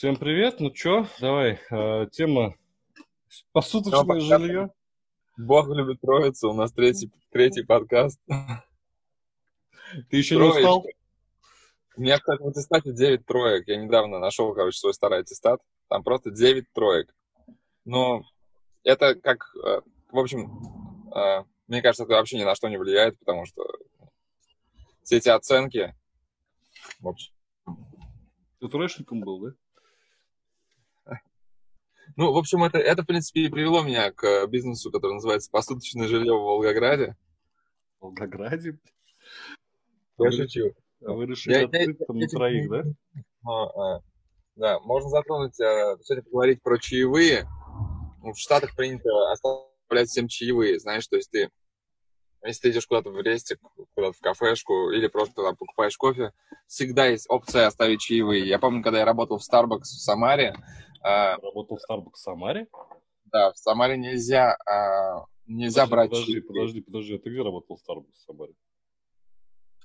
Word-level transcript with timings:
Всем 0.00 0.16
привет. 0.16 0.60
Ну 0.60 0.70
чё, 0.70 1.06
давай, 1.20 1.60
э, 1.70 2.06
тема 2.10 2.54
посуточное 3.52 4.18
жилье. 4.18 4.72
Бог 5.36 5.68
любит 5.68 6.00
троицу, 6.00 6.48
у 6.48 6.54
нас 6.54 6.72
третий, 6.72 7.12
третий 7.30 7.64
подкаст. 7.64 8.18
Ты 10.08 10.16
еще 10.16 10.36
не 10.36 10.42
устал? 10.44 10.86
У 11.96 12.00
меня, 12.00 12.18
кстати, 12.18 12.40
в 12.40 12.48
аттестате 12.48 12.94
9 12.94 13.26
троек. 13.26 13.68
Я 13.68 13.76
недавно 13.76 14.18
нашел, 14.18 14.54
короче, 14.54 14.78
свой 14.78 14.94
старый 14.94 15.18
аттестат. 15.18 15.60
Там 15.88 16.02
просто 16.02 16.30
9 16.30 16.72
троек. 16.72 17.14
Но 17.84 18.22
это 18.84 19.14
как, 19.14 19.54
э, 19.62 19.82
в 20.12 20.18
общем, 20.18 21.12
э, 21.14 21.44
мне 21.66 21.82
кажется, 21.82 22.04
это 22.04 22.14
вообще 22.14 22.38
ни 22.38 22.44
на 22.44 22.54
что 22.54 22.68
не 22.68 22.78
влияет, 22.78 23.18
потому 23.18 23.44
что 23.44 23.66
все 25.02 25.18
эти 25.18 25.28
оценки, 25.28 25.94
в 27.00 27.08
общем. 27.08 27.34
Ты 28.60 28.68
троечником 28.68 29.20
был, 29.20 29.40
да? 29.40 29.50
Ну, 32.16 32.32
в 32.32 32.36
общем, 32.36 32.64
это, 32.64 32.78
это, 32.78 33.02
в 33.02 33.06
принципе, 33.06 33.42
и 33.42 33.48
привело 33.48 33.82
меня 33.82 34.10
к 34.12 34.46
бизнесу, 34.46 34.90
который 34.90 35.14
называется 35.14 35.50
«Посуточное 35.50 36.08
жилье 36.08 36.34
в 36.34 36.42
Волгограде». 36.42 37.16
В 37.98 38.04
Волгограде? 38.04 38.78
Я 40.18 40.30
шучу. 40.32 40.74
А 41.04 41.12
вы 41.12 41.26
решили 41.26 41.54
я, 41.54 41.64
открыть 41.64 41.98
я, 41.98 42.06
там 42.06 42.16
я, 42.16 42.24
на 42.24 42.28
троих, 42.28 42.70
да? 42.70 42.82
А, 43.46 43.94
а, 43.96 44.00
да, 44.56 44.80
можно 44.80 45.08
затронуть, 45.08 45.58
а, 45.60 45.96
сегодня 46.02 46.24
поговорить 46.24 46.62
про 46.62 46.78
чаевые. 46.78 47.48
В 48.22 48.34
Штатах 48.36 48.76
принято 48.76 49.08
оставлять 49.32 50.08
всем 50.08 50.28
чаевые, 50.28 50.78
знаешь, 50.78 51.06
то 51.06 51.16
есть 51.16 51.30
ты, 51.30 51.48
если 52.44 52.60
ты 52.60 52.70
идешь 52.70 52.86
куда-то 52.86 53.10
в 53.10 53.20
рестик, 53.22 53.58
куда-то 53.94 54.12
в 54.12 54.20
кафешку 54.20 54.90
или 54.90 55.06
просто 55.06 55.42
там 55.42 55.56
покупаешь 55.56 55.96
кофе, 55.96 56.32
всегда 56.66 57.06
есть 57.06 57.26
опция 57.30 57.66
оставить 57.66 58.00
чаевые. 58.00 58.46
Я 58.46 58.58
помню, 58.58 58.82
когда 58.82 58.98
я 58.98 59.04
работал 59.06 59.38
в 59.38 59.42
Starbucks 59.42 59.80
в 59.80 60.02
Самаре, 60.02 60.54
а, 61.00 61.36
Работал 61.36 61.78
в 61.78 61.90
Starbucks 61.90 62.14
в 62.14 62.18
Самаре? 62.18 62.68
Да, 63.26 63.52
в 63.52 63.58
Самаре 63.58 63.96
нельзя, 63.96 64.56
а, 64.66 65.26
нельзя 65.46 65.86
подожди, 65.86 65.90
брать... 65.90 66.10
Подожди, 66.10 66.40
подожди, 66.40 66.80
подожди, 66.80 67.14
а 67.16 67.18
ты 67.18 67.30
где 67.30 67.42
работал 67.42 67.76
в 67.76 67.80
Starbucks 67.80 68.12
в 68.12 68.18
Самаре? 68.18 68.54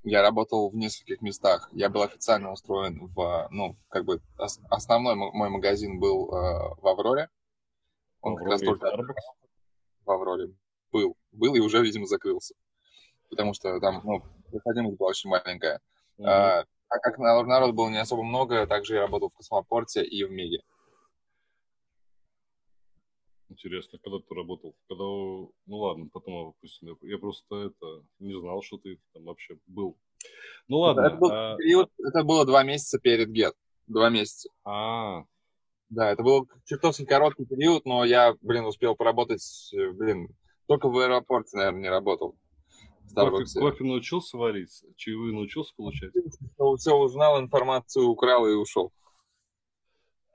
Я 0.04 0.22
работал 0.22 0.70
в 0.70 0.76
нескольких 0.76 1.22
местах. 1.22 1.68
Я 1.74 1.90
был 1.90 2.04
официально 2.04 2.52
устроен 2.52 3.08
в, 3.08 3.48
ну, 3.50 3.76
как 3.90 4.06
бы 4.06 4.22
основной 4.70 5.16
мой 5.16 5.50
магазин 5.50 6.00
был 6.00 6.30
э, 6.32 6.76
в 6.80 6.88
Авроре. 6.88 7.30
Он 8.22 8.36
в 8.36 8.38
как 8.38 8.48
раз 8.48 8.62
только 8.62 8.88
в 10.06 10.12
Авроре 10.12 10.54
был, 10.92 11.18
был 11.32 11.56
и 11.56 11.60
уже, 11.60 11.82
видимо, 11.82 12.06
закрылся, 12.06 12.54
потому 13.30 13.54
что 13.54 13.80
там, 13.80 14.02
ну, 14.04 14.24
проходимость 14.52 14.98
была 14.98 15.10
очень 15.10 15.30
маленькая. 15.30 15.82
Mm-hmm. 16.20 16.26
А, 16.26 16.66
а 16.88 17.00
как 17.00 17.18
народ 17.18 17.74
было 17.74 17.90
не 17.90 17.98
особо 17.98 18.24
много, 18.24 18.68
также 18.68 18.96
я 18.96 19.02
работал 19.02 19.30
в 19.30 19.36
Космопорте 19.36 20.04
и 20.04 20.24
в 20.24 20.32
Меге. 20.32 20.62
Интересно, 23.50 24.00
когда 24.04 24.20
ты 24.20 24.34
работал? 24.34 24.76
Когда, 24.88 25.04
ну 25.04 25.54
ладно, 25.68 26.10
потом 26.12 26.50
опустим. 26.50 26.98
Я 27.02 27.18
просто 27.18 27.56
это 27.68 28.04
не 28.20 28.40
знал, 28.40 28.62
что 28.64 28.78
ты 28.78 29.00
там 29.14 29.26
вообще 29.26 29.58
был. 29.68 29.98
Ну 30.68 30.80
ладно. 30.80 31.02
Это, 31.02 31.16
был 31.16 31.32
а... 31.32 31.56
период, 31.58 31.92
это 32.00 32.24
было 32.24 32.46
два 32.46 32.64
месяца 32.64 33.00
перед 33.00 33.30
ГЕТ. 33.30 33.54
Два 33.88 34.10
месяца. 34.10 34.50
А. 34.64 35.26
Да, 35.90 36.12
это 36.12 36.24
был 36.24 36.50
чертовски 36.66 37.06
короткий 37.06 37.46
период, 37.46 37.86
но 37.86 38.04
я, 38.04 38.36
блин, 38.42 38.66
успел 38.66 38.96
поработать, 38.96 39.44
блин, 39.94 40.30
только 40.68 40.90
в 40.90 40.98
аэропорте, 40.98 41.58
наверное, 41.58 41.82
не 41.82 41.90
работал. 41.90 42.36
Кофе, 43.14 43.60
кофе 43.60 43.84
научился 43.84 44.38
варить? 44.38 44.84
Чаевые 44.98 45.34
научился 45.34 45.74
получать? 45.76 46.12
Все 46.78 46.96
узнал, 46.96 47.40
информацию 47.40 48.08
украл 48.08 48.48
и 48.48 48.54
ушел. 48.56 48.92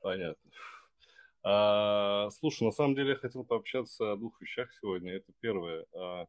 Понятно. 0.00 0.49
А, 1.42 2.28
слушай, 2.30 2.64
на 2.64 2.70
самом 2.72 2.94
деле 2.94 3.10
я 3.10 3.16
хотел 3.16 3.44
пообщаться 3.44 4.12
о 4.12 4.16
двух 4.16 4.40
вещах 4.40 4.70
сегодня. 4.74 5.14
Это 5.14 5.32
первое, 5.40 5.86
о, 5.92 6.26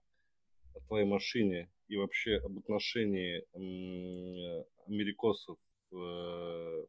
о 0.73 0.79
твоей 0.87 1.05
машине 1.05 1.69
и 1.87 1.97
вообще 1.97 2.37
об 2.37 2.57
отношении 2.57 3.43
м, 3.53 4.65
америкосов. 4.87 5.57
Э, 5.91 6.85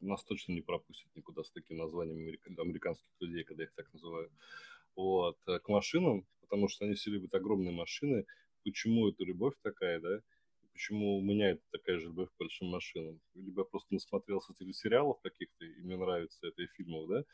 нас 0.00 0.22
точно 0.24 0.52
не 0.52 0.60
пропустят 0.60 1.14
никуда 1.16 1.42
с 1.42 1.50
таким 1.50 1.78
названием 1.78 2.36
американских 2.58 3.08
людей, 3.20 3.44
когда 3.44 3.64
их 3.64 3.72
так 3.74 3.90
называю. 3.92 4.30
Вот, 4.94 5.38
э, 5.46 5.58
к 5.60 5.68
машинам, 5.68 6.26
потому 6.42 6.68
что 6.68 6.84
они 6.84 6.94
все 6.94 7.10
любят 7.10 7.34
огромные 7.34 7.72
машины. 7.72 8.26
Почему 8.64 9.08
эта 9.08 9.24
любовь 9.24 9.54
такая, 9.62 9.98
да? 10.00 10.20
Почему 10.80 11.18
у 11.18 11.20
меня 11.20 11.50
это 11.50 11.60
такая 11.72 11.98
же 11.98 12.06
любовь 12.06 12.30
к 12.30 12.38
большим 12.38 12.68
машинам. 12.68 13.20
Либо 13.34 13.60
я 13.60 13.64
просто 13.64 13.92
насмотрелся 13.92 14.54
телесериалов 14.54 15.20
каких-то, 15.20 15.66
и 15.66 15.82
мне 15.82 15.96
нравится 15.98 16.38
это 16.46 16.62
и 16.62 16.66
фильмов, 16.68 17.08
да. 17.08 17.24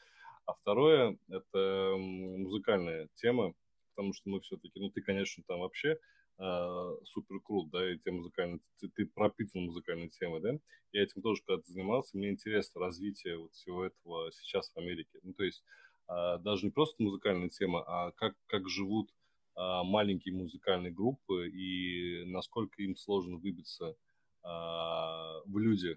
А 0.46 0.54
второе, 0.54 1.16
это 1.28 1.94
музыкальная 1.96 3.08
тема, 3.14 3.54
потому 3.94 4.12
что 4.14 4.30
мы 4.30 4.40
все-таки, 4.40 4.80
ну, 4.80 4.90
ты, 4.90 5.00
конечно, 5.00 5.44
там 5.46 5.60
вообще 5.60 5.96
э, 6.38 6.96
супер 7.04 7.38
крут, 7.40 7.70
да, 7.70 7.88
и 7.88 7.98
те 7.98 8.10
музыкальные, 8.10 8.58
ты, 8.80 8.88
ты 8.88 9.06
пропитан 9.06 9.62
музыкальной 9.62 10.08
темой, 10.08 10.40
да. 10.40 10.58
Я 10.90 11.04
этим 11.04 11.22
тоже 11.22 11.40
когда-то 11.46 11.70
занимался, 11.70 12.16
мне 12.16 12.30
интересно 12.30 12.80
развитие 12.80 13.38
вот 13.38 13.52
всего 13.52 13.84
этого 13.84 14.32
сейчас 14.32 14.72
в 14.72 14.76
Америке. 14.76 15.20
Ну, 15.22 15.34
то 15.34 15.44
есть 15.44 15.62
э, 16.08 16.38
даже 16.40 16.64
не 16.66 16.72
просто 16.72 17.00
музыкальная 17.00 17.48
тема, 17.48 17.84
а 17.86 18.10
как, 18.10 18.34
как 18.46 18.68
живут 18.68 19.08
маленькие 19.56 20.34
музыкальные 20.34 20.92
группы 20.92 21.48
и 21.48 22.24
насколько 22.26 22.82
им 22.82 22.94
сложно 22.94 23.36
выбиться 23.36 23.96
а, 24.42 25.40
в 25.46 25.58
люди 25.58 25.96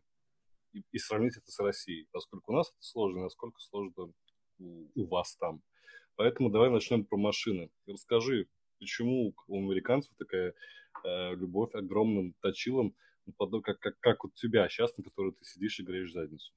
и, 0.74 0.97
сравнить 0.97 1.38
это 1.38 1.52
с 1.52 1.59
Россией. 1.59 2.08
Насколько 2.14 2.52
у 2.52 2.53
нас 2.53 2.69
это 2.69 2.81
сложно, 2.81 3.24
насколько 3.24 3.59
сложно 3.59 4.14
у, 4.59 5.06
вас 5.08 5.36
там. 5.36 5.62
Поэтому 6.16 6.50
давай 6.50 6.69
начнем 6.69 7.06
про 7.06 7.18
машины. 7.18 7.69
Расскажи, 7.86 8.48
почему 8.80 9.34
у 9.48 9.58
американцев 9.58 10.16
такая 10.18 10.53
э, 11.03 11.36
любовь 11.36 11.74
огромным 11.75 12.34
точилом, 12.42 12.96
ну, 13.25 13.62
как, 13.62 13.80
как, 13.80 14.00
как 14.00 14.25
у 14.25 14.30
тебя 14.30 14.68
сейчас, 14.68 14.98
на 14.98 15.03
которой 15.03 15.34
ты 15.34 15.46
сидишь 15.46 15.80
и 15.80 15.84
греешь 15.84 16.12
задницу? 16.12 16.52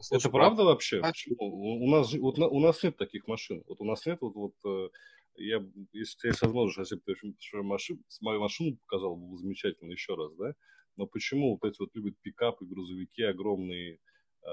Слушай, 0.00 0.20
это 0.20 0.30
правда 0.30 0.64
вообще? 0.64 1.02
У, 1.38 1.84
у, 1.84 1.90
нас, 1.90 2.12
вот, 2.14 2.38
у 2.38 2.60
нас 2.60 2.82
нет 2.82 2.96
таких 2.96 3.26
машин. 3.26 3.62
Вот 3.68 3.80
у 3.80 3.84
нас 3.84 4.04
нет, 4.06 4.18
вот, 4.20 4.34
вот 4.34 4.54
э, 4.64 4.88
я, 5.36 5.64
если 5.92 6.18
ты 6.18 6.28
есть 6.28 6.42
возможность, 6.42 6.90
если 6.90 6.96
бы 6.96 7.02
ты 7.14 7.62
машин, 7.62 8.02
мою 8.20 8.40
машину 8.40 8.76
показал, 8.76 9.16
было 9.16 9.30
бы 9.30 9.38
замечательно 9.38 9.92
еще 9.92 10.14
раз, 10.14 10.32
да? 10.34 10.54
Но 10.96 11.06
почему 11.06 11.52
вот 11.52 11.68
эти 11.68 11.80
вот 11.80 11.90
любят 11.94 12.16
пикапы, 12.20 12.64
грузовики 12.64 13.22
огромные? 13.22 13.98
Э, 14.42 14.48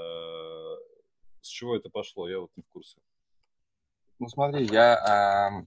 с 1.42 1.48
чего 1.48 1.76
это 1.76 1.90
пошло? 1.90 2.28
Я 2.30 2.40
вот 2.40 2.52
не 2.56 2.64
в 2.64 2.68
курсе. 2.68 3.00
Ну 4.20 4.28
смотри, 4.28 4.66
я, 4.66 5.62
э, 5.62 5.66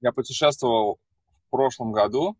я 0.00 0.12
путешествовал 0.12 0.98
в 1.46 1.50
прошлом 1.50 1.92
году, 1.92 2.36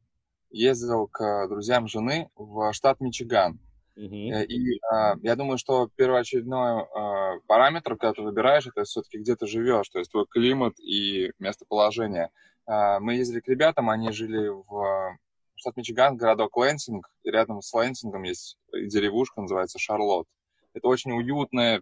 ездил 0.51 1.09
к 1.09 1.49
друзьям 1.49 1.89
жены 1.89 2.29
в 2.37 2.73
штат 2.73 3.01
Мичиган. 3.01 3.59
Uh-huh. 3.97 4.45
И 4.47 4.81
а, 4.91 5.15
я 5.23 5.37
думаю, 5.37 5.57
что 5.57 5.89
первоочередной 5.95 6.83
а, 6.83 7.39
параметр, 7.47 7.97
когда 7.97 8.13
ты 8.13 8.23
выбираешь, 8.23 8.67
это 8.67 8.83
все-таки 8.85 9.19
где 9.19 9.37
ты 9.37 9.47
живешь, 9.47 9.89
то 9.89 10.01
есть 10.01 10.11
твой 10.11 10.27
климат 10.27 10.81
и 10.81 11.31
местоположение. 11.39 12.31
А, 12.67 12.99
мы 12.99 13.15
ездили 13.15 13.41
к 13.41 13.49
ребятам, 13.49 13.91
они 13.91 14.11
жили 14.11 14.49
в 14.49 15.17
штат 15.55 15.77
Мичиган, 15.77 16.17
городок 16.17 16.57
Лэнсинг, 16.57 17.09
и 17.23 17.31
рядом 17.31 17.63
с 17.63 17.73
Лэнсингом 17.73 18.25
есть 18.25 18.59
деревушка, 18.73 19.41
называется 19.41 19.79
Шарлотт. 19.79 20.27
Это 20.73 20.89
очень 20.89 21.13
уютная, 21.13 21.81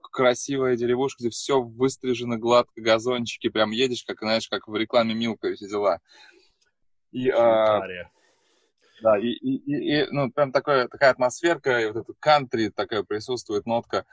красивая 0.00 0.76
деревушка, 0.76 1.22
где 1.22 1.30
все 1.30 1.62
выстрижено 1.62 2.36
гладко, 2.36 2.78
газончики, 2.80 3.48
прям 3.48 3.70
едешь, 3.70 4.04
как, 4.04 4.18
знаешь, 4.20 4.48
как 4.48 4.68
в 4.68 4.76
рекламе 4.76 5.14
Milka 5.14 5.48
и 5.48 5.54
все 5.54 5.66
дела. 5.68 6.00
И, 7.10 7.30
а, 7.30 7.80
да, 9.02 9.18
и, 9.18 9.26
и, 9.26 9.56
и, 9.56 10.02
и 10.02 10.06
ну, 10.10 10.30
прям 10.30 10.52
такое, 10.52 10.88
такая 10.88 11.10
атмосферка, 11.10 11.80
и 11.80 11.86
вот 11.86 11.96
это 11.96 12.12
кантри 12.18 12.68
такая 12.68 13.02
присутствует 13.02 13.66
нотка. 13.66 14.06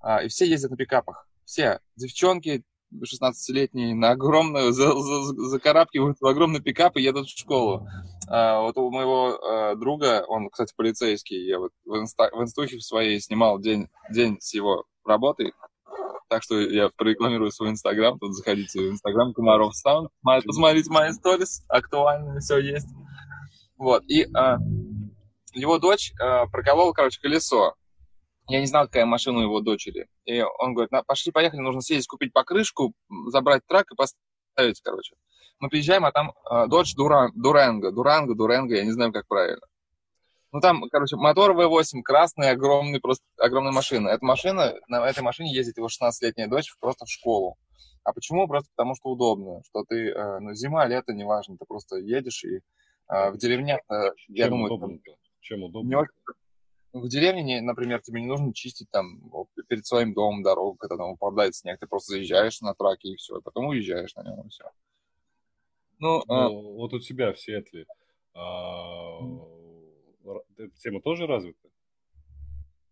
А, 0.00 0.22
и 0.22 0.28
все 0.28 0.46
ездят 0.46 0.72
на 0.72 0.76
пикапах. 0.76 1.28
Все. 1.44 1.80
Девчонки 1.96 2.64
16-летние 2.92 3.94
на 3.94 4.10
огромную, 4.10 4.72
за, 4.72 4.92
за, 4.92 5.34
закарабкивают 5.48 6.20
в 6.20 6.26
огромный 6.26 6.60
пикап 6.60 6.96
и 6.96 7.02
едут 7.02 7.28
в 7.28 7.38
школу. 7.38 7.86
А, 8.28 8.60
вот 8.60 8.76
у 8.78 8.90
моего 8.90 9.38
а, 9.38 9.76
друга, 9.76 10.24
он, 10.26 10.50
кстати, 10.50 10.74
полицейский, 10.76 11.46
я 11.46 11.58
вот 11.58 11.72
в, 11.84 11.96
инста, 11.96 12.30
в 12.32 12.42
инстухе 12.42 12.80
своей 12.80 13.20
снимал 13.20 13.58
день, 13.58 13.88
день 14.10 14.38
с 14.40 14.54
его 14.54 14.84
работой, 15.04 15.52
так 16.28 16.42
что 16.42 16.60
я 16.60 16.90
прорекламирую 16.96 17.50
свой 17.50 17.70
инстаграм, 17.70 18.18
тут 18.18 18.34
заходите 18.34 18.80
в 18.80 18.90
инстаграм 18.92 19.32
Комаров 19.32 19.74
Саунд, 19.74 20.10
посмотрите 20.22 20.90
мои 20.90 21.12
сторис, 21.12 21.64
актуально 21.68 22.40
все 22.40 22.58
есть. 22.58 22.88
Вот, 23.80 24.04
и 24.08 24.24
э, 24.24 24.56
его 25.54 25.78
дочь 25.78 26.12
э, 26.12 26.46
проколола, 26.52 26.92
короче, 26.92 27.18
колесо. 27.18 27.76
Я 28.46 28.60
не 28.60 28.66
знал, 28.66 28.84
какая 28.84 29.06
машина 29.06 29.38
у 29.38 29.42
его 29.44 29.60
дочери. 29.60 30.06
И 30.26 30.42
он 30.42 30.74
говорит, 30.74 30.90
пошли, 31.06 31.32
поехали, 31.32 31.60
нужно 31.60 31.80
съездить, 31.80 32.06
купить 32.06 32.34
покрышку, 32.34 32.92
забрать 33.28 33.62
трак 33.66 33.90
и 33.90 33.96
поставить, 33.96 34.82
короче. 34.82 35.14
Мы 35.60 35.70
приезжаем, 35.70 36.04
а 36.04 36.12
там 36.12 36.34
э, 36.50 36.66
дочь 36.66 36.94
Дура, 36.94 37.30
Дуранго, 37.34 37.90
Дуранго, 37.90 38.34
Дуранго, 38.34 38.74
я 38.74 38.84
не 38.84 38.90
знаю, 38.90 39.14
как 39.14 39.26
правильно. 39.26 39.66
Ну, 40.52 40.60
там, 40.60 40.82
короче, 40.90 41.16
мотор 41.16 41.52
V8, 41.52 42.02
красный, 42.04 42.50
огромный, 42.50 43.00
просто 43.00 43.24
огромная 43.38 43.72
машина. 43.72 44.10
Эта 44.10 44.22
машина, 44.26 44.74
на 44.88 45.08
этой 45.08 45.22
машине 45.22 45.54
ездит 45.54 45.78
его 45.78 45.86
16-летняя 45.86 46.48
дочь 46.48 46.70
просто 46.80 47.06
в 47.06 47.10
школу. 47.10 47.56
А 48.04 48.12
почему? 48.12 48.46
Просто 48.46 48.68
потому 48.76 48.94
что 48.94 49.08
удобно, 49.08 49.62
что 49.64 49.84
ты, 49.88 50.10
э, 50.10 50.38
ну, 50.40 50.52
зима, 50.52 50.84
лето, 50.84 51.14
неважно, 51.14 51.56
ты 51.56 51.64
просто 51.64 51.96
едешь 51.96 52.44
и 52.44 52.60
в 53.10 53.36
деревнях, 53.36 53.80
э, 53.90 54.12
я 54.28 54.44
Чем 54.44 54.50
думаю, 54.50 54.72
удобно 54.72 54.98
там, 55.04 55.14
Чем 55.40 55.62
удобно? 55.64 56.06
в 56.92 57.08
деревне, 57.08 57.42
не- 57.42 57.60
например, 57.60 58.00
тебе 58.02 58.20
не 58.20 58.26
нужно 58.26 58.52
чистить 58.52 58.90
там 58.90 59.20
вот 59.28 59.48
перед 59.68 59.86
своим 59.86 60.12
домом 60.12 60.42
дорогу, 60.42 60.76
когда 60.76 60.96
там 60.96 61.10
упадает 61.10 61.54
снег, 61.54 61.78
ты 61.78 61.86
просто 61.86 62.12
заезжаешь 62.12 62.60
на 62.60 62.74
траке 62.74 63.10
и 63.10 63.16
все, 63.16 63.38
и 63.38 63.42
потом 63.42 63.66
уезжаешь 63.66 64.14
на 64.16 64.22
нем 64.24 64.46
и 64.46 64.48
все. 64.48 64.64
Ну, 65.98 66.22
а, 66.28 66.48
Ну, 66.48 66.74
вот 66.76 66.92
у 66.94 66.98
тебя 66.98 67.32
в 67.32 67.38
Сиэтле 67.38 67.86
а, 68.34 69.20
эта 70.56 70.70
тема 70.78 71.00
тоже 71.00 71.26
развита? 71.26 71.68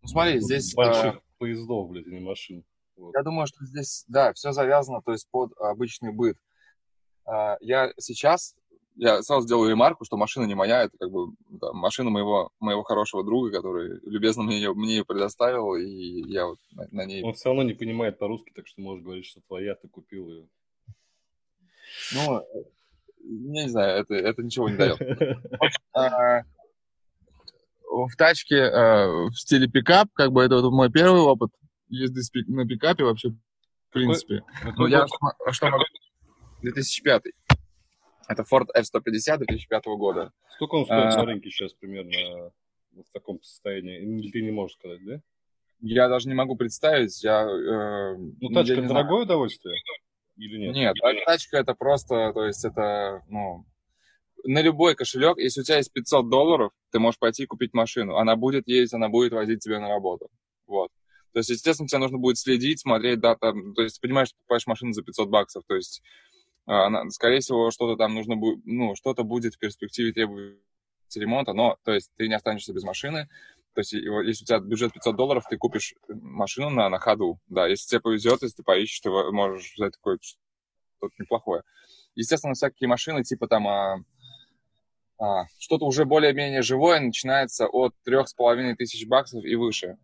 ну, 0.01 0.07
смотри, 0.07 0.35
Вот 0.35 0.43
здесь, 0.43 0.73
Больших 0.75 1.15
а, 1.15 1.21
поездов, 1.37 1.89
блядь, 1.89 2.07
а 2.07 2.09
не 2.09 2.19
машин. 2.19 2.63
Вот. 2.95 3.13
я 3.15 3.23
думаю, 3.23 3.47
что 3.47 3.65
здесь, 3.65 4.05
да, 4.07 4.33
все 4.33 4.51
завязано, 4.51 5.01
то 5.01 5.11
есть 5.11 5.27
под 5.29 5.51
обычный 5.57 6.13
быт. 6.13 6.37
А, 7.25 7.57
Я 7.61 7.91
сейчас, 7.97 8.55
я 8.95 9.21
сразу 9.21 9.45
сделаю 9.45 9.69
ремарку, 9.69 10.05
что 10.05 10.17
машина 10.17 10.45
не 10.45 10.55
моя, 10.55 10.83
это 10.83 10.97
как 10.97 11.09
бы 11.11 11.33
да, 11.49 11.71
машина 11.73 12.09
моего, 12.09 12.51
моего 12.59 12.83
хорошего 12.83 13.23
друга, 13.23 13.51
который 13.51 13.99
любезно 14.03 14.43
мне 14.43 14.57
ее, 14.57 14.73
мне 14.73 14.97
ее 14.97 15.05
предоставил, 15.05 15.75
и 15.75 15.85
я 16.29 16.47
вот 16.47 16.59
на, 16.71 16.87
на 16.91 17.05
ней 17.05 17.23
Он 17.23 17.33
все 17.33 17.49
равно 17.49 17.63
не 17.63 17.73
понимает 17.73 18.19
по-русски, 18.19 18.51
так 18.53 18.67
что 18.67 18.81
можешь 18.81 19.03
говорить, 19.03 19.25
что 19.25 19.41
твоя, 19.47 19.75
ты 19.75 19.87
купил 19.87 20.29
ее. 20.29 20.47
Ну, 22.13 22.43
я 23.23 23.63
не 23.63 23.69
знаю, 23.69 24.01
это, 24.01 24.15
это 24.15 24.43
ничего 24.43 24.69
не 24.69 24.77
дает. 24.77 24.99
А, 25.93 26.43
В 27.89 28.15
тачке 28.17 28.63
а, 28.63 29.07
в 29.29 29.33
стиле 29.33 29.67
пикап, 29.67 30.09
как 30.13 30.31
бы 30.31 30.43
это 30.43 30.61
вот 30.61 30.71
мой 30.71 30.91
первый 30.91 31.21
опыт 31.21 31.51
езды 31.89 32.21
на 32.47 32.65
пикапе 32.67 33.03
вообще, 33.03 33.29
в 33.29 33.93
принципе. 33.93 34.43
Ну, 34.77 34.87
я 34.87 35.07
что 35.51 35.69
могу? 35.69 35.83
2005. 36.61 37.23
Это 38.29 38.43
Ford 38.43 38.67
F-150 38.75 39.37
2005 39.39 39.85
года. 39.97 40.31
Сколько 40.55 40.75
он 40.75 40.85
стоит 40.85 41.13
А. 41.13 41.17
на 41.17 41.25
рынке 41.25 41.49
сейчас 41.49 41.73
примерно 41.73 42.51
в 42.93 43.11
таком 43.11 43.41
состоянии? 43.41 43.97
Или 43.99 44.29
Ты 44.31 44.41
не 44.43 44.51
можешь 44.51 44.77
сказать, 44.77 45.03
да? 45.03 45.19
Я 45.81 46.07
даже 46.09 46.27
не 46.27 46.35
могу 46.35 46.55
представить, 46.55 47.23
я... 47.23 47.41
э, 47.43 48.15
Ну, 48.17 48.49
я 48.49 48.53
тачка 48.53 48.75
знаю. 48.75 48.87
дорогое 48.89 49.23
удовольствие? 49.23 49.75
Или 50.37 50.57
нет? 50.57 50.75
Нет, 50.75 50.95
а 51.01 51.13
тачка 51.25 51.57
это 51.57 51.73
просто, 51.73 52.31
то 52.33 52.45
есть 52.45 52.63
это, 52.63 53.23
ну, 53.29 53.65
на 54.43 54.61
любой 54.61 54.95
кошелек, 54.95 55.37
если 55.37 55.61
у 55.61 55.63
тебя 55.63 55.77
есть 55.77 55.91
500 55.91 56.29
долларов, 56.29 56.71
ты 56.91 56.99
можешь 56.99 57.17
пойти 57.19 57.45
купить 57.45 57.73
машину. 57.73 58.17
Она 58.17 58.35
будет 58.35 58.67
ездить, 58.67 58.93
она 58.93 59.09
будет 59.09 59.33
возить 59.33 59.59
тебя 59.63 59.79
на 59.79 59.89
работу. 59.89 60.29
Вот. 60.67 60.91
То 61.33 61.39
есть, 61.39 61.49
естественно, 61.49 61.87
тебе 61.87 61.99
нужно 61.99 62.17
будет 62.19 62.37
следить, 62.37 62.79
смотреть, 62.79 63.19
да, 63.19 63.35
там, 63.35 63.73
то 63.73 63.81
есть, 63.81 63.99
ты 63.99 64.07
понимаешь, 64.07 64.29
что 64.29 64.37
покупаешь 64.37 64.67
машину 64.67 64.93
за 64.93 65.01
500 65.03 65.29
баксов, 65.29 65.63
то 65.67 65.75
есть, 65.75 66.01
скорее 67.09 67.39
всего, 67.39 67.71
что-то 67.71 67.97
там 67.97 68.13
нужно 68.13 68.35
будет, 68.35 68.65
ну, 68.65 68.95
что-то 68.95 69.23
будет 69.23 69.55
в 69.55 69.59
перспективе 69.59 70.13
требовать 70.13 70.57
ремонта, 71.15 71.53
но, 71.53 71.77
то 71.83 71.93
есть, 71.93 72.11
ты 72.15 72.27
не 72.27 72.35
останешься 72.35 72.73
без 72.73 72.83
машины, 72.83 73.27
то 73.73 73.81
есть, 73.81 73.93
если 73.93 74.43
у 74.43 74.45
тебя 74.45 74.59
бюджет 74.59 74.93
500 74.93 75.15
долларов, 75.15 75.45
ты 75.49 75.57
купишь 75.57 75.93
машину 76.07 76.69
на, 76.69 76.89
на 76.89 76.99
ходу, 76.99 77.39
да, 77.47 77.67
если 77.67 77.87
тебе 77.87 78.01
повезет, 78.01 78.41
если 78.41 78.57
ты 78.57 78.63
поищешь, 78.63 78.99
ты 78.99 79.09
можешь 79.09 79.73
взять 79.75 79.93
такое 79.93 80.19
что-то 80.21 81.13
неплохое. 81.17 81.63
Естественно, 82.15 82.53
всякие 82.53 82.87
машины, 82.87 83.23
типа 83.23 83.47
там 83.47 83.67
а, 83.67 84.03
а, 85.17 85.45
что-то 85.57 85.85
уже 85.85 86.05
более-менее 86.05 86.61
живое 86.61 86.99
начинается 86.99 87.67
от 87.67 87.93
трех 88.03 88.27
с 88.29 88.33
половиной 88.33 88.75
тысяч 88.75 89.07
баксов 89.07 89.43
и 89.43 89.55
выше. 89.55 89.97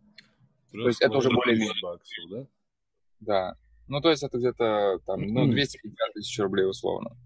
То 0.72 0.88
есть 0.88 1.00
это 1.00 1.16
уже 1.16 1.30
более-менее. 1.30 1.74
баксов, 1.82 2.30
да? 2.30 2.46
Да. 3.20 3.56
Ну, 3.88 4.00
то 4.00 4.10
есть 4.10 4.22
это 4.22 4.38
где-то 4.38 4.98
там, 5.06 5.22
ну, 5.22 5.42
Мгм. 5.44 5.52
250 5.52 6.12
тысяч 6.14 6.38
рублей 6.40 6.68
условно. 6.68 7.16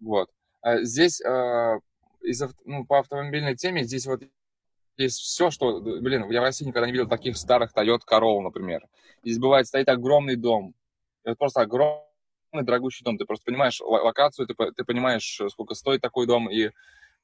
Вот. 0.00 0.28
А 0.60 0.82
здесь 0.82 1.20
а, 1.22 1.78
из, 2.22 2.42
ну, 2.64 2.84
по 2.84 2.98
автомобильной 2.98 3.56
теме 3.56 3.84
здесь 3.84 4.06
вот 4.06 4.22
есть 4.96 5.20
все, 5.20 5.50
что... 5.50 5.80
Блин, 5.80 6.28
я 6.30 6.40
в 6.40 6.44
России 6.44 6.64
никогда 6.64 6.86
не 6.86 6.92
видел 6.92 7.08
таких 7.08 7.36
старых 7.36 7.72
Toyota 7.72 8.02
Corolla, 8.10 8.40
например. 8.40 8.86
Здесь 9.22 9.38
бывает 9.38 9.66
стоит 9.66 9.88
огромный 9.88 10.36
дом. 10.36 10.74
Это 11.22 11.36
просто 11.36 11.60
огромный 11.60 12.02
дорогущий 12.52 13.04
дом. 13.04 13.16
Ты 13.16 13.24
просто 13.24 13.44
понимаешь 13.44 13.80
ло- 13.80 14.02
локацию, 14.02 14.46
ты, 14.48 14.54
ты 14.54 14.84
понимаешь, 14.84 15.40
сколько 15.50 15.74
стоит 15.74 16.00
такой 16.00 16.26
дом. 16.26 16.50
И... 16.50 16.70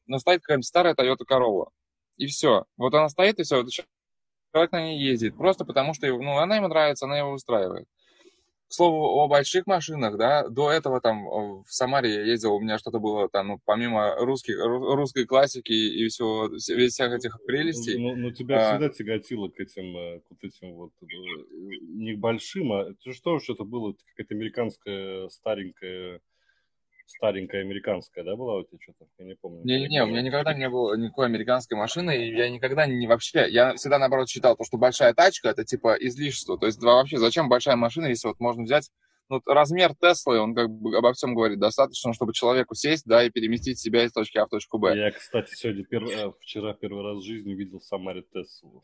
Но 0.06 0.18
стоит 0.18 0.42
какая-нибудь 0.42 0.66
старая 0.66 0.94
Toyota 0.94 1.24
Corolla. 1.28 1.70
И 2.16 2.26
все. 2.26 2.64
Вот 2.76 2.94
она 2.94 3.08
стоит, 3.08 3.40
и 3.40 3.42
все. 3.42 3.64
Человек 4.52 4.70
на 4.70 4.82
ней 4.82 5.00
ездит. 5.00 5.36
Просто 5.36 5.64
потому, 5.64 5.94
что 5.94 6.06
ну, 6.06 6.38
она 6.38 6.56
ему 6.56 6.68
нравится, 6.68 7.06
она 7.06 7.18
его 7.18 7.32
устраивает. 7.32 7.88
К 8.68 8.72
слову, 8.72 9.20
о 9.20 9.28
больших 9.28 9.66
машинах, 9.66 10.16
да, 10.16 10.48
до 10.48 10.70
этого 10.70 11.00
там 11.00 11.28
э, 11.28 11.62
в 11.62 11.66
Самаре 11.68 12.14
я 12.14 12.22
ездил, 12.22 12.54
у 12.54 12.60
меня 12.60 12.78
что-то 12.78 12.98
было 12.98 13.28
там, 13.28 13.48
ну, 13.48 13.60
помимо 13.64 14.16
русских, 14.16 14.58
ру- 14.58 14.94
русской 14.96 15.26
классики 15.26 15.72
и 15.72 16.08
всего, 16.08 16.48
весь 16.48 16.92
всех 16.92 17.12
этих 17.12 17.38
прелестей. 17.46 17.98
Ну, 17.98 18.16
ну, 18.16 18.30
тебя 18.32 18.70
А. 18.70 18.72
всегда 18.72 18.88
тяготило 18.88 19.48
к 19.48 19.60
этим, 19.60 19.96
э, 19.96 20.20
к 20.20 20.24
вот 20.30 20.38
этим 20.42 20.74
вот, 20.74 20.92
э, 21.02 21.06
не 21.82 22.14
к 22.14 22.18
большим, 22.18 22.72
а 22.72 22.86
что 23.12 23.34
уж 23.34 23.48
это 23.50 23.64
было, 23.64 23.94
какая-то 24.14 24.34
американская 24.34 25.28
старенькая, 25.28 26.20
старенькая 27.06 27.60
американская, 27.62 28.24
да, 28.24 28.36
была 28.36 28.56
у 28.58 28.64
тебя 28.64 28.78
что-то? 28.80 29.06
Я 29.18 29.24
не 29.26 29.34
помню. 29.36 29.62
Не-не-не, 29.64 30.02
у 30.04 30.06
меня 30.06 30.22
никогда 30.22 30.54
не 30.54 30.68
было 30.68 30.96
никакой 30.96 31.26
американской 31.26 31.76
машины, 31.76 32.16
и 32.26 32.34
я 32.34 32.48
никогда 32.50 32.86
не 32.86 33.06
вообще, 33.06 33.46
я 33.48 33.74
всегда 33.74 33.98
наоборот 33.98 34.28
считал, 34.28 34.56
то, 34.56 34.64
что 34.64 34.78
большая 34.78 35.14
тачка 35.14 35.48
это 35.48 35.64
типа 35.64 35.96
излишество. 36.00 36.58
То 36.58 36.66
есть 36.66 36.80
да, 36.80 36.94
вообще 36.94 37.18
зачем 37.18 37.48
большая 37.48 37.76
машина, 37.76 38.06
если 38.06 38.28
вот 38.28 38.40
можно 38.40 38.64
взять 38.64 38.90
ну, 39.30 39.40
размер 39.46 39.94
Теслы, 39.94 40.38
он 40.38 40.54
как 40.54 40.68
бы 40.68 40.96
обо 40.98 41.12
всем 41.14 41.34
говорит, 41.34 41.58
достаточно, 41.58 42.12
чтобы 42.12 42.34
человеку 42.34 42.74
сесть, 42.74 43.04
да, 43.06 43.24
и 43.24 43.30
переместить 43.30 43.78
себя 43.78 44.04
из 44.04 44.12
точки 44.12 44.36
А 44.36 44.44
в 44.46 44.50
точку 44.50 44.78
Б. 44.78 44.94
Я, 44.96 45.10
кстати, 45.12 45.54
сегодня 45.54 45.82
перв- 45.84 46.10
э, 46.10 46.32
вчера 46.40 46.74
первый 46.74 47.02
раз 47.02 47.18
в 47.18 47.26
жизни 47.26 47.54
видел 47.54 47.80
Самаре 47.80 48.22
Теслу. 48.22 48.82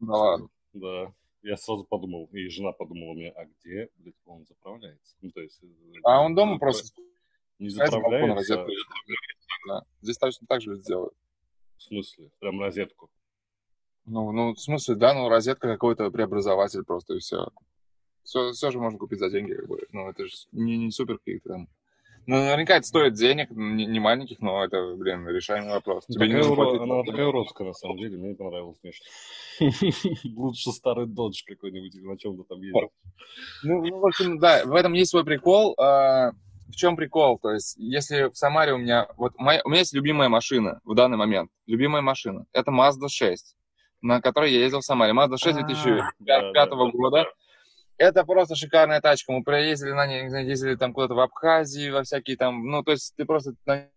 Да 0.00 0.12
ладно. 0.12 0.48
Да. 0.74 1.12
Я 1.42 1.56
сразу 1.56 1.84
подумал, 1.84 2.28
и 2.32 2.48
жена 2.48 2.70
подумала 2.72 3.14
мне, 3.14 3.30
а 3.30 3.46
где, 3.46 3.88
блядь, 3.96 4.14
он 4.26 4.44
заправляется? 4.46 5.16
Ну, 5.22 5.30
то 5.30 5.40
есть... 5.40 5.60
э, 5.62 5.66
А 6.04 6.22
он 6.22 6.34
дома 6.36 6.54
запра- 6.54 6.58
просто 6.58 7.02
Не 7.58 7.68
заправляется, 7.70 8.34
розетку. 8.34 8.70
Да. 9.66 9.82
Здесь 10.00 10.18
точно 10.18 10.46
так 10.46 10.60
же 10.60 10.76
сделают. 10.76 11.14
в 11.76 11.82
смысле, 11.82 12.30
прям 12.38 12.60
розетку. 12.60 13.10
Ну, 14.06 14.32
ну, 14.32 14.54
в 14.54 14.60
смысле, 14.60 14.94
да, 14.94 15.12
ну, 15.12 15.28
розетка 15.28 15.68
какой-то 15.68 16.10
преобразователь 16.10 16.82
просто, 16.84 17.14
и 17.14 17.18
все. 17.18 17.48
Все, 18.22 18.52
все 18.52 18.70
же 18.70 18.78
можно 18.78 18.98
купить 18.98 19.18
за 19.18 19.30
деньги, 19.30 19.52
как 19.52 19.68
бы. 19.68 19.80
Ну, 19.92 20.08
это 20.08 20.26
же 20.26 20.32
не, 20.52 20.76
не 20.78 20.90
супер 20.90 21.18
какие-то 21.18 21.48
там. 21.50 21.68
Ну, 22.26 22.36
наверняка 22.36 22.76
это 22.76 22.86
стоит 22.86 23.14
денег, 23.14 23.50
не, 23.50 23.86
не 23.86 24.00
маленьких, 24.00 24.40
но 24.40 24.62
это, 24.62 24.94
блин, 24.96 25.26
решаемый 25.28 25.70
вопрос. 25.70 26.04
Тебе 26.06 26.26
не 26.26 26.34
Такая 26.34 26.48
нужно 26.48 26.62
уро- 26.62 26.64
платить. 26.66 26.82
Она 26.82 27.02
такая 27.04 27.26
уродская, 27.26 27.66
на 27.66 27.72
самом 27.72 27.96
деле, 27.96 28.18
мне 28.18 28.28
не 28.28 28.34
понравилось 28.34 28.78
конечно. 28.82 29.06
Лучше 30.36 30.72
старый 30.72 31.06
додж 31.06 31.42
какой-нибудь, 31.46 31.94
на 32.02 32.18
чем-то 32.18 32.44
там 32.44 32.60
ездить. 32.60 32.90
Ну, 33.62 33.82
ну, 33.82 33.98
в 33.98 34.06
общем, 34.06 34.38
да, 34.38 34.64
в 34.66 34.74
этом 34.74 34.92
есть 34.92 35.10
свой 35.10 35.24
прикол. 35.24 35.74
А, 36.68 36.72
в 36.72 36.76
чем 36.76 36.96
прикол? 36.96 37.38
То 37.38 37.50
есть, 37.50 37.76
если 37.76 38.24
в 38.24 38.34
Самаре 38.36 38.72
у 38.74 38.78
меня... 38.78 39.08
Вот 39.16 39.34
моя- 39.38 39.62
у 39.64 39.68
меня 39.68 39.80
есть 39.80 39.94
любимая 39.94 40.28
машина 40.28 40.80
в 40.84 40.94
данный 40.94 41.16
момент. 41.16 41.50
Любимая 41.66 42.02
машина. 42.02 42.46
Это 42.52 42.70
Mazda 42.70 43.08
6, 43.08 43.56
на 44.02 44.20
которой 44.20 44.52
я 44.52 44.60
ездил 44.60 44.80
в 44.80 44.84
Самаре. 44.84 45.12
Mazda 45.12 45.36
6 45.38 45.46
А, 45.58 45.60
да, 45.60 45.66
2005 45.66 46.12
да, 46.52 46.66
да. 46.66 46.90
года. 46.92 47.26
Это 47.96 48.24
просто 48.24 48.54
шикарная 48.54 49.00
тачка. 49.00 49.32
Мы 49.32 49.42
проездили 49.42 49.90
на 49.90 50.06
ней, 50.06 50.28
ездили 50.46 50.76
там 50.76 50.92
куда-то 50.92 51.14
в 51.14 51.20
Абхазии, 51.20 51.90
во 51.90 52.04
всякие 52.04 52.36
там... 52.36 52.64
Ну, 52.64 52.84
то 52.84 52.92
есть, 52.92 53.14
ты 53.16 53.24
просто 53.24 53.54
на 53.66 53.88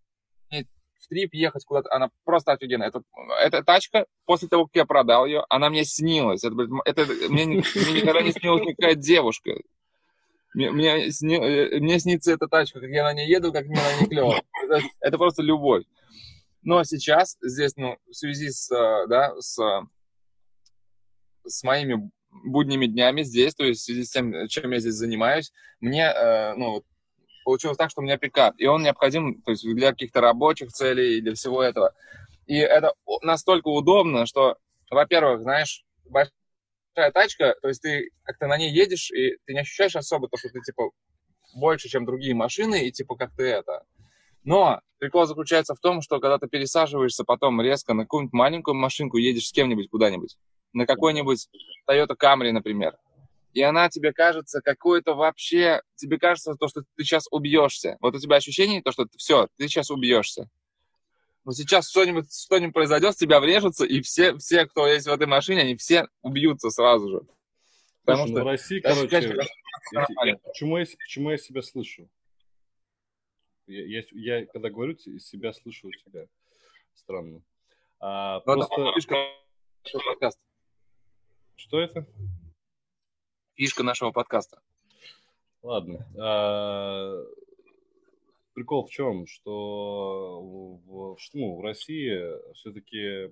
ней 0.50 0.68
в 1.00 1.08
трип 1.08 1.34
ехать 1.34 1.66
куда-то, 1.66 1.94
она 1.94 2.10
просто 2.24 2.52
офигенная. 2.52 2.88
Это, 2.88 3.02
эта 3.44 3.64
тачка, 3.64 4.06
после 4.26 4.48
того, 4.48 4.66
как 4.66 4.76
я 4.76 4.86
продал 4.86 5.26
ее, 5.26 5.46
она 5.50 5.70
мне 5.70 5.84
снилась. 5.84 6.44
Это, 6.44 6.56
это, 6.86 7.06
мне, 7.30 7.46
мне 7.46 7.62
никогда 8.02 8.22
не 8.22 8.32
снилась 8.32 8.66
никакая 8.66 8.96
девушка. 8.96 9.52
Мне, 10.54 10.72
мне, 10.72 11.08
э, 11.08 11.80
мне 11.80 12.00
снится 12.00 12.34
эта 12.34 12.48
тачка, 12.48 12.80
как 12.80 12.90
я 12.90 13.04
на 13.04 13.14
ней 13.14 13.30
еду, 13.30 13.54
как 13.54 13.66
мне 13.66 13.80
на 13.80 14.00
ней 14.00 14.08
клево. 14.08 14.42
Это, 14.64 14.82
это 15.00 15.18
просто 15.18 15.42
любовь. 15.42 15.86
Но 16.64 16.84
сейчас 16.84 17.38
здесь, 17.42 17.76
ну, 17.78 17.98
в 18.08 18.14
связи 18.14 18.50
с, 18.50 18.70
э, 18.72 19.08
да, 19.08 19.34
с, 19.40 19.58
с 21.46 21.64
моими 21.64 22.12
будними 22.46 22.86
днями 22.86 23.24
здесь, 23.24 23.56
то 23.56 23.64
есть 23.64 23.82
в 23.82 23.86
связи 23.86 24.04
с 24.04 24.12
тем, 24.12 24.48
чем 24.48 24.72
я 24.72 24.80
здесь 24.80 24.94
занимаюсь, 24.94 25.52
мне, 25.80 26.04
э, 26.04 26.54
ну, 26.56 26.84
получилось 27.44 27.78
так, 27.78 27.90
что 27.90 28.02
у 28.02 28.04
меня 28.04 28.18
пикап, 28.18 28.56
и 28.58 28.68
он 28.68 28.84
необходим, 28.84 29.42
то 29.42 29.52
есть 29.52 29.64
для 29.64 29.92
каких-то 29.92 30.22
рабочих 30.22 30.72
целей 30.72 31.18
и 31.18 31.22
для 31.22 31.34
всего 31.34 31.64
этого. 31.64 31.94
И 32.46 32.58
это 32.58 32.94
настолько 33.22 33.70
удобно, 33.70 34.26
что, 34.26 34.58
во-первых, 34.90 35.42
знаешь, 35.42 35.84
большая 36.06 36.34
тачка, 36.94 37.56
то 37.62 37.68
есть 37.68 37.82
ты 37.82 38.10
как-то 38.24 38.48
на 38.48 38.58
ней 38.58 38.72
едешь, 38.72 39.12
и 39.12 39.38
ты 39.46 39.54
не 39.54 39.60
ощущаешь 39.60 39.96
особо 39.96 40.28
то, 40.28 40.38
что 40.38 40.50
ты, 40.50 40.60
типа, 40.62 40.92
больше, 41.56 41.90
чем 41.90 42.06
другие 42.06 42.36
машины, 42.36 42.88
и, 42.88 42.92
типа, 42.92 43.16
как 43.16 43.36
ты 43.36 43.44
это... 43.44 43.84
Но 44.44 44.82
прикол 44.98 45.28
заключается 45.28 45.76
в 45.76 45.80
том, 45.80 46.02
что 46.02 46.20
когда 46.20 46.40
ты 46.40 46.48
пересаживаешься 46.48 47.24
потом 47.24 47.62
резко 47.62 47.94
на 47.94 48.04
какую-нибудь 48.04 48.34
маленькую 48.34 48.74
машинку, 48.74 49.18
едешь 49.18 49.48
с 49.48 49.52
кем-нибудь 49.52 49.90
куда-нибудь, 49.92 50.36
на 50.74 50.88
какой-нибудь 50.88 51.48
Toyota 51.88 52.16
Camry, 52.20 52.52
например, 52.52 52.98
и 53.54 53.62
она 53.62 53.90
тебе 53.90 54.14
кажется 54.14 54.62
какой-то 54.62 55.14
вообще, 55.14 55.82
тебе 55.96 56.18
кажется 56.18 56.56
то, 56.56 56.68
что 56.68 56.84
ты 56.96 57.04
сейчас 57.04 57.26
убьешься. 57.32 57.98
Вот 58.00 58.16
у 58.16 58.20
тебя 58.20 58.38
ощущение, 58.38 58.82
то, 58.82 58.92
что 58.92 59.08
все, 59.18 59.48
ты 59.58 59.68
сейчас 59.68 59.92
убьешься. 59.92 60.50
Вот 61.44 61.56
сейчас 61.56 61.90
что-нибудь 61.90 62.32
что 62.32 62.72
произойдет, 62.72 63.14
с 63.14 63.18
тебя 63.18 63.40
врежется, 63.40 63.86
и 63.86 64.02
все, 64.02 64.38
все, 64.38 64.66
кто 64.66 64.88
есть 64.88 65.08
в 65.08 65.12
этой 65.12 65.26
машине, 65.26 65.62
они 65.62 65.76
все 65.76 66.08
убьются 66.22 66.70
сразу 66.70 67.10
же. 67.10 67.22
Потому 68.06 68.28
Слушай, 68.28 68.32
ну, 68.32 68.38
что 68.38 68.44
в 68.44 68.48
России, 68.48 68.80
короче, 68.80 69.48
я, 69.92 70.08
я, 70.26 70.38
почему, 70.38 70.78
я, 70.78 70.86
почему 70.86 71.32
я 71.32 71.38
себя 71.38 71.62
слышу? 71.62 72.10
Я, 73.66 73.86
я, 73.86 74.04
я 74.12 74.46
когда 74.46 74.70
говорю, 74.70 74.98
себя 74.98 75.54
слышу 75.54 75.88
у 75.88 75.92
тебя. 75.92 76.28
Странно. 76.94 77.42
А, 78.00 78.42
Но 78.46 78.56
ну, 78.56 78.68
просто... 78.68 79.26
Это 80.02 80.32
Что 81.56 81.80
это? 81.80 82.08
Фишка 83.56 83.84
нашего 83.84 84.12
подкаста. 84.12 84.62
Ладно. 85.62 86.08
А, 86.20 87.24
прикол 88.54 88.86
в 88.86 88.90
чем, 88.90 89.26
что 89.28 90.42
в, 90.42 91.18
ну, 91.34 91.56
в 91.56 91.62
России 91.62 92.20
все-таки, 92.54 93.30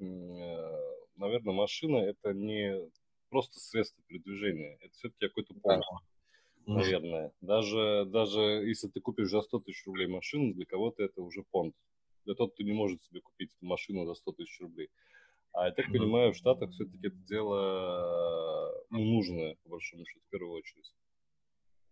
наверное, 1.15 1.53
машина 1.53 1.97
это 1.97 2.33
не 2.33 2.89
просто 3.29 3.59
средство 3.59 4.03
передвижения, 4.07 4.77
это 4.81 4.93
все-таки 4.93 5.27
какой-то 5.27 5.53
да. 5.63 5.79
наверное. 6.65 7.31
Даже, 7.41 8.05
даже 8.07 8.41
если 8.41 8.87
ты 8.87 8.99
купишь 9.01 9.29
за 9.29 9.41
100 9.41 9.59
тысяч 9.59 9.85
рублей 9.85 10.07
машину, 10.07 10.53
для 10.53 10.65
кого-то 10.65 11.03
это 11.03 11.21
уже 11.21 11.43
понт. 11.51 11.75
Для 12.25 12.35
того, 12.35 12.49
кто 12.49 12.63
не 12.63 12.73
может 12.73 13.03
себе 13.03 13.21
купить 13.21 13.51
машину 13.61 14.05
за 14.05 14.13
100 14.13 14.31
тысяч 14.33 14.59
рублей. 14.61 14.89
А 15.51 15.65
я 15.65 15.71
так 15.71 15.87
понимаю, 15.87 16.31
в 16.33 16.37
Штатах 16.37 16.69
все-таки 16.71 17.07
это 17.07 17.15
дело 17.27 18.85
ну, 18.89 18.99
нужное, 18.99 19.55
по 19.63 19.69
большому 19.69 20.05
счету, 20.05 20.21
в 20.27 20.29
первую 20.29 20.53
очередь. 20.53 20.93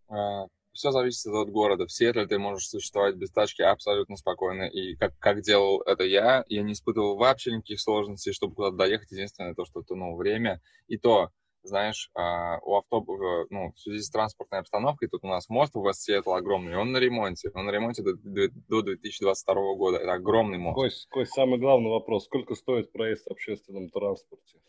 А, 0.08 0.46
все 0.72 0.90
зависит 0.90 1.26
от 1.26 1.50
города. 1.50 1.86
В 1.86 1.92
Сиэтле 1.92 2.26
ты 2.26 2.38
можешь 2.38 2.68
существовать 2.68 3.16
без 3.16 3.30
тачки 3.30 3.62
абсолютно 3.62 4.16
спокойно. 4.16 4.64
И 4.64 4.94
как, 4.96 5.18
как 5.18 5.40
делал 5.42 5.80
это 5.82 6.04
я, 6.04 6.44
я 6.48 6.62
не 6.62 6.72
испытывал 6.72 7.16
вообще 7.16 7.52
никаких 7.52 7.80
сложностей, 7.80 8.32
чтобы 8.32 8.54
куда-то 8.54 8.76
доехать. 8.76 9.10
Единственное 9.10 9.54
то, 9.54 9.64
что 9.64 9.82
ну, 9.90 10.16
время. 10.16 10.60
И 10.86 10.98
то, 10.98 11.30
знаешь, 11.62 12.10
а, 12.14 12.58
у 12.62 12.76
автобуса, 12.76 13.46
ну, 13.50 13.72
в 13.72 13.80
связи 13.80 14.02
с 14.02 14.10
транспортной 14.10 14.60
обстановкой, 14.60 15.08
тут 15.08 15.24
у 15.24 15.28
нас 15.28 15.48
мост 15.48 15.74
в 15.74 15.84
Вест-Сиэтл 15.84 16.32
огромный, 16.32 16.76
он 16.76 16.92
на 16.92 16.98
ремонте. 16.98 17.50
Он 17.54 17.66
на 17.66 17.70
ремонте 17.70 18.02
до, 18.02 18.14
до 18.14 18.82
2022 18.82 19.74
года. 19.74 19.98
Это 19.98 20.12
огромный 20.12 20.58
мост. 20.58 20.76
Кость, 20.76 21.08
Кость, 21.08 21.32
самый 21.32 21.58
главный 21.58 21.90
вопрос. 21.90 22.24
Сколько 22.24 22.54
стоит 22.54 22.92
проезд 22.92 23.26
в 23.26 23.32
общественном 23.32 23.88
транспорте? 23.90 24.60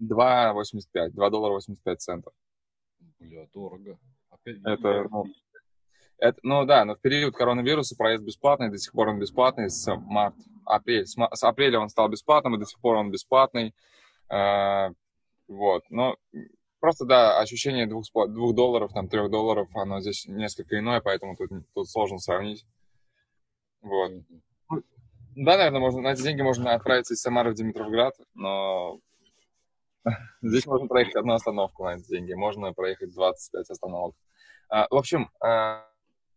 2,85. 0.00 1.10
2 1.10 1.30
доллара 1.30 1.52
85 1.52 2.00
центов. 2.00 2.32
Бля, 3.18 3.46
дорого. 3.52 3.98
Это, 4.44 5.06
ну, 5.10 5.24
это, 6.18 6.38
ну 6.42 6.64
да, 6.64 6.84
но 6.84 6.94
в 6.94 7.00
период 7.00 7.34
коронавируса 7.34 7.96
проезд 7.96 8.24
бесплатный, 8.24 8.70
до 8.70 8.78
сих 8.78 8.92
пор 8.92 9.08
он 9.08 9.18
бесплатный 9.18 9.70
с 9.70 9.94
марта, 9.96 10.40
апрель. 10.64 11.06
С, 11.06 11.16
с 11.16 11.42
апреля 11.44 11.78
он 11.78 11.88
стал 11.88 12.08
бесплатным, 12.08 12.54
и 12.54 12.58
до 12.58 12.66
сих 12.66 12.80
пор 12.80 12.96
он 12.96 13.10
бесплатный. 13.10 13.74
Э, 14.30 14.90
вот, 15.48 15.84
но 15.90 16.16
просто, 16.78 17.04
да, 17.04 17.38
ощущение 17.38 17.86
двух, 17.86 18.04
двух 18.28 18.54
долларов, 18.54 18.92
там, 18.92 19.08
трех 19.08 19.30
долларов, 19.30 19.68
оно 19.74 20.00
здесь 20.00 20.26
несколько 20.26 20.78
иное, 20.78 21.00
поэтому 21.00 21.36
тут, 21.36 21.50
тут 21.74 21.88
сложно 21.88 22.18
сравнить. 22.18 22.64
Вот. 23.82 24.12
Да, 25.36 25.56
наверное, 25.56 25.80
можно, 25.80 26.00
на 26.00 26.12
эти 26.12 26.22
деньги 26.22 26.42
можно 26.42 26.74
отправиться 26.74 27.14
из 27.14 27.20
Самары 27.20 27.52
в 27.52 27.54
Димитровград, 27.54 28.14
но 28.34 29.00
Здесь 30.42 30.66
можно 30.66 30.86
проехать 30.86 31.16
одну 31.16 31.34
остановку 31.34 31.84
на 31.84 31.96
эти 31.96 32.08
деньги, 32.08 32.32
можно 32.32 32.72
проехать 32.72 33.14
25 33.14 33.70
остановок. 33.70 34.14
А, 34.70 34.86
в 34.88 34.94
общем, 34.94 35.30
а, 35.42 35.84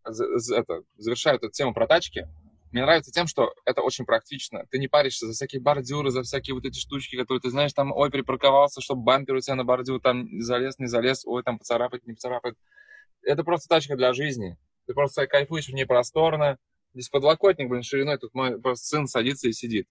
это, 0.03 0.81
завершаю 0.97 1.37
эту 1.37 1.49
тему 1.49 1.73
про 1.73 1.87
тачки. 1.87 2.27
Мне 2.71 2.81
нравится 2.81 3.11
тем, 3.11 3.27
что 3.27 3.53
это 3.65 3.81
очень 3.81 4.03
практично. 4.03 4.65
Ты 4.71 4.79
не 4.79 4.87
паришься 4.87 5.27
за 5.27 5.33
всякие 5.33 5.61
бордюры, 5.61 6.09
за 6.09 6.23
всякие 6.23 6.55
вот 6.55 6.65
эти 6.65 6.79
штучки, 6.79 7.15
которые 7.15 7.39
ты 7.39 7.51
знаешь, 7.51 7.71
там, 7.73 7.91
ой, 7.91 8.09
припарковался, 8.09 8.81
чтобы 8.81 9.03
бампер 9.03 9.35
у 9.35 9.39
тебя 9.39 9.55
на 9.55 9.63
бордюр 9.63 10.01
там 10.01 10.41
залез, 10.41 10.79
не 10.79 10.87
залез, 10.87 11.23
ой, 11.25 11.43
там 11.43 11.59
поцарапать, 11.59 12.07
не 12.07 12.13
поцарапать. 12.13 12.55
Это 13.21 13.43
просто 13.43 13.69
тачка 13.69 13.95
для 13.95 14.11
жизни. 14.13 14.57
Ты 14.87 14.95
просто 14.95 15.27
кайфуешь 15.27 15.67
в 15.67 15.73
ней 15.73 15.85
просторно. 15.85 16.57
Здесь 16.95 17.09
подлокотник, 17.09 17.69
блин, 17.69 17.83
шириной, 17.83 18.17
тут 18.17 18.33
мой 18.33 18.59
просто 18.59 18.87
сын 18.87 19.07
садится 19.07 19.47
и 19.47 19.53
сидит. 19.53 19.87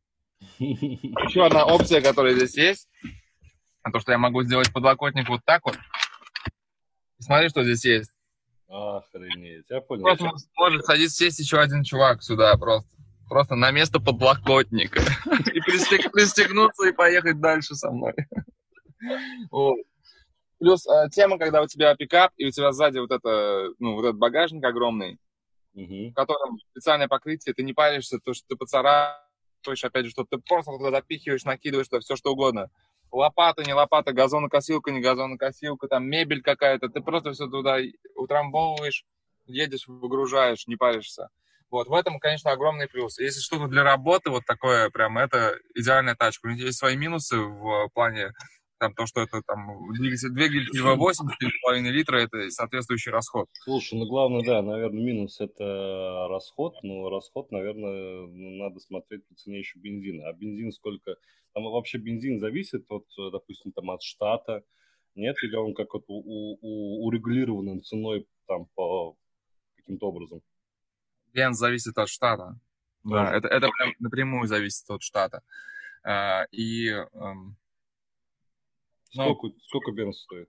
Еще 0.58 1.46
одна 1.46 1.64
опция, 1.64 2.00
которая 2.00 2.34
здесь 2.34 2.56
есть, 2.56 2.88
то, 3.92 4.00
что 4.00 4.10
я 4.10 4.18
могу 4.18 4.42
сделать 4.42 4.72
подлокотник 4.72 5.28
вот 5.28 5.40
так 5.44 5.64
вот. 5.64 5.78
Смотри, 7.18 7.48
что 7.48 7.62
здесь 7.62 7.84
есть. 7.84 8.11
Охренеть, 8.72 9.66
я 9.68 9.82
понял. 9.82 10.04
Просто 10.04 10.24
может, 10.24 10.48
может 10.56 10.84
садиться 10.86 11.16
сесть 11.16 11.38
еще 11.38 11.58
один 11.58 11.84
чувак 11.84 12.22
сюда 12.22 12.56
просто. 12.56 12.88
Просто 13.28 13.54
на 13.54 13.70
место 13.70 14.00
подлокотника. 14.00 15.00
И 15.54 15.60
пристегнуться 15.60 16.88
и 16.88 16.92
поехать 16.92 17.40
дальше 17.40 17.74
со 17.74 17.90
мной. 17.90 18.14
Плюс 20.58 20.86
э, 20.86 21.08
тема, 21.10 21.38
когда 21.38 21.62
у 21.62 21.66
тебя 21.66 21.94
пикап, 21.94 22.32
и 22.36 22.46
у 22.46 22.50
тебя 22.50 22.72
сзади 22.72 22.98
вот 22.98 23.10
это, 23.10 23.68
ну, 23.78 23.94
вот 23.94 24.04
этот 24.04 24.18
багажник 24.18 24.64
огромный, 24.64 25.18
в 25.74 26.12
котором 26.12 26.58
специальное 26.70 27.08
покрытие, 27.08 27.54
ты 27.54 27.62
не 27.62 27.72
паришься, 27.72 28.20
то, 28.20 28.32
что 28.32 28.44
ты 28.48 28.56
поцарапаешь, 28.56 29.82
опять 29.82 30.04
же, 30.04 30.10
что 30.10 30.24
ты 30.24 30.38
просто 30.38 30.70
туда 30.72 30.90
запихиваешь, 30.90 31.44
накидываешь, 31.44 31.88
то 31.88 32.00
все 32.00 32.16
что 32.16 32.32
угодно 32.32 32.70
лопата, 33.12 33.62
не 33.62 33.74
лопата, 33.74 34.12
газонокосилка, 34.12 34.90
не 34.90 35.00
газонокосилка, 35.00 35.86
там 35.86 36.04
мебель 36.08 36.42
какая-то, 36.42 36.88
ты 36.88 37.00
просто 37.00 37.32
все 37.32 37.46
туда 37.46 37.76
утрамбовываешь, 38.16 39.04
едешь, 39.46 39.86
выгружаешь, 39.86 40.66
не 40.66 40.76
паришься. 40.76 41.28
Вот, 41.70 41.88
в 41.88 41.94
этом, 41.94 42.18
конечно, 42.18 42.50
огромный 42.50 42.86
плюс. 42.88 43.18
Если 43.18 43.40
что-то 43.40 43.66
для 43.66 43.82
работы, 43.82 44.30
вот 44.30 44.44
такое, 44.44 44.90
прям, 44.90 45.16
это 45.16 45.56
идеальная 45.74 46.14
тачка. 46.14 46.46
У 46.46 46.50
них 46.50 46.60
есть 46.60 46.78
свои 46.78 46.96
минусы 46.96 47.38
в 47.38 47.88
плане 47.94 48.32
там 48.82 48.94
то, 48.94 49.06
что 49.06 49.20
это 49.20 49.42
там 49.46 49.92
двигатель, 49.92 50.30
двигатель 50.30 50.82
V8, 50.82 51.12
4,5 51.70 51.90
литра, 51.90 52.16
это 52.16 52.50
соответствующий 52.50 53.12
расход. 53.12 53.48
Слушай, 53.62 54.00
ну 54.00 54.06
главное, 54.06 54.42
да, 54.44 54.60
наверное, 54.60 55.04
минус 55.04 55.40
это 55.40 56.26
расход, 56.28 56.74
но 56.82 57.08
расход, 57.08 57.52
наверное, 57.52 58.26
надо 58.26 58.80
смотреть 58.80 59.24
по 59.28 59.34
цене 59.36 59.60
еще 59.60 59.78
бензина. 59.78 60.28
А 60.28 60.32
бензин 60.32 60.72
сколько? 60.72 61.14
Там 61.52 61.62
вообще 61.62 61.98
бензин 61.98 62.40
зависит 62.40 62.84
от, 62.88 63.06
допустим, 63.30 63.70
там 63.70 63.90
от 63.92 64.02
штата, 64.02 64.64
нет, 65.14 65.36
или 65.44 65.54
он 65.54 65.74
как 65.74 65.94
вот 65.94 66.04
у, 66.08 66.58
у, 66.60 67.06
урегулированным 67.06 67.82
ценой 67.82 68.26
там 68.48 68.66
по 68.74 69.16
каким-то 69.76 70.08
образом? 70.08 70.42
Бенз 71.32 71.56
зависит 71.56 71.96
от 71.98 72.08
штата. 72.08 72.58
Да, 73.04 73.30
да 73.30 73.36
это, 73.36 73.46
это 73.46 73.68
прям 73.68 73.94
напрямую 74.00 74.48
зависит 74.48 74.90
от 74.90 75.02
штата. 75.02 75.42
А, 76.02 76.46
и 76.50 76.90
ну, 79.14 79.34
сколько, 79.34 79.58
сколько 79.66 79.92
бенз 79.92 80.20
стоит? 80.20 80.48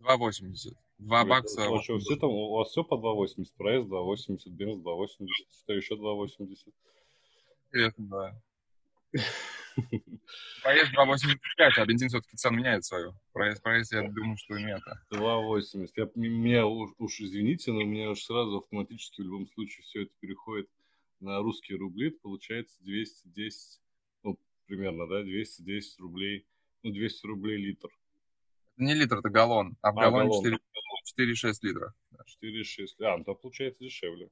2,80. 0.00 0.74
2 0.98 1.18
Нет, 1.18 1.28
бакса. 1.28 1.66
А 1.66 1.82
что, 1.82 1.98
все 1.98 2.16
там, 2.16 2.30
у 2.30 2.56
вас 2.56 2.70
все 2.70 2.82
по 2.82 2.94
2,80, 2.94 3.46
проезд 3.56 3.88
2,80, 3.88 4.50
бенз 4.50 4.78
2,80, 4.82 5.26
что 5.50 5.72
еще 5.72 5.94
2,80? 5.94 6.72
Интересно, 7.66 8.06
да. 8.08 9.22
Проезд 10.62 10.92
2,85, 10.94 11.36
а 11.76 11.86
бензин 11.86 12.08
все-таки 12.08 12.36
цену 12.36 12.56
меняет 12.56 12.84
свою. 12.84 13.14
Проезд, 13.32 13.62
проезд, 13.62 13.92
я 13.92 14.08
думаю, 14.08 14.36
что 14.38 14.58
нет. 14.58 14.80
2,80. 15.12 15.88
Я, 15.96 16.10
меня 16.14 16.66
уж, 16.66 16.92
уж 16.98 17.20
извините, 17.20 17.72
но 17.72 17.80
у 17.80 17.84
меня 17.84 18.10
уж 18.10 18.22
сразу 18.22 18.58
автоматически 18.58 19.20
в 19.20 19.24
любом 19.24 19.46
случае 19.48 19.82
все 19.84 20.02
это 20.04 20.12
переходит 20.20 20.68
на 21.20 21.40
русские 21.40 21.78
рубли. 21.78 22.10
Получается 22.10 22.74
210, 22.80 23.80
ну, 24.22 24.38
примерно, 24.66 25.06
да, 25.06 25.22
210 25.22 26.00
рублей 26.00 26.46
ну, 26.86 26.92
200 26.92 27.26
рублей 27.26 27.56
литр. 27.56 27.88
Не 28.76 28.94
литр, 28.94 29.18
это 29.18 29.28
галлон, 29.28 29.76
а 29.82 29.92
в 29.92 29.98
а, 29.98 30.02
галлоне 30.02 30.58
4,6 31.18 31.54
литра. 31.62 31.94
4,6, 32.42 32.86
а, 33.02 33.18
ну, 33.18 33.24
то 33.24 33.34
получается 33.34 33.82
дешевле. 33.82 34.28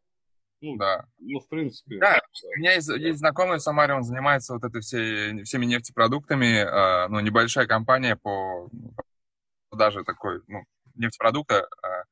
Ну, 0.61 0.77
да. 0.77 1.07
Ну, 1.19 1.41
в 1.41 1.49
принципе. 1.49 1.99
Да, 1.99 2.15
да. 2.15 2.21
у 2.57 2.59
меня 2.59 2.75
есть, 2.75 2.89
есть 2.89 3.19
знакомый 3.19 3.59
в 3.59 3.63
Самаре, 3.63 3.95
он 3.95 4.05
занимается 4.05 4.55
вот 4.55 4.65
этой 4.65 4.81
всей, 4.81 5.43
всеми 5.43 5.67
нефтепродуктами, 5.67 6.59
э, 6.59 7.09
ну, 7.09 7.21
небольшая 7.21 7.67
компания 7.67 8.17
по 8.17 8.71
даже 9.73 10.05
такой, 10.05 10.41
ну, 10.47 10.63
нефтепродукта. 10.95 11.67
Э, 11.83 12.05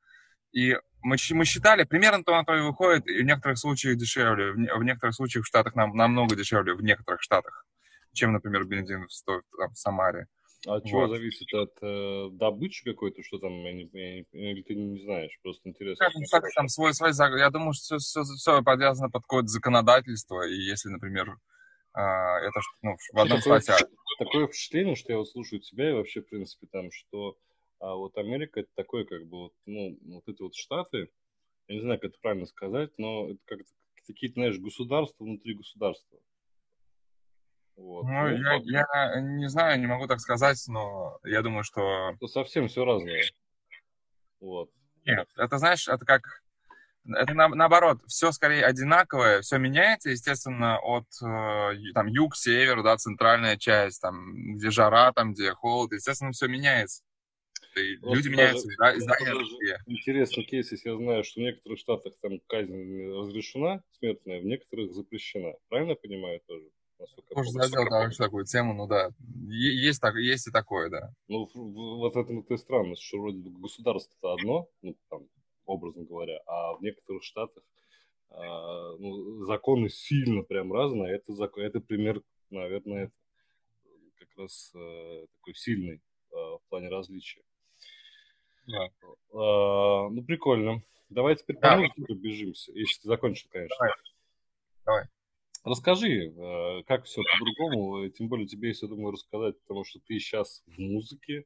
и 0.51 0.77
мы, 1.01 1.15
мы 1.31 1.45
считали, 1.45 1.83
примерно 1.83 2.23
то 2.23 2.33
на 2.33 2.43
то 2.43 2.53
и 2.55 2.61
выходит, 2.61 3.07
и 3.07 3.21
в 3.21 3.25
некоторых 3.25 3.57
случаях 3.57 3.97
дешевле, 3.97 4.51
в, 4.51 4.55
в 4.55 4.83
некоторых 4.83 5.15
случаях 5.15 5.45
в 5.45 5.47
Штатах 5.47 5.75
нам, 5.75 5.95
намного 5.95 6.35
дешевле, 6.35 6.73
в 6.73 6.83
некоторых 6.83 7.21
Штатах 7.21 7.65
чем, 8.13 8.33
например, 8.33 8.65
бензин 8.65 9.07
стоит 9.09 9.43
там, 9.57 9.71
в 9.71 9.77
Самаре. 9.77 10.27
А 10.65 10.75
от 10.75 10.85
чего 10.85 11.07
зависит? 11.07 11.53
От 11.53 11.77
э, 11.81 12.29
добычи 12.31 12.85
какой-то, 12.85 13.21
что 13.21 13.37
там, 13.37 13.51
я 13.65 13.73
не, 13.73 13.89
я 13.91 14.15
не, 14.31 14.51
или 14.51 14.61
ты 14.61 14.75
не 14.75 15.01
знаешь, 15.01 15.37
просто 15.41 15.67
интересно. 15.67 16.05
Как, 16.05 16.13
так, 16.31 16.53
там 16.55 16.69
свой, 16.69 16.93
свой, 16.93 17.11
я 17.37 17.49
думаю, 17.49 17.73
что 17.73 17.97
все, 17.97 18.21
все, 18.21 18.23
все 18.35 18.63
подвязано 18.63 19.09
под 19.09 19.23
какое-то 19.23 19.47
законодательство, 19.47 20.47
и 20.47 20.53
если, 20.53 20.87
например, 20.87 21.37
э, 21.95 21.99
это 21.99 22.61
ну, 22.81 22.95
в 23.11 23.19
одном 23.19 23.39
такое, 23.39 23.59
статье... 23.59 23.87
Такое 24.19 24.47
впечатление, 24.47 24.95
что 24.95 25.11
я 25.11 25.17
вот 25.17 25.29
слушаю 25.29 25.59
тебя 25.59 25.89
и 25.89 25.93
вообще, 25.93 26.21
в 26.21 26.29
принципе, 26.29 26.67
там, 26.71 26.91
что 26.91 27.37
а 27.83 27.95
вот 27.95 28.17
Америка 28.17 28.61
это 28.61 28.69
такой, 28.75 29.05
как 29.05 29.25
бы, 29.25 29.39
вот, 29.39 29.53
ну, 29.65 29.97
вот 30.05 30.23
эти 30.27 30.41
вот 30.41 30.55
штаты, 30.55 31.09
я 31.67 31.75
не 31.75 31.81
знаю, 31.81 31.99
как 31.99 32.11
это 32.11 32.19
правильно 32.21 32.45
сказать, 32.45 32.91
но 32.97 33.29
это 33.31 33.39
как-то 33.43 33.69
какие-то, 34.07 34.35
знаешь, 34.35 34.57
государства 34.57 35.25
внутри 35.25 35.55
государства. 35.55 36.17
Вот. 37.75 38.03
Ну, 38.03 38.27
я, 38.29 38.61
я 38.63 39.21
не 39.21 39.49
знаю, 39.49 39.79
не 39.79 39.87
могу 39.87 40.07
так 40.07 40.19
сказать, 40.19 40.61
но 40.67 41.17
я 41.23 41.41
думаю, 41.41 41.63
что... 41.63 42.11
Это 42.15 42.27
совсем 42.27 42.67
все 42.67 42.85
разное. 42.85 43.23
Вот. 44.39 44.69
Нет, 45.05 45.27
это, 45.37 45.57
знаешь, 45.57 45.87
это 45.87 46.05
как... 46.05 46.43
Это 47.05 47.33
на, 47.33 47.49
наоборот, 47.49 47.99
все 48.07 48.31
скорее 48.31 48.63
одинаковое, 48.63 49.41
все 49.41 49.57
меняется, 49.57 50.09
естественно, 50.09 50.79
от 50.79 51.05
э, 51.21 51.91
там 51.93 52.07
юг, 52.07 52.33
север, 52.37 52.81
да, 52.81 52.95
центральная 52.95 53.57
часть, 53.57 54.01
там, 54.01 54.55
где 54.55 54.69
жара, 54.69 55.11
там, 55.11 55.33
где 55.33 55.51
холод, 55.51 55.91
естественно, 55.91 56.31
все 56.31 56.47
меняется. 56.47 57.03
И 57.75 57.95
люди 57.97 58.29
меняются, 58.29 58.69
да, 58.77 58.95
издания 58.97 59.33
Интересный 59.85 60.43
кейс, 60.45 60.71
если 60.71 60.89
я 60.89 60.95
знаю, 60.95 61.23
что 61.25 61.41
в 61.41 61.43
некоторых 61.43 61.79
штатах 61.79 62.13
там 62.21 62.39
казнь 62.47 63.11
разрешена, 63.17 63.83
смертная, 63.99 64.39
в 64.39 64.45
некоторых 64.45 64.93
запрещена. 64.93 65.55
Правильно 65.67 65.91
я 65.91 65.95
понимаю 65.97 66.39
тоже? 66.47 66.69
Тоже 67.33 67.49
задел 67.51 67.85
короче, 67.85 68.17
такую 68.17 68.45
тему, 68.45 68.73
ну 68.73 68.87
да. 68.87 69.09
Есть, 69.47 70.01
так, 70.01 70.15
есть 70.15 70.47
и 70.47 70.51
такое, 70.51 70.89
да. 70.89 71.13
Ну, 71.27 71.49
вот 71.53 72.15
это 72.15 72.31
и 72.31 72.57
странность, 72.57 73.01
что 73.01 73.19
вроде 73.19 73.39
государство-то 73.39 74.33
одно, 74.33 74.67
ну, 74.81 74.95
там, 75.09 75.27
образно 75.65 76.03
говоря, 76.03 76.39
а 76.45 76.73
в 76.73 76.81
некоторых 76.81 77.23
штатах 77.23 77.63
а, 78.29 78.95
ну, 78.97 79.45
законы 79.45 79.89
сильно 79.89 80.43
прям 80.43 80.73
разные. 80.73 81.15
Это, 81.15 81.33
закон, 81.33 81.63
это 81.63 81.79
пример, 81.79 82.21
наверное, 82.49 83.11
как 84.17 84.29
раз 84.37 84.71
а, 84.75 85.25
такой 85.33 85.55
сильный 85.55 86.01
а, 86.31 86.57
в 86.57 86.61
плане 86.69 86.89
различия. 86.89 87.41
Да. 88.67 88.89
А, 89.33 90.09
ну, 90.09 90.23
прикольно. 90.23 90.81
Давай 91.09 91.35
теперь 91.35 91.57
да. 91.59 91.75
по 91.75 91.81
музыке 91.81 92.13
бежимся, 92.15 92.71
если 92.73 93.01
ты 93.01 93.07
закончил, 93.07 93.47
конечно. 93.51 93.75
Давай. 93.77 93.93
Давай. 94.85 95.05
Расскажи, 95.63 96.27
э, 96.27 96.83
как 96.83 97.05
все 97.05 97.21
по-другому, 97.21 98.09
тем 98.09 98.27
более 98.27 98.47
тебе 98.47 98.73
я 98.73 98.87
думаю, 98.87 99.13
рассказать, 99.13 99.57
потому 99.61 99.85
что 99.85 100.01
ты 100.01 100.19
сейчас 100.19 100.61
в 100.67 100.77
музыке, 100.77 101.45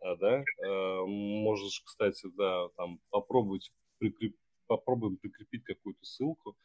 э, 0.00 0.16
да, 0.16 0.42
э, 0.42 1.04
можешь, 1.06 1.80
кстати, 1.84 2.26
да, 2.36 2.68
там 2.76 2.98
попробовать, 3.10 3.70
прикреп... 3.98 4.34
попробуем 4.66 5.16
прикрепить 5.16 5.62
какую-то 5.62 6.04
ссылку 6.04 6.56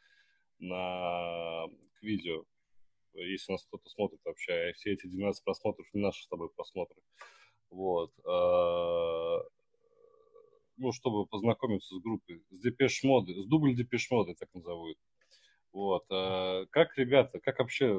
на 0.57 1.67
к 1.99 2.01
видео, 2.01 2.45
если 3.13 3.51
нас 3.51 3.63
кто-то 3.65 3.87
смотрит 3.89 4.19
вообще, 4.25 4.73
все 4.73 4.93
эти 4.93 5.05
12 5.05 5.43
просмотров 5.43 5.85
не 5.93 6.01
наши 6.01 6.23
с 6.23 6.27
тобой 6.27 6.49
просмотры, 6.49 6.99
вот, 7.69 8.11
ну, 10.77 10.91
чтобы 10.91 11.27
познакомиться 11.27 11.93
с 11.93 11.99
группой, 11.99 12.41
с 12.49 12.59
Depeche 12.59 13.03
Mode, 13.03 13.35
с 13.35 13.45
дубль 13.45 13.75
Depeche 13.75 14.09
Mode, 14.09 14.33
так 14.33 14.51
назовут. 14.55 14.97
Вот. 15.77 16.05
А 16.09 16.65
как, 16.71 16.97
ребята, 16.97 17.39
как 17.39 17.59
вообще 17.59 17.95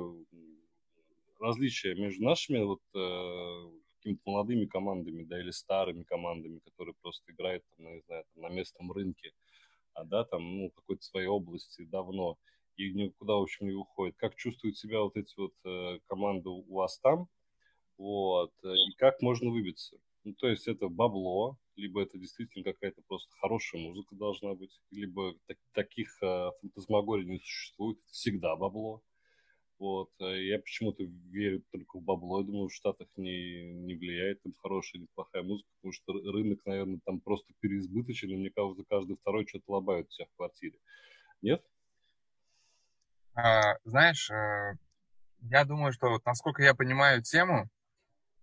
различия 1.38 1.94
между 1.94 2.24
нашими 2.24 2.58
вот 2.58 2.80
э, 2.92 3.70
какими-то 3.94 4.20
молодыми 4.24 4.64
командами, 4.66 5.22
да, 5.22 5.40
или 5.40 5.52
старыми 5.52 6.02
командами, 6.02 6.58
которые 6.58 6.96
просто 7.00 7.30
играют, 7.30 7.62
там, 7.76 7.84
ну, 7.84 7.94
не 7.94 8.00
знаю, 8.00 8.24
там, 8.34 8.42
на 8.42 8.48
местном 8.48 8.90
рынке, 8.90 9.30
а, 9.94 10.02
да, 10.02 10.24
там, 10.24 10.56
ну, 10.56 10.70
какой-то 10.70 11.04
своей 11.04 11.28
области 11.28 11.84
давно, 11.84 12.36
и 12.74 12.92
никуда, 12.92 13.34
в 13.34 13.42
общем, 13.42 13.68
не 13.68 13.74
уходит. 13.74 14.16
Как 14.16 14.34
чувствуют 14.34 14.76
себя 14.76 15.00
вот 15.00 15.16
эти 15.16 15.38
вот 15.38 15.54
э, 15.64 16.00
команды 16.08 16.48
у 16.48 16.74
вас 16.74 16.98
там, 16.98 17.28
вот, 17.96 18.50
и 18.64 18.96
как 18.96 19.22
можно 19.22 19.50
выбиться? 19.50 19.98
Ну, 20.24 20.34
то 20.34 20.48
есть 20.48 20.66
это 20.66 20.88
бабло, 20.88 21.56
либо 21.78 22.02
это 22.02 22.18
действительно 22.18 22.64
какая-то 22.64 23.02
просто 23.06 23.34
хорошая 23.36 23.80
музыка 23.80 24.14
должна 24.16 24.54
быть, 24.54 24.80
либо 24.90 25.34
так, 25.46 25.56
таких 25.72 26.22
э, 26.22 26.50
фантазмагорий 26.60 27.24
не 27.24 27.38
существует, 27.38 27.98
всегда 28.06 28.56
бабло. 28.56 29.02
Вот. 29.78 30.10
Э, 30.20 30.44
я 30.44 30.58
почему-то 30.58 31.04
верю 31.04 31.62
только 31.70 31.98
в 31.98 32.02
бабло. 32.02 32.40
Я 32.40 32.46
думаю, 32.46 32.68
в 32.68 32.74
Штатах 32.74 33.06
не, 33.16 33.72
не 33.72 33.94
влияет 33.94 34.42
там 34.42 34.52
хорошая, 34.54 35.02
неплохая 35.02 35.44
музыка, 35.44 35.68
потому 35.76 35.92
что 35.92 36.12
рынок, 36.12 36.60
наверное, 36.66 37.00
там 37.04 37.20
просто 37.20 37.54
переизбыточен, 37.60 38.30
и 38.30 38.36
мне 38.36 38.50
кажется, 38.50 38.84
каждый 38.88 39.16
второй 39.16 39.46
что-то 39.46 39.72
лобает 39.72 40.08
у 40.08 40.10
себя 40.10 40.26
в 40.26 40.36
квартире. 40.36 40.78
Нет? 41.42 41.64
А, 43.34 43.76
знаешь, 43.84 44.28
э, 44.30 44.74
я 45.42 45.64
думаю, 45.64 45.92
что 45.92 46.08
вот 46.08 46.26
насколько 46.26 46.62
я 46.64 46.74
понимаю 46.74 47.22
тему, 47.22 47.70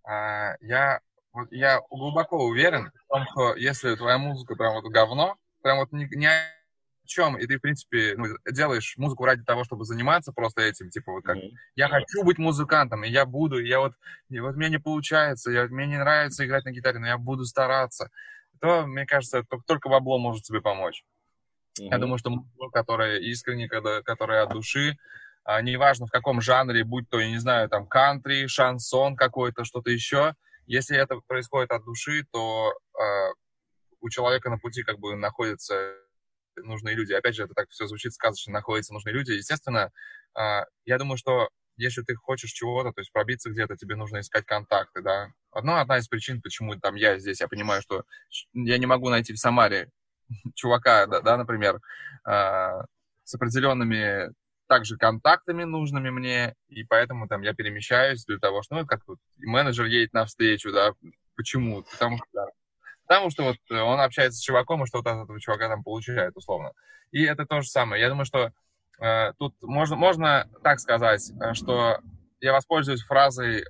а, 0.04 0.56
я 0.60 1.00
вот 1.36 1.52
я 1.52 1.80
глубоко 1.90 2.44
уверен 2.44 2.90
в 3.08 3.12
том, 3.12 3.24
что 3.30 3.54
если 3.56 3.94
твоя 3.94 4.18
музыка 4.18 4.56
прям 4.56 4.74
вот 4.74 4.84
говно, 4.90 5.36
прям 5.62 5.78
вот 5.78 5.92
ни, 5.92 6.08
ни 6.16 6.26
о 6.26 6.32
чем, 7.04 7.36
и 7.38 7.46
ты, 7.46 7.58
в 7.58 7.60
принципе, 7.60 8.14
ну, 8.16 8.26
делаешь 8.50 8.94
музыку 8.96 9.24
ради 9.24 9.44
того, 9.44 9.64
чтобы 9.64 9.84
заниматься 9.84 10.32
просто 10.32 10.62
этим, 10.62 10.90
типа 10.90 11.12
вот 11.12 11.24
как, 11.24 11.36
mm-hmm. 11.36 11.52
я 11.76 11.88
хочу 11.88 12.24
быть 12.24 12.38
музыкантом, 12.38 13.04
и 13.04 13.08
я 13.10 13.26
буду, 13.26 13.58
и 13.58 13.68
я 13.68 13.80
вот, 13.80 13.92
и 14.28 14.40
вот 14.40 14.56
мне 14.56 14.68
не 14.70 14.78
получается, 14.78 15.50
я, 15.50 15.66
мне 15.66 15.86
не 15.86 15.98
нравится 15.98 16.44
играть 16.44 16.64
на 16.64 16.72
гитаре, 16.72 16.98
но 16.98 17.06
я 17.06 17.18
буду 17.18 17.44
стараться, 17.44 18.10
то, 18.60 18.86
мне 18.86 19.06
кажется, 19.06 19.44
только, 19.44 19.64
только 19.66 19.88
бабло 19.88 20.18
может 20.18 20.44
тебе 20.44 20.60
помочь. 20.60 21.04
Mm-hmm. 21.78 21.88
Я 21.90 21.98
думаю, 21.98 22.18
что 22.18 22.30
музыка, 22.30 22.70
которая 22.72 23.18
искренне, 23.18 23.68
которая 23.68 24.44
от 24.44 24.50
души, 24.50 24.96
а, 25.44 25.62
неважно 25.62 26.06
в 26.06 26.10
каком 26.10 26.40
жанре, 26.40 26.82
будь 26.82 27.08
то, 27.08 27.20
я 27.20 27.28
не 27.28 27.38
знаю, 27.38 27.68
там, 27.68 27.86
кантри, 27.86 28.46
шансон 28.46 29.14
какой-то, 29.14 29.64
что-то 29.64 29.90
еще, 29.90 30.34
если 30.66 30.96
это 30.98 31.20
происходит 31.26 31.70
от 31.70 31.84
души, 31.84 32.24
то 32.32 32.72
э, 32.72 33.32
у 34.00 34.08
человека 34.08 34.50
на 34.50 34.58
пути 34.58 34.82
как 34.82 34.98
бы 34.98 35.16
находятся 35.16 35.94
нужные 36.56 36.94
люди. 36.94 37.12
Опять 37.12 37.34
же, 37.34 37.44
это 37.44 37.54
так 37.54 37.68
все 37.70 37.86
звучит 37.86 38.12
сказочно, 38.12 38.52
находятся 38.52 38.92
нужные 38.92 39.14
люди. 39.14 39.32
Естественно, 39.32 39.90
э, 40.38 40.64
я 40.84 40.98
думаю, 40.98 41.16
что 41.16 41.48
если 41.76 42.02
ты 42.02 42.14
хочешь 42.14 42.52
чего-то, 42.52 42.92
то 42.92 43.00
есть 43.00 43.12
пробиться 43.12 43.50
где-то, 43.50 43.76
тебе 43.76 43.96
нужно 43.96 44.20
искать 44.20 44.46
контакты, 44.46 45.02
да. 45.02 45.28
Одна, 45.50 45.80
одна 45.80 45.98
из 45.98 46.08
причин, 46.08 46.40
почему 46.40 46.74
там 46.76 46.94
я 46.94 47.18
здесь, 47.18 47.40
я 47.40 47.48
понимаю, 47.48 47.82
что 47.82 48.04
я 48.52 48.78
не 48.78 48.86
могу 48.86 49.10
найти 49.10 49.32
в 49.32 49.38
Самаре 49.38 49.90
чувака, 50.54 51.06
да, 51.06 51.20
да 51.20 51.36
например, 51.36 51.80
э, 52.26 52.82
с 53.24 53.34
определенными 53.34 54.32
также 54.68 54.96
контактами 54.96 55.64
нужными 55.64 56.10
мне, 56.10 56.54
и 56.68 56.84
поэтому 56.84 57.28
там 57.28 57.42
я 57.42 57.54
перемещаюсь 57.54 58.24
для 58.24 58.38
того, 58.38 58.62
что, 58.62 58.76
ну, 58.76 58.86
как 58.86 59.06
вот 59.06 59.18
менеджер 59.38 59.86
едет 59.86 60.12
навстречу, 60.12 60.72
да, 60.72 60.92
почему? 61.36 61.84
Потому 61.90 62.18
что, 62.18 62.46
потому 63.06 63.30
что 63.30 63.44
вот 63.44 63.56
он 63.70 64.00
общается 64.00 64.38
с 64.38 64.42
чуваком, 64.42 64.82
и 64.82 64.86
что-то 64.86 65.12
от 65.12 65.24
этого 65.24 65.40
чувака 65.40 65.68
там 65.68 65.82
получает, 65.82 66.36
условно. 66.36 66.72
И 67.12 67.22
это 67.22 67.46
то 67.46 67.60
же 67.60 67.68
самое. 67.68 68.02
Я 68.02 68.08
думаю, 68.08 68.24
что 68.24 68.52
э, 69.00 69.32
тут 69.38 69.54
можно, 69.62 69.96
можно 69.96 70.48
так 70.62 70.80
сказать, 70.80 71.30
э, 71.40 71.54
что 71.54 71.98
я 72.40 72.52
воспользуюсь 72.52 73.02
фразой 73.02 73.60
э, 73.60 73.64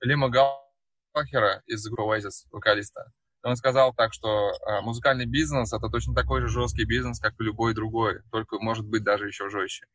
Лима 0.00 0.28
Галхера 0.28 1.62
из 1.66 1.86
группы 1.88 2.16
Oasis, 2.16 2.46
вокалиста. 2.50 3.12
Он 3.42 3.54
сказал 3.56 3.94
так, 3.94 4.12
что 4.12 4.50
э, 4.50 4.80
музыкальный 4.80 5.26
бизнес 5.26 5.72
это 5.72 5.88
точно 5.88 6.14
такой 6.14 6.40
же 6.40 6.48
жесткий 6.48 6.84
бизнес, 6.84 7.20
как 7.20 7.34
и 7.38 7.44
любой 7.44 7.74
другой, 7.74 8.20
только 8.32 8.58
может 8.58 8.86
быть 8.86 9.04
даже 9.04 9.28
еще 9.28 9.48
жестче. 9.48 9.86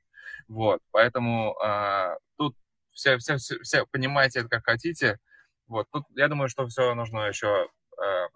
Вот, 0.48 0.80
поэтому 0.92 1.56
э, 1.62 2.16
тут 2.38 2.56
все, 2.94 3.18
все, 3.18 3.38
все, 3.38 3.60
все 3.62 3.86
понимаете 3.92 4.40
это 4.40 4.50
как 4.50 4.66
хотите. 4.66 5.20
Вот, 5.68 5.88
тут 5.92 6.06
я 6.16 6.28
думаю, 6.28 6.50
что 6.50 6.68
все 6.68 6.94
нужно 6.96 7.28
еще... 7.28 7.70
Э, 7.98 8.28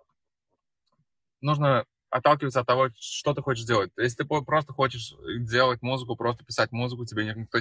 нужно 1.41 1.85
отталкиваться 2.09 2.61
от 2.61 2.67
того, 2.67 2.89
что 2.97 3.33
ты 3.33 3.41
хочешь 3.41 3.65
делать. 3.65 3.91
Если 3.97 4.23
ты 4.23 4.25
просто 4.25 4.73
хочешь 4.73 5.13
делать 5.39 5.81
музыку, 5.81 6.15
просто 6.15 6.45
писать 6.45 6.71
музыку, 6.71 7.05
тебе 7.05 7.25
никто 7.33 7.59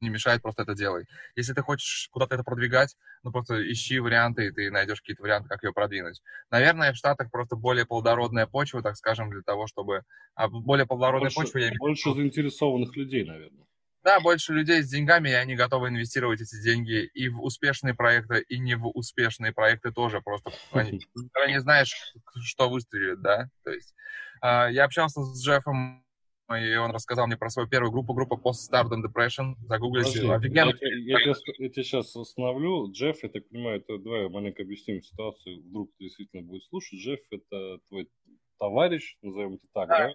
не 0.00 0.08
мешает, 0.10 0.42
просто 0.42 0.62
это 0.62 0.74
делай. 0.74 1.06
Если 1.36 1.52
ты 1.52 1.62
хочешь 1.62 2.08
куда-то 2.10 2.34
это 2.34 2.44
продвигать, 2.44 2.96
ну 3.22 3.32
просто 3.32 3.70
ищи 3.70 3.98
варианты, 3.98 4.46
и 4.46 4.50
ты 4.50 4.70
найдешь 4.70 5.00
какие-то 5.00 5.22
варианты, 5.22 5.48
как 5.48 5.62
ее 5.62 5.72
продвинуть. 5.72 6.22
Наверное, 6.50 6.92
в 6.92 6.96
Штатах 6.96 7.30
просто 7.30 7.56
более 7.56 7.86
плодородная 7.86 8.46
почва, 8.46 8.82
так 8.82 8.96
скажем, 8.96 9.30
для 9.30 9.42
того, 9.42 9.66
чтобы... 9.66 10.02
А 10.34 10.48
более 10.48 10.86
плодородная 10.86 11.30
больше, 11.34 11.52
почва... 11.52 11.58
Я... 11.58 11.72
Больше 11.78 12.12
заинтересованных 12.12 12.94
людей, 12.96 13.24
наверное. 13.24 13.66
Да, 14.06 14.20
больше 14.20 14.52
людей 14.52 14.84
с 14.84 14.88
деньгами, 14.88 15.30
и 15.30 15.32
они 15.32 15.56
готовы 15.56 15.88
инвестировать 15.88 16.40
эти 16.40 16.62
деньги 16.62 17.10
и 17.12 17.28
в 17.28 17.42
успешные 17.42 17.92
проекты, 17.92 18.40
и 18.48 18.60
не 18.60 18.76
в 18.76 18.86
успешные 18.86 19.52
проекты 19.52 19.90
тоже. 19.90 20.20
Просто 20.20 20.52
они, 20.70 21.00
не 21.48 21.60
знаешь, 21.60 21.92
что 22.44 22.70
выстрелит, 22.70 23.20
да. 23.20 23.50
То 23.64 23.72
есть 23.72 23.96
а, 24.40 24.68
я 24.68 24.84
общался 24.84 25.22
с 25.22 25.44
Джеффом 25.44 26.04
и 26.56 26.76
он 26.76 26.92
рассказал 26.92 27.26
мне 27.26 27.36
про 27.36 27.50
свою 27.50 27.68
первую 27.68 27.90
группу, 27.90 28.14
группа 28.14 28.34
Post 28.34 28.70
Stardom 28.70 29.02
Depression. 29.02 29.56
Загуглите. 29.66 30.20
Офигенно. 30.30 30.72
Я, 30.80 31.18
я, 31.18 31.18
я, 31.18 31.34
я 31.58 31.68
тебя 31.68 31.82
сейчас 31.82 32.14
остановлю. 32.14 32.92
Джефф, 32.92 33.24
я 33.24 33.28
так 33.28 33.48
понимаю, 33.48 33.80
это, 33.80 33.98
давай 33.98 34.28
маленько 34.28 34.62
объясним 34.62 35.02
ситуацию. 35.02 35.64
Вдруг 35.64 35.90
ты 35.98 36.04
действительно 36.04 36.44
будет 36.44 36.62
слушать. 36.66 37.00
Джефф– 37.00 37.18
это 37.32 37.80
твой 37.88 38.08
товарищ, 38.60 39.16
назовем 39.22 39.54
это 39.54 39.66
так, 39.72 39.88
да? 39.88 40.14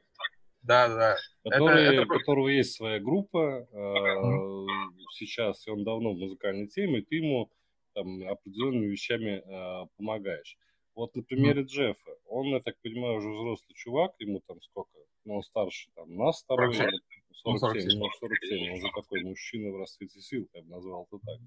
Да, 0.62 0.88
да. 0.88 1.16
Который, 1.44 1.84
это, 1.84 1.94
это... 1.94 2.04
У 2.04 2.18
которого 2.18 2.48
есть 2.48 2.76
своя 2.76 3.00
группа 3.00 3.68
э, 3.72 5.06
сейчас, 5.14 5.66
и 5.68 5.72
он 5.72 5.84
давно 5.84 6.14
в 6.14 6.18
музыкальной 6.18 6.68
теме, 6.68 7.00
и 7.00 7.02
ты 7.02 7.16
ему 7.16 7.50
там, 7.94 8.28
определенными 8.28 8.86
вещами 8.88 9.42
э, 9.44 9.88
помогаешь. 9.98 10.58
Вот 10.96 11.16
на 11.16 11.24
примере 11.24 11.64
mm. 11.64 11.66
Джеффа, 11.66 12.12
он, 12.26 12.48
я 12.48 12.60
так 12.60 12.76
понимаю, 12.82 13.18
уже 13.18 13.30
взрослый 13.30 13.76
чувак, 13.76 14.14
ему 14.20 14.42
там 14.46 14.62
сколько? 14.62 14.92
Ну, 15.24 15.36
он 15.36 15.44
старше 15.44 15.90
там 15.96 16.16
нас 16.16 16.40
с 16.40 16.44
тобой, 16.44 16.74
47, 16.74 17.00
47, 17.44 18.00
ну, 18.00 18.10
47, 18.20 18.70
он 18.70 18.78
уже 18.78 18.88
такой 18.94 19.24
мужчина 19.24 19.72
в 19.72 19.78
расцвете 19.78 20.20
сил, 20.20 20.50
я 20.54 20.62
бы 20.62 20.70
назвал 20.70 21.08
это 21.12 21.20
так. 21.26 21.40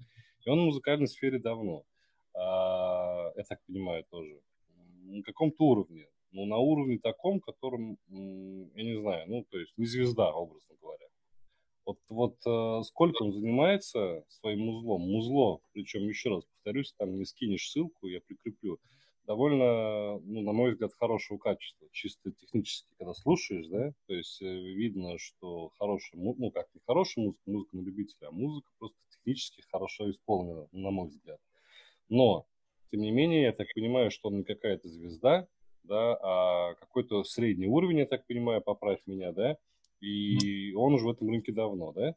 И 0.45 0.49
он 0.49 0.61
в 0.61 0.65
музыкальной 0.65 1.07
сфере 1.07 1.39
давно, 1.39 1.83
а, 2.33 3.31
я 3.35 3.43
так 3.43 3.59
понимаю 3.67 4.05
тоже. 4.09 4.39
На 5.03 5.21
каком-то 5.23 5.63
уровне, 5.63 6.07
ну, 6.35 6.45
на 6.45 6.57
уровне 6.57 6.99
таком, 6.99 7.39
которым, 7.39 7.97
я 8.09 8.83
не 8.83 8.99
знаю, 8.99 9.25
ну, 9.27 9.45
то 9.49 9.57
есть 9.57 9.73
не 9.77 9.85
звезда, 9.85 10.33
образно 10.33 10.75
говоря. 10.81 11.07
Вот, 11.85 11.97
вот 12.09 12.35
э, 12.45 12.83
сколько 12.83 13.23
он 13.23 13.31
занимается 13.31 14.25
своим 14.27 14.59
музлом, 14.65 15.01
музло, 15.01 15.61
причем 15.71 16.01
еще 16.01 16.29
раз 16.29 16.43
повторюсь, 16.43 16.93
там 16.97 17.15
не 17.15 17.25
скинешь 17.25 17.69
ссылку, 17.69 18.07
я 18.07 18.19
прикреплю, 18.19 18.79
довольно, 19.25 20.19
ну, 20.19 20.41
на 20.41 20.51
мой 20.51 20.71
взгляд, 20.71 20.91
хорошего 20.99 21.37
качества, 21.37 21.87
чисто 21.93 22.31
технически, 22.31 22.89
когда 22.97 23.13
слушаешь, 23.13 23.67
да, 23.67 23.93
то 24.07 24.13
есть 24.13 24.41
э, 24.41 24.45
видно, 24.45 25.17
что 25.17 25.69
хорошая, 25.79 26.19
ну, 26.19 26.51
как 26.51 26.67
не 26.73 26.81
хорошая 26.85 27.25
музыка, 27.25 27.43
музыка 27.45 27.77
на 27.77 27.81
любителя, 27.81 28.27
а 28.27 28.31
музыка 28.31 28.69
просто 28.77 28.97
технически 29.09 29.63
хорошо 29.71 30.11
исполнена, 30.11 30.67
на 30.73 30.91
мой 30.91 31.07
взгляд. 31.07 31.39
Но, 32.09 32.45
тем 32.91 32.99
не 32.99 33.11
менее, 33.11 33.43
я 33.43 33.53
так 33.53 33.67
понимаю, 33.73 34.11
что 34.11 34.27
он 34.27 34.39
не 34.39 34.43
какая-то 34.43 34.89
звезда, 34.89 35.47
да, 35.87 36.17
а 36.21 36.73
какой-то 36.75 37.23
средний 37.23 37.67
уровень, 37.67 37.99
я 37.99 38.05
так 38.05 38.25
понимаю, 38.27 38.61
поправь 38.61 38.99
меня, 39.05 39.31
да, 39.31 39.57
и 40.01 40.73
он 40.73 40.93
уже 40.93 41.05
в 41.05 41.11
этом 41.11 41.29
рынке 41.29 41.51
давно, 41.51 41.91
да, 41.93 42.15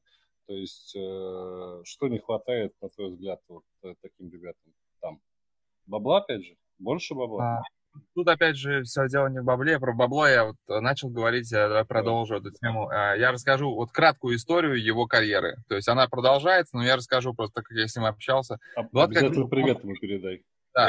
то 0.48 0.54
есть 0.54 0.96
э, 0.96 1.82
что 1.84 2.08
не 2.08 2.18
хватает, 2.18 2.72
на 2.80 2.88
твой 2.88 3.10
взгляд, 3.10 3.38
вот 3.48 3.64
э, 3.82 3.94
таким 4.00 4.30
ребятам 4.30 4.72
там? 5.00 5.20
Бабла, 5.86 6.18
опять 6.18 6.42
же? 6.42 6.56
Больше 6.78 7.14
бабла? 7.14 7.58
А, 7.58 7.62
тут, 8.14 8.28
опять 8.28 8.56
же, 8.56 8.82
все 8.84 9.06
дело 9.08 9.26
не 9.26 9.40
в 9.40 9.44
бабле. 9.44 9.78
Про 9.78 9.92
бабло 9.92 10.26
я 10.26 10.46
вот 10.46 10.56
начал 10.66 11.10
говорить, 11.10 11.52
я 11.52 11.84
продолжу 11.84 12.36
эту 12.36 12.50
тему. 12.50 12.88
А, 12.88 13.14
я 13.14 13.30
расскажу 13.30 13.74
вот 13.74 13.90
краткую 13.90 14.36
историю 14.36 14.82
его 14.82 15.06
карьеры. 15.06 15.56
То 15.68 15.76
есть 15.76 15.88
она 15.88 16.08
продолжается, 16.08 16.78
но 16.78 16.82
я 16.82 16.96
расскажу 16.96 17.34
просто, 17.34 17.60
как 17.60 17.76
я 17.76 17.86
с 17.86 17.94
ним 17.94 18.06
общался. 18.06 18.58
А, 18.74 18.84
вот 18.90 19.10
обязательно 19.10 19.42
как... 19.42 19.50
привет 19.50 19.84
ему 19.84 19.94
передай. 19.96 20.42
Да. 20.74 20.88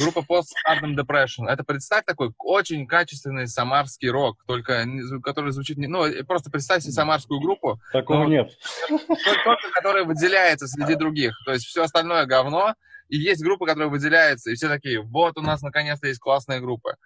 Группа 0.00 0.20
Postpartum 0.20 0.94
Depression. 0.96 1.48
Это, 1.48 1.64
представь, 1.64 2.04
такой 2.04 2.32
очень 2.38 2.86
качественный 2.86 3.48
самарский 3.48 4.08
рок, 4.10 4.42
только 4.46 4.84
который 5.24 5.50
звучит... 5.50 5.76
Не, 5.76 5.88
ну, 5.88 6.04
просто 6.24 6.50
представь 6.50 6.82
себе 6.82 6.92
самарскую 6.92 7.40
группу. 7.40 7.80
Такого 7.92 8.24
но, 8.24 8.28
нет. 8.28 8.50
Только, 8.88 9.70
который 9.74 10.04
выделяется 10.04 10.68
среди 10.68 10.94
других. 10.94 11.34
То 11.44 11.52
есть 11.52 11.66
все 11.66 11.82
остальное 11.82 12.26
говно, 12.26 12.74
и 13.08 13.16
есть 13.16 13.42
группа, 13.42 13.66
которая 13.66 13.88
выделяется, 13.88 14.50
и 14.50 14.54
все 14.54 14.68
такие, 14.68 15.02
вот 15.02 15.36
у 15.36 15.42
нас 15.42 15.62
наконец-то 15.62 16.06
есть 16.06 16.20
классная 16.20 16.60
группа. 16.60 16.96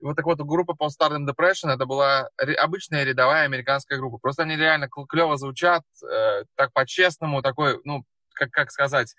Вот 0.00 0.14
так 0.14 0.26
вот, 0.26 0.38
группа 0.40 0.72
Postpartum 0.72 1.26
Depression, 1.26 1.70
это 1.70 1.86
была 1.86 2.28
обычная 2.58 3.04
рядовая 3.04 3.44
американская 3.44 3.98
группа. 3.98 4.18
Просто 4.18 4.42
они 4.42 4.56
реально 4.56 4.88
клево 5.08 5.36
звучат, 5.36 5.82
э, 6.04 6.44
так 6.54 6.72
по-честному, 6.72 7.42
такой, 7.42 7.80
ну, 7.84 8.04
как, 8.34 8.50
как 8.50 8.70
сказать, 8.70 9.14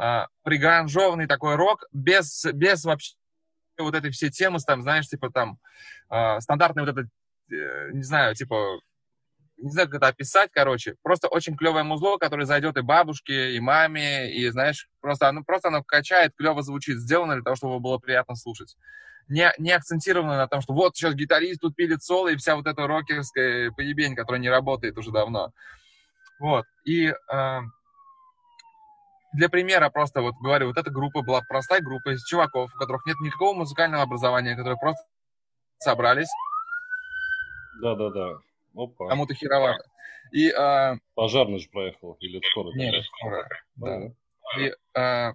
э, 0.00 0.26
пригранжованный 0.42 1.26
такой 1.26 1.56
рок, 1.56 1.84
без, 1.92 2.44
без 2.52 2.84
вообще 2.84 3.14
вот 3.78 3.94
этой 3.94 4.10
всей 4.10 4.30
темы, 4.30 4.58
там, 4.66 4.82
знаешь, 4.82 5.08
типа 5.08 5.30
там, 5.30 5.58
э, 6.10 6.40
стандартный 6.40 6.84
вот 6.84 6.92
этот, 6.92 7.06
э, 7.50 7.90
не 7.92 8.02
знаю, 8.02 8.34
типа 8.34 8.80
не 9.62 9.70
знаю, 9.70 9.88
как 9.88 9.98
это 9.98 10.08
описать, 10.08 10.50
короче, 10.52 10.96
просто 11.02 11.28
очень 11.28 11.56
клевое 11.56 11.84
музло, 11.84 12.18
которое 12.18 12.46
зайдет 12.46 12.76
и 12.76 12.82
бабушке, 12.82 13.52
и 13.54 13.60
маме, 13.60 14.32
и, 14.32 14.48
знаешь, 14.50 14.88
просто 15.00 15.28
оно, 15.28 15.44
просто 15.44 15.68
оно 15.68 15.84
качает, 15.84 16.32
клево 16.36 16.62
звучит, 16.62 16.98
сделано 16.98 17.34
для 17.34 17.44
того, 17.44 17.56
чтобы 17.56 17.78
было 17.78 17.98
приятно 17.98 18.34
слушать. 18.34 18.76
Не, 19.28 19.52
не 19.58 19.70
акцентировано 19.70 20.36
на 20.36 20.48
том, 20.48 20.60
что 20.60 20.74
вот 20.74 20.96
сейчас 20.96 21.14
гитарист 21.14 21.60
тут 21.60 21.76
пилит 21.76 22.02
соло, 22.02 22.28
и 22.28 22.36
вся 22.36 22.56
вот 22.56 22.66
эта 22.66 22.86
рокерская 22.86 23.70
поебень, 23.70 24.16
которая 24.16 24.40
не 24.40 24.50
работает 24.50 24.98
уже 24.98 25.12
давно. 25.12 25.52
Вот, 26.40 26.64
и 26.84 27.06
э, 27.06 27.60
для 29.32 29.48
примера 29.48 29.88
просто 29.90 30.20
вот 30.20 30.34
говорю, 30.40 30.68
вот 30.68 30.76
эта 30.76 30.90
группа 30.90 31.22
была 31.22 31.40
простая 31.42 31.80
группа 31.80 32.10
из 32.10 32.24
чуваков, 32.24 32.74
у 32.74 32.78
которых 32.78 33.06
нет 33.06 33.18
никакого 33.20 33.54
музыкального 33.54 34.02
образования, 34.02 34.56
которые 34.56 34.78
просто 34.78 35.02
собрались. 35.78 36.30
Да-да-да. 37.80 38.38
Опа. 38.74 39.08
Кому-то 39.08 39.34
херовато. 39.34 39.84
И, 40.32 40.50
а... 40.50 40.96
Пожарный 41.14 41.58
же 41.58 41.68
проехал, 41.68 42.16
или 42.20 42.40
скоро? 42.50 42.72
Нет, 42.74 43.04
скоро, 43.04 43.48
да. 43.76 44.00
И 44.58 44.72
а, 44.94 45.32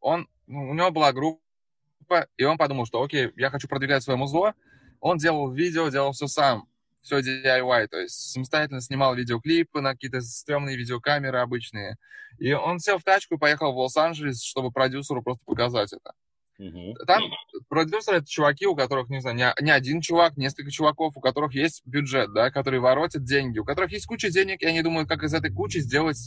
он, 0.00 0.28
ну, 0.46 0.70
у 0.70 0.74
него 0.74 0.90
была 0.90 1.12
группа, 1.12 2.26
и 2.36 2.44
он 2.44 2.58
подумал, 2.58 2.86
что 2.86 3.02
окей, 3.02 3.30
я 3.36 3.50
хочу 3.50 3.68
продвигать 3.68 4.02
свое 4.02 4.16
музло. 4.16 4.54
Он 5.00 5.18
делал 5.18 5.50
видео, 5.50 5.88
делал 5.88 6.12
все 6.12 6.26
сам, 6.26 6.68
все 7.02 7.20
DIY, 7.20 7.88
то 7.88 7.98
есть 7.98 8.32
самостоятельно 8.32 8.80
снимал 8.80 9.14
видеоклипы 9.14 9.80
на 9.80 9.92
какие-то 9.92 10.20
стрёмные 10.20 10.76
видеокамеры 10.76 11.38
обычные. 11.38 11.96
И 12.38 12.52
он 12.52 12.78
сел 12.78 12.98
в 12.98 13.04
тачку 13.04 13.34
и 13.34 13.38
поехал 13.38 13.72
в 13.72 13.78
Лос-Анджелес, 13.78 14.42
чтобы 14.42 14.70
продюсеру 14.70 15.22
просто 15.22 15.44
показать 15.44 15.92
это. 15.92 16.12
Угу. 16.58 16.94
Там 17.06 17.22
продюсеры 17.68 18.18
это 18.18 18.26
чуваки, 18.26 18.66
у 18.66 18.76
которых, 18.76 19.08
не 19.08 19.20
знаю, 19.20 19.36
не, 19.36 19.52
не 19.60 19.70
один 19.70 20.00
чувак, 20.00 20.36
несколько 20.36 20.70
чуваков, 20.70 21.16
у 21.16 21.20
которых 21.20 21.54
есть 21.54 21.82
бюджет, 21.84 22.32
да, 22.32 22.50
которые 22.50 22.80
воротят 22.80 23.24
деньги, 23.24 23.58
у 23.58 23.64
которых 23.64 23.92
есть 23.92 24.06
куча 24.06 24.30
денег, 24.30 24.62
и 24.62 24.66
они 24.66 24.82
думают, 24.82 25.08
как 25.08 25.24
из 25.24 25.34
этой 25.34 25.52
кучи 25.52 25.78
сделать 25.78 26.18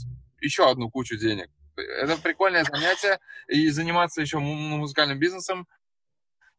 еще 0.42 0.70
одну 0.70 0.90
кучу 0.90 1.18
денег. 1.18 1.50
Это 1.76 2.18
прикольное 2.22 2.64
занятие, 2.64 3.20
и 3.48 3.70
заниматься 3.70 4.22
еще 4.22 4.40
музыкальным 4.40 5.20
бизнесом, 5.20 5.68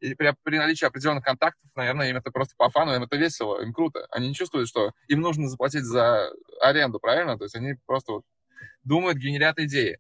и 0.00 0.14
при, 0.14 0.34
при 0.42 0.58
наличии 0.58 0.84
определенных 0.84 1.24
контактов, 1.24 1.70
наверное, 1.74 2.10
им 2.10 2.16
это 2.16 2.30
просто 2.30 2.54
по 2.56 2.68
фану, 2.70 2.94
им 2.94 3.02
это 3.02 3.16
весело, 3.16 3.60
им 3.62 3.72
круто. 3.72 4.06
Они 4.10 4.28
не 4.28 4.34
чувствуют, 4.34 4.68
что 4.68 4.92
им 5.08 5.20
нужно 5.20 5.48
заплатить 5.48 5.84
за 5.84 6.30
аренду, 6.60 6.98
правильно? 7.00 7.38
То 7.38 7.44
есть 7.44 7.54
они 7.54 7.74
просто 7.86 8.12
вот 8.12 8.24
думают, 8.84 9.18
генерят 9.18 9.58
идеи 9.58 9.98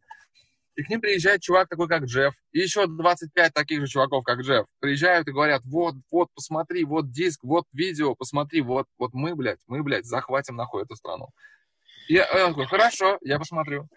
и 0.76 0.82
к 0.82 0.90
ним 0.90 1.00
приезжает 1.00 1.40
чувак 1.40 1.68
такой, 1.68 1.88
как 1.88 2.04
Джефф, 2.04 2.34
и 2.52 2.60
еще 2.60 2.86
25 2.86 3.52
таких 3.54 3.80
же 3.80 3.86
чуваков, 3.86 4.24
как 4.24 4.40
Джефф. 4.40 4.66
Приезжают 4.78 5.26
и 5.26 5.32
говорят, 5.32 5.62
вот, 5.64 5.94
вот, 6.10 6.28
посмотри, 6.34 6.84
вот 6.84 7.10
диск, 7.10 7.42
вот 7.42 7.64
видео, 7.72 8.14
посмотри, 8.14 8.60
вот, 8.60 8.86
вот 8.98 9.14
мы, 9.14 9.34
блядь, 9.34 9.58
мы, 9.66 9.82
блядь, 9.82 10.04
захватим 10.04 10.56
нахуй 10.56 10.82
эту 10.82 10.94
страну. 10.94 11.30
И 12.08 12.20
он 12.20 12.50
такой, 12.50 12.66
хорошо, 12.66 13.18
я 13.22 13.38
посмотрю. 13.38 13.88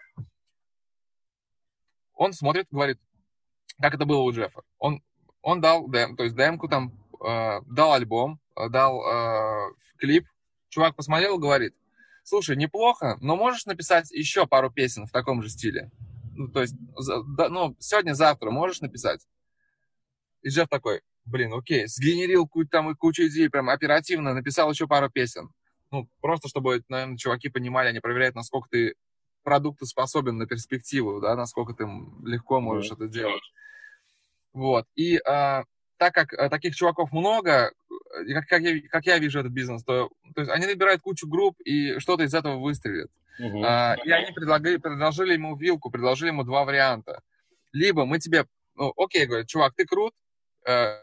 Он 2.14 2.32
смотрит, 2.32 2.66
говорит, 2.70 2.98
как 3.80 3.94
это 3.94 4.06
было 4.06 4.22
у 4.22 4.32
Джеффа. 4.32 4.62
Он, 4.78 5.02
он 5.42 5.60
дал 5.60 5.88
дем, 5.88 6.16
то 6.16 6.24
есть 6.24 6.36
демку 6.36 6.68
там, 6.68 6.92
э, 7.24 7.60
дал 7.66 7.92
альбом, 7.92 8.40
э, 8.56 8.68
дал 8.68 9.02
э, 9.02 9.72
клип. 9.98 10.26
Чувак 10.68 10.94
посмотрел 10.94 11.36
и 11.36 11.40
говорит, 11.40 11.74
слушай, 12.22 12.56
неплохо, 12.56 13.16
но 13.20 13.36
можешь 13.36 13.66
написать 13.66 14.10
еще 14.12 14.46
пару 14.46 14.70
песен 14.70 15.06
в 15.06 15.10
таком 15.10 15.42
же 15.42 15.48
стиле? 15.48 15.90
ну, 16.40 16.48
то 16.48 16.62
есть, 16.62 16.74
ну, 16.96 17.76
сегодня-завтра 17.78 18.50
можешь 18.50 18.80
написать? 18.80 19.26
И 20.42 20.48
Джефф 20.48 20.68
такой, 20.68 21.02
блин, 21.26 21.52
окей, 21.52 21.86
сгенерил 21.86 22.48
кучу, 22.48 22.68
там 22.70 22.94
кучу 22.96 23.26
идей, 23.26 23.50
прям 23.50 23.68
оперативно 23.68 24.32
написал 24.32 24.70
еще 24.70 24.86
пару 24.86 25.10
песен. 25.10 25.50
Ну, 25.90 26.08
просто 26.22 26.48
чтобы, 26.48 26.82
наверное, 26.88 27.18
чуваки 27.18 27.50
понимали, 27.50 27.88
они 27.88 28.00
проверяют, 28.00 28.36
насколько 28.36 28.70
ты 28.70 28.94
продукты 29.42 29.84
способен 29.84 30.38
на 30.38 30.46
перспективу, 30.46 31.20
да, 31.20 31.36
насколько 31.36 31.74
ты 31.74 31.84
легко 32.24 32.60
можешь 32.60 32.90
mm-hmm. 32.90 32.94
это 32.94 33.08
делать. 33.08 33.42
Вот. 34.52 34.86
И 34.94 35.18
а, 35.18 35.64
так 35.96 36.14
как 36.14 36.32
а, 36.32 36.48
таких 36.48 36.74
чуваков 36.74 37.12
много, 37.12 37.72
как, 38.34 38.46
как, 38.46 38.62
я, 38.62 38.88
как 38.88 39.06
я 39.06 39.18
вижу 39.18 39.40
этот 39.40 39.52
бизнес, 39.52 39.84
то, 39.84 40.10
то 40.34 40.40
есть 40.40 40.50
они 40.50 40.66
набирают 40.66 41.02
кучу 41.02 41.28
групп, 41.28 41.60
и 41.64 41.98
что-то 41.98 42.24
из 42.24 42.34
этого 42.34 42.58
выстрелит. 42.58 43.10
Uh-huh. 43.40 43.62
А, 43.64 43.96
и 44.04 44.10
они 44.10 44.32
предлагали, 44.32 44.76
предложили 44.76 45.34
ему 45.34 45.56
вилку, 45.56 45.90
предложили 45.90 46.28
ему 46.28 46.44
два 46.44 46.64
варианта. 46.64 47.22
Либо 47.72 48.04
мы 48.04 48.18
тебе, 48.18 48.46
ну, 48.74 48.92
окей, 48.96 49.26
говорят, 49.26 49.46
чувак, 49.46 49.74
ты 49.76 49.86
крут, 49.86 50.12
э, 50.66 50.96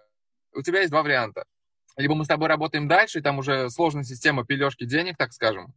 у 0.54 0.62
тебя 0.62 0.80
есть 0.80 0.92
два 0.92 1.04
варианта. 1.04 1.46
Либо 1.96 2.14
мы 2.14 2.26
с 2.26 2.28
тобой 2.28 2.48
работаем 2.48 2.88
дальше, 2.88 3.20
и 3.20 3.22
там 3.22 3.40
уже 3.40 3.70
сложная 3.70 4.04
система 4.04 4.46
пилежки 4.46 4.86
денег, 4.86 5.18
так 5.18 5.34
скажем. 5.34 5.74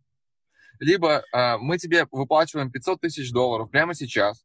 Либо 0.78 1.22
э, 1.32 1.56
мы 1.58 1.78
тебе 1.78 2.06
выплачиваем 2.10 2.70
500 2.70 3.00
тысяч 3.02 3.32
долларов 3.32 3.70
прямо 3.70 3.94
сейчас. 3.94 4.44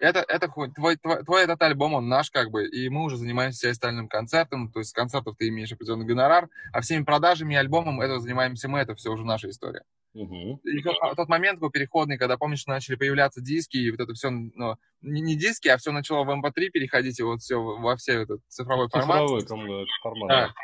Это, 0.00 0.24
это 0.26 0.48
твой, 0.48 0.96
твой, 0.96 0.96
твой 1.24 1.44
этот 1.44 1.60
альбом, 1.62 1.94
он 1.94 2.08
наш 2.08 2.30
как 2.30 2.50
бы, 2.50 2.66
и 2.66 2.88
мы 2.88 3.04
уже 3.04 3.16
занимаемся 3.16 3.70
остальным 3.70 4.08
концертом, 4.08 4.70
то 4.70 4.80
есть 4.80 4.90
с 4.90 4.94
концертов 4.94 5.36
ты 5.38 5.48
имеешь 5.48 5.72
определенный 5.72 6.06
гонорар, 6.06 6.48
а 6.72 6.80
всеми 6.80 7.04
продажами 7.04 7.54
и 7.54 7.56
альбомом 7.56 8.00
этого 8.00 8.20
занимаемся 8.20 8.68
мы, 8.68 8.80
это 8.80 8.94
все 8.94 9.10
уже 9.10 9.24
наша 9.24 9.50
история. 9.50 9.84
Угу. 10.14 10.60
И 10.62 10.82
тот, 10.82 10.96
тот 11.16 11.28
момент 11.28 11.58
был 11.58 11.70
переходный, 11.70 12.16
когда, 12.16 12.36
помнишь, 12.36 12.66
начали 12.66 12.94
появляться 12.94 13.40
диски, 13.40 13.76
и 13.78 13.90
вот 13.90 13.98
это 13.98 14.14
все, 14.14 14.30
ну, 14.30 14.76
не, 15.02 15.20
не 15.20 15.34
диски, 15.34 15.66
а 15.66 15.76
все 15.76 15.90
начало 15.90 16.22
в 16.24 16.30
MP3 16.30 16.68
переходить, 16.68 17.18
и 17.18 17.24
вот 17.24 17.40
все 17.40 17.60
во 17.60 17.96
все 17.96 18.22
этот 18.22 18.40
цифровой 18.48 18.88
формат. 18.88 19.28
Цифровой 19.40 19.86
формат. 20.02 20.28
Да. 20.28 20.54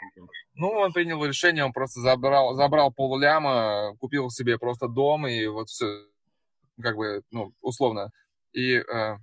Ну, 0.55 0.69
он 0.69 0.93
принял 0.93 1.25
решение, 1.25 1.65
он 1.65 1.73
просто 1.73 2.01
забрал, 2.01 2.55
забрал 2.55 2.93
полляма, 2.93 3.97
купил 3.99 4.31
себе 4.31 4.57
просто 4.57 4.87
дом, 4.87 5.27
и 5.27 5.45
вот 5.47 5.69
все, 5.69 6.07
как 6.81 6.97
бы, 6.97 7.23
ну, 7.33 7.53
условно. 7.61 8.11
И 8.53 8.75
э, 8.75 9.17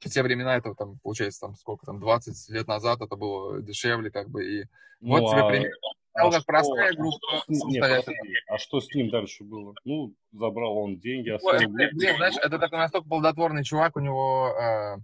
в 0.00 0.08
те 0.10 0.22
времена 0.22 0.56
это 0.56 0.74
там, 0.74 0.98
получается, 1.02 1.40
там 1.40 1.54
сколько 1.56 1.86
там, 1.86 2.00
20 2.00 2.50
лет 2.50 2.66
назад 2.66 3.00
это 3.00 3.16
было 3.16 3.60
дешевле, 3.62 4.10
как 4.10 4.28
бы, 4.28 4.44
и 4.44 4.64
ну, 5.00 5.20
вот 5.20 5.30
тебе 5.30 5.42
а... 5.42 5.48
пример 5.48 5.72
а 6.16 6.30
как 6.30 6.44
простая 6.44 6.94
группа. 6.94 7.44
Нет, 7.48 8.08
а 8.48 8.58
что 8.58 8.80
с 8.80 8.92
ним 8.94 9.10
дальше 9.10 9.44
было? 9.44 9.74
Ну, 9.84 10.14
забрал 10.32 10.78
он 10.78 10.98
деньги, 10.98 11.30
оставил 11.30 11.70
Блин, 11.70 12.16
знаешь, 12.16 12.36
это 12.42 12.58
такой 12.58 12.78
настолько 12.78 13.08
плодотворный 13.08 13.64
чувак, 13.64 13.96
у 13.96 14.00
него... 14.00 14.54
Э, 14.58 14.96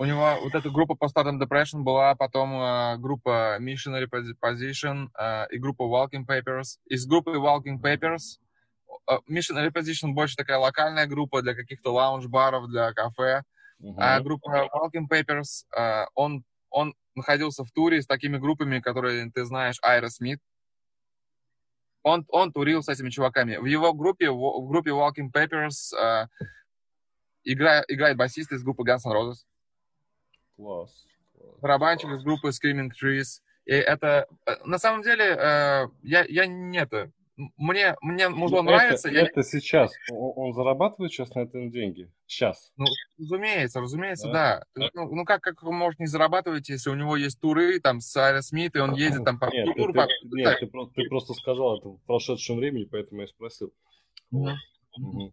у 0.00 0.04
него 0.04 0.36
вот 0.42 0.54
эта 0.54 0.70
группа 0.70 0.92
Postpartum 0.92 1.40
Depression 1.40 1.80
была, 1.80 2.14
потом 2.14 2.52
э, 2.52 2.98
группа 2.98 3.58
Missionary 3.60 4.06
Position 4.08 5.08
э, 5.18 5.46
и 5.50 5.58
группа 5.58 5.82
Walking 5.82 6.24
Papers. 6.24 6.78
Из 6.86 7.04
группы 7.04 7.32
Walking 7.32 7.80
Papers 7.82 8.38
э, 9.08 9.18
Missionary 9.28 9.70
Position 9.70 10.12
больше 10.12 10.36
такая 10.36 10.58
локальная 10.58 11.06
группа 11.06 11.42
для 11.42 11.54
каких-то 11.54 11.92
лаунж-баров, 11.92 12.68
для 12.68 12.92
кафе. 12.92 13.42
Uh-huh. 13.80 13.94
А 13.96 14.20
группа 14.20 14.68
Walking 14.74 15.08
Papers, 15.10 15.64
э, 15.76 16.06
он, 16.14 16.44
он 16.70 16.94
находился 17.14 17.64
в 17.64 17.70
туре 17.70 18.02
с 18.02 18.06
такими 18.06 18.38
группами, 18.38 18.80
которые 18.80 19.30
ты 19.30 19.44
знаешь, 19.44 19.78
Айра 19.82 20.08
Смит. 20.08 20.40
Он, 22.02 22.24
он 22.28 22.52
турил 22.52 22.82
с 22.82 22.88
этими 22.88 23.10
чуваками. 23.10 23.56
В 23.56 23.66
его 23.66 23.92
группе, 23.92 24.30
в 24.30 24.68
группе 24.68 24.90
Walking 24.90 25.30
Papers 25.32 25.94
э, 25.96 26.26
игра, 27.44 27.84
играет 27.88 28.16
басист 28.16 28.52
из 28.52 28.62
группы 28.62 28.82
Guns 28.82 29.04
N' 29.04 29.12
Roses. 29.12 29.44
Класс. 30.56 31.06
Барабанщик 31.60 32.10
из 32.10 32.22
группы 32.22 32.48
Screaming 32.48 32.90
Trees. 32.90 33.42
И 33.64 33.72
это, 33.72 34.26
на 34.64 34.78
самом 34.78 35.02
деле, 35.02 35.90
я, 36.02 36.24
я 36.24 36.46
не 36.46 36.78
это, 36.78 37.12
мне, 37.56 37.96
мне 38.00 38.28
музло 38.28 38.62
ну, 38.62 38.70
нравится. 38.70 39.08
Это, 39.08 39.16
я... 39.16 39.24
это 39.24 39.42
сейчас. 39.44 39.92
Он, 40.10 40.52
зарабатывает 40.52 41.12
сейчас 41.12 41.32
на 41.34 41.40
этом 41.40 41.70
деньги? 41.70 42.10
Сейчас. 42.26 42.72
Ну, 42.76 42.86
разумеется, 43.18 43.80
разумеется, 43.80 44.30
да. 44.30 44.64
да. 44.74 44.90
Ну, 44.94 45.14
ну 45.14 45.24
как, 45.24 45.40
как 45.40 45.62
вы 45.62 45.72
можете 45.72 46.02
не 46.02 46.08
зарабатывать, 46.08 46.68
если 46.68 46.90
у 46.90 46.94
него 46.94 47.16
есть 47.16 47.40
туры 47.40 47.78
там 47.80 48.00
с 48.00 48.16
Аэросмит, 48.16 48.74
и 48.74 48.80
он 48.80 48.94
ездит 48.94 49.24
там 49.24 49.38
по 49.38 49.46
нет, 49.52 49.76
туру? 49.76 49.92
Ты, 49.92 49.98
по... 49.98 50.08
Нет, 50.34 50.58
ты, 50.58 50.66
ты, 50.66 50.86
ты 50.94 51.08
просто 51.08 51.34
сказал 51.34 51.78
это 51.78 51.88
в 51.90 52.00
прошедшем 52.06 52.56
времени, 52.56 52.84
поэтому 52.84 53.20
я 53.20 53.28
спросил. 53.28 53.72
Mm-hmm. 54.34 54.54
Mm-hmm. 55.00 55.32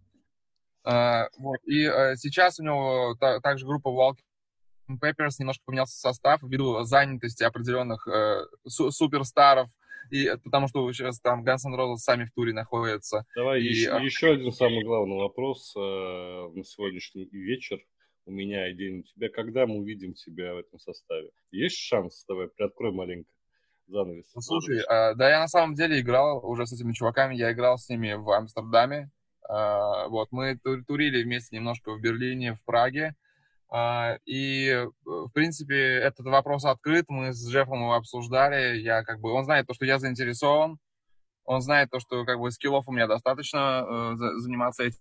А, 0.86 1.28
вот. 1.39 1.58
И 1.65 1.86
а, 1.86 2.15
сейчас 2.15 2.60
у 2.60 2.63
него 2.63 3.15
та, 3.20 3.39
также 3.39 3.65
группа 3.65 3.89
Walking 3.89 5.00
Papers 5.02 5.38
немножко 5.39 5.63
поменялся 5.65 5.98
состав 5.98 6.44
ввиду 6.44 6.84
занятости 6.84 7.44
определенных 7.44 8.08
э, 8.08 8.46
су- 8.68 8.91
суперстаров, 8.91 9.70
и 10.12 10.30
потому 10.44 10.68
что 10.68 10.91
сейчас 10.94 11.20
там 11.20 11.44
Guns 11.44 11.65
N' 11.65 11.76
Roses 11.76 11.98
сами 11.98 12.26
в 12.26 12.34
туре 12.34 12.54
находятся. 12.54 13.26
Давай 13.36 13.62
и... 13.62 13.65
еще, 13.65 13.98
еще 14.02 14.34
один 14.34 14.52
самый 14.52 14.84
главный 14.84 15.18
вопрос 15.18 15.74
э, 15.76 15.80
на 15.80 16.63
сегодняшний 16.63 17.26
вечер 17.32 17.80
у 18.26 18.32
меня 18.32 18.70
и 18.70 18.76
день 18.76 19.00
у 19.00 19.04
тебя. 19.04 19.30
Когда 19.30 19.65
мы 19.68 19.78
увидим 19.78 20.13
тебя 20.13 20.54
в 20.54 20.58
этом 20.58 20.80
составе? 20.80 21.30
Есть 21.52 21.78
шанс? 21.78 22.26
Давай, 22.28 22.48
приоткрой 22.48 22.91
маленько 22.91 23.30
занавес. 23.88 24.32
Ну, 24.34 24.41
слушай, 24.41 24.80
э, 24.80 25.15
да 25.15 25.30
я 25.30 25.39
на 25.39 25.48
самом 25.48 25.76
деле 25.76 26.00
играл 26.00 26.46
уже 26.46 26.65
с 26.65 26.74
этими 26.74 26.94
чуваками, 26.94 27.36
я 27.36 27.52
играл 27.52 27.78
с 27.78 27.89
ними 27.89 28.13
в 28.13 28.30
Амстердаме. 28.30 29.12
Э, 29.50 30.08
вот, 30.08 30.30
мы 30.32 30.58
турили 30.58 31.24
вместе 31.24 31.56
немножко 31.56 31.94
в 31.94 32.02
Берлине, 32.02 32.54
в 32.54 32.63
Праге. 32.63 33.15
А, 33.77 34.19
и, 34.25 34.69
э, 34.69 34.88
в 35.03 35.27
принципе, 35.33 35.75
этот 35.75 36.27
вопрос 36.27 36.63
открыт, 36.63 37.07
мы 37.09 37.33
с 37.33 37.45
Джеффом 37.45 37.79
его 37.79 37.93
обсуждали, 37.93 38.77
я 38.77 39.03
как 39.03 39.19
бы, 39.19 39.33
он 39.33 39.43
знает 39.43 39.67
то, 39.67 39.73
что 39.73 39.83
я 39.83 39.99
заинтересован, 39.99 40.79
он 41.43 41.59
знает 41.59 41.89
то, 41.89 41.99
что 41.99 42.23
как 42.23 42.39
бы 42.39 42.49
скиллов 42.51 42.88
у 42.88 42.93
меня 42.93 43.05
достаточно 43.05 43.85
э, 43.85 44.39
заниматься 44.39 44.83
этим, 44.83 44.97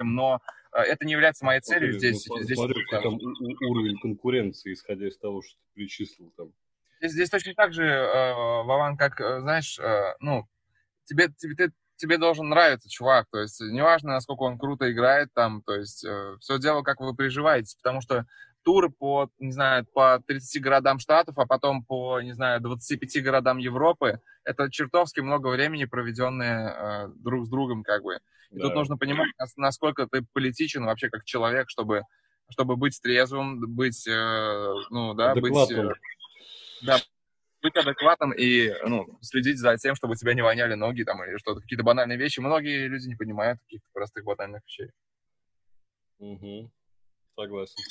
но 0.00 0.40
э, 0.72 0.80
это 0.80 1.06
не 1.06 1.12
является 1.12 1.44
моей 1.44 1.60
целью 1.60 1.92
смотри, 1.92 2.10
здесь. 2.10 2.26
Ну, 2.26 2.42
здесь 2.42 2.56
смотри, 2.56 2.84
там 2.90 3.14
уровень 3.14 4.00
конкуренции, 4.00 4.72
исходя 4.72 5.06
из 5.06 5.16
того, 5.16 5.42
что 5.42 5.54
ты 5.54 5.74
перечислил 5.74 6.32
там. 6.36 6.52
Здесь, 6.98 7.12
здесь 7.12 7.30
точно 7.30 7.54
так 7.54 7.72
же, 7.72 7.84
э, 7.84 8.34
Вован, 8.64 8.96
как, 8.96 9.20
знаешь, 9.20 9.78
э, 9.78 10.16
ну, 10.18 10.48
тебе, 11.04 11.28
тебе, 11.38 11.54
ты, 11.54 11.72
тебе 12.00 12.18
должен 12.18 12.48
нравиться 12.48 12.88
чувак, 12.88 13.26
то 13.30 13.38
есть 13.38 13.60
неважно, 13.60 14.12
насколько 14.12 14.42
он 14.42 14.58
круто 14.58 14.90
играет 14.90 15.28
там, 15.34 15.62
то 15.62 15.74
есть 15.74 16.04
э, 16.04 16.36
все 16.40 16.58
дело, 16.58 16.82
как 16.82 17.00
вы 17.00 17.14
приживаетесь, 17.14 17.74
потому 17.74 18.00
что 18.00 18.26
туры 18.62 18.90
по, 18.90 19.30
не 19.38 19.52
знаю, 19.52 19.86
по 19.92 20.22
30 20.26 20.62
городам 20.62 20.98
Штатов, 20.98 21.38
а 21.38 21.46
потом 21.46 21.84
по, 21.84 22.20
не 22.20 22.32
знаю, 22.32 22.60
25 22.60 23.22
городам 23.22 23.58
Европы, 23.58 24.20
это 24.44 24.70
чертовски 24.70 25.20
много 25.20 25.48
времени, 25.48 25.84
проведенное 25.84 26.68
э, 26.68 27.08
друг 27.16 27.46
с 27.46 27.48
другом, 27.48 27.82
как 27.82 28.02
бы. 28.02 28.18
И 28.50 28.58
да. 28.58 28.64
тут 28.64 28.74
нужно 28.74 28.96
понимать, 28.96 29.28
насколько 29.56 30.06
ты 30.06 30.24
политичен 30.32 30.84
вообще 30.84 31.08
как 31.08 31.24
человек, 31.24 31.70
чтобы, 31.70 32.02
чтобы 32.48 32.76
быть 32.76 32.98
трезвым, 33.00 33.60
быть, 33.74 34.06
э, 34.08 34.74
ну, 34.90 35.14
да, 35.14 35.32
Адекватным. 35.32 35.88
быть... 35.88 35.96
Э, 35.96 36.00
да, 36.82 36.98
быть 37.62 37.76
адекватным 37.76 38.32
и 38.32 38.72
ну, 38.86 39.18
следить 39.20 39.58
за 39.58 39.76
тем, 39.76 39.94
чтобы 39.94 40.12
у 40.12 40.16
тебя 40.16 40.34
не 40.34 40.42
воняли 40.42 40.74
ноги 40.74 41.02
там, 41.04 41.22
или 41.24 41.36
что-то, 41.38 41.60
какие-то 41.60 41.84
банальные 41.84 42.18
вещи. 42.18 42.40
Многие 42.40 42.86
люди 42.86 43.08
не 43.08 43.16
понимают 43.16 43.60
каких-то 43.60 43.86
простых 43.92 44.24
банальных 44.24 44.62
вещей. 44.64 44.90
Угу. 46.18 46.70
Согласен. 47.36 47.82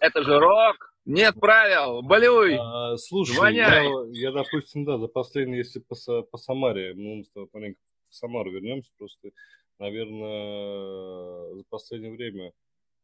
Это 0.00 0.22
же 0.24 0.38
рок! 0.38 0.92
Нет 1.04 1.38
правил! 1.38 2.02
Болюй! 2.02 2.56
А, 2.58 2.96
слушай, 2.96 3.54
я, 3.54 3.82
я, 4.10 4.32
допустим, 4.32 4.84
да, 4.84 4.98
за 4.98 5.06
последние, 5.06 5.58
если 5.58 5.80
по, 5.80 5.94
по 6.22 6.38
Самаре, 6.38 6.94
мы 6.94 7.24
с 7.24 7.30
тобой 7.30 7.48
маленько 7.52 7.80
в 8.08 8.14
Самару 8.14 8.50
вернемся, 8.50 8.90
просто, 8.98 9.30
наверное, 9.78 11.54
за 11.54 11.64
последнее 11.68 12.12
время, 12.12 12.52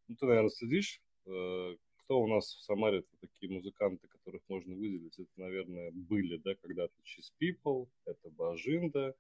ну, 0.07 0.17
ты, 0.17 0.27
наверное, 0.27 0.51
следишь, 0.51 1.01
э, 1.27 1.77
кто 2.09 2.21
у 2.21 2.27
нас 2.27 2.47
в 2.47 2.63
Самаре 2.63 3.05
такие 3.21 3.53
музыканты, 3.53 4.09
которых 4.09 4.41
можно 4.49 4.75
выделить? 4.75 5.19
Это, 5.19 5.29
наверное, 5.37 5.91
были, 5.93 6.39
да, 6.39 6.55
когда-то 6.55 6.95
Cheese 7.03 7.35
People, 7.39 7.87
это 8.07 8.31
Бажинда, 8.31 9.15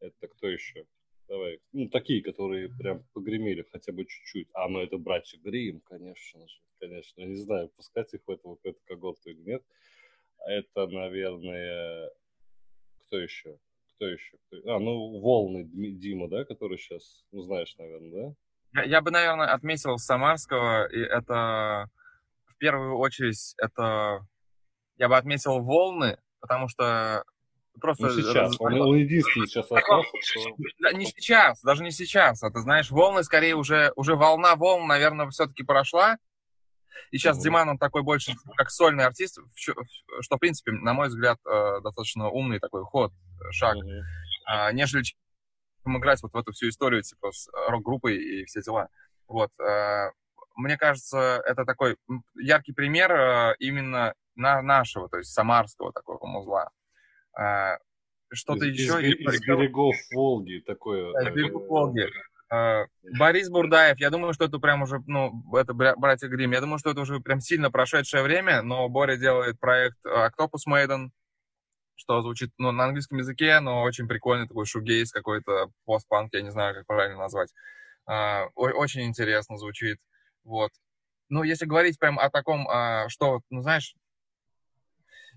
это 0.00 0.28
кто 0.28 0.46
еще? 0.46 0.84
Давай, 1.28 1.60
ну, 1.72 1.88
такие, 1.88 2.22
которые 2.22 2.68
прям 2.68 3.04
погремели 3.14 3.64
хотя 3.72 3.90
бы 3.92 4.04
чуть-чуть. 4.04 4.48
А, 4.52 4.68
ну, 4.68 4.80
это 4.80 4.98
братья 4.98 5.38
Грим, 5.38 5.80
конечно 5.80 6.46
же, 6.46 6.60
конечно. 6.78 7.22
Не 7.22 7.36
знаю, 7.36 7.70
пускать 7.70 8.12
их 8.12 8.20
в 8.26 8.30
эту, 8.30 8.60
в 8.62 8.66
эту 8.66 8.78
когорту 8.84 9.30
или 9.30 9.40
нет. 9.40 9.64
Это, 10.46 10.86
наверное, 10.88 12.10
кто 12.98 13.18
еще? 13.18 13.58
Кто 13.94 14.08
еще? 14.08 14.36
А, 14.66 14.78
ну, 14.78 15.20
Волны 15.20 15.64
Дима, 15.64 16.28
да, 16.28 16.44
который 16.44 16.76
сейчас, 16.76 17.24
ну, 17.32 17.40
знаешь, 17.40 17.74
наверное, 17.78 18.10
да? 18.10 18.82
Я, 18.82 18.84
я 18.84 19.00
бы, 19.00 19.10
наверное, 19.10 19.54
отметил 19.54 19.96
Самарского, 19.96 20.86
и 20.92 21.00
это 21.00 21.90
в 22.56 22.58
первую 22.58 22.96
очередь 22.96 23.54
это 23.58 24.26
я 24.96 25.08
бы 25.08 25.16
отметил 25.16 25.60
волны, 25.60 26.18
потому 26.40 26.68
что 26.68 27.22
просто... 27.80 28.06
Ну, 28.06 28.10
сейчас, 28.10 28.56
он, 28.58 28.72
единственный 28.96 29.46
сейчас 29.46 29.70
остался. 29.70 30.10
Не 30.94 31.04
сейчас, 31.04 31.60
даже 31.62 31.82
не 31.82 31.90
сейчас. 31.90 32.42
А 32.42 32.50
ты 32.50 32.60
знаешь, 32.60 32.90
волны 32.90 33.22
скорее 33.22 33.56
уже, 33.56 33.92
уже 33.94 34.16
волна 34.16 34.56
волн, 34.56 34.86
наверное, 34.86 35.28
все-таки 35.28 35.64
прошла. 35.64 36.16
И 37.10 37.18
сейчас 37.18 37.38
mm-hmm. 37.38 37.42
Диман, 37.42 37.68
он 37.68 37.78
такой 37.78 38.02
больше 38.02 38.32
как 38.56 38.70
сольный 38.70 39.04
артист, 39.04 39.38
что, 39.54 39.74
в 40.36 40.38
принципе, 40.38 40.72
на 40.72 40.94
мой 40.94 41.08
взгляд, 41.08 41.38
э, 41.44 41.80
достаточно 41.82 42.30
умный 42.30 42.58
такой 42.58 42.84
ход, 42.84 43.12
э, 43.12 43.52
шаг, 43.52 43.76
mm-hmm. 43.76 44.72
нежели 44.72 45.02
чем 45.02 45.98
играть 45.98 46.22
вот 46.22 46.32
в 46.32 46.36
эту 46.38 46.52
всю 46.52 46.70
историю, 46.70 47.02
типа, 47.02 47.32
с 47.32 47.50
рок-группой 47.68 48.16
и 48.16 48.44
все 48.46 48.62
дела. 48.62 48.88
Вот. 49.28 49.50
Мне 50.56 50.78
кажется, 50.78 51.42
это 51.44 51.66
такой 51.66 51.96
яркий 52.34 52.72
пример 52.72 53.12
э, 53.12 53.56
именно 53.58 54.14
на 54.34 54.62
нашего, 54.62 55.08
то 55.08 55.18
есть 55.18 55.32
самарского 55.32 55.92
такого 55.92 56.26
музла. 56.26 56.70
Э, 57.38 57.76
что-то 58.32 58.64
из, 58.64 58.80
еще... 58.80 59.02
Из, 59.02 59.34
из 59.34 59.40
берегов 59.42 59.94
Волги 60.14 60.62
такое. 60.66 61.12
Да, 61.12 61.28
из 61.28 61.34
берегов 61.34 61.62
э, 61.62 61.66
Волги. 61.66 62.06
Борис 63.18 63.50
Бурдаев, 63.50 63.98
я 63.98 64.08
думаю, 64.08 64.32
что 64.32 64.46
это 64.46 64.58
прям 64.58 64.82
уже, 64.82 65.02
ну, 65.06 65.44
это 65.54 65.74
братья 65.74 66.28
Грим, 66.28 66.52
я 66.52 66.60
думаю, 66.60 66.78
что 66.78 66.90
это 66.90 67.00
уже 67.00 67.20
прям 67.20 67.40
сильно 67.40 67.70
прошедшее 67.70 68.22
время, 68.22 68.62
но 68.62 68.88
Боря 68.88 69.16
делает 69.16 69.60
проект 69.60 69.98
Octopus 70.06 70.62
Maiden, 70.68 71.10
что 71.96 72.22
звучит, 72.22 72.50
ну, 72.56 72.70
на 72.70 72.84
английском 72.84 73.18
языке, 73.18 73.58
но 73.60 73.82
очень 73.82 74.06
прикольный 74.06 74.46
такой 74.46 74.64
шугейс 74.64 75.10
какой-то, 75.10 75.70
постпанк, 75.84 76.32
я 76.34 76.42
не 76.42 76.50
знаю, 76.50 76.74
как 76.76 76.86
правильно 76.86 77.18
назвать. 77.18 77.52
Очень 78.54 79.06
интересно 79.06 79.58
звучит. 79.58 79.98
Вот. 80.46 80.70
ну, 81.28 81.42
если 81.42 81.66
говорить 81.66 81.98
прям 81.98 82.18
о 82.20 82.30
таком, 82.30 82.68
а, 82.68 83.08
что, 83.08 83.40
ну, 83.50 83.62
знаешь, 83.62 83.96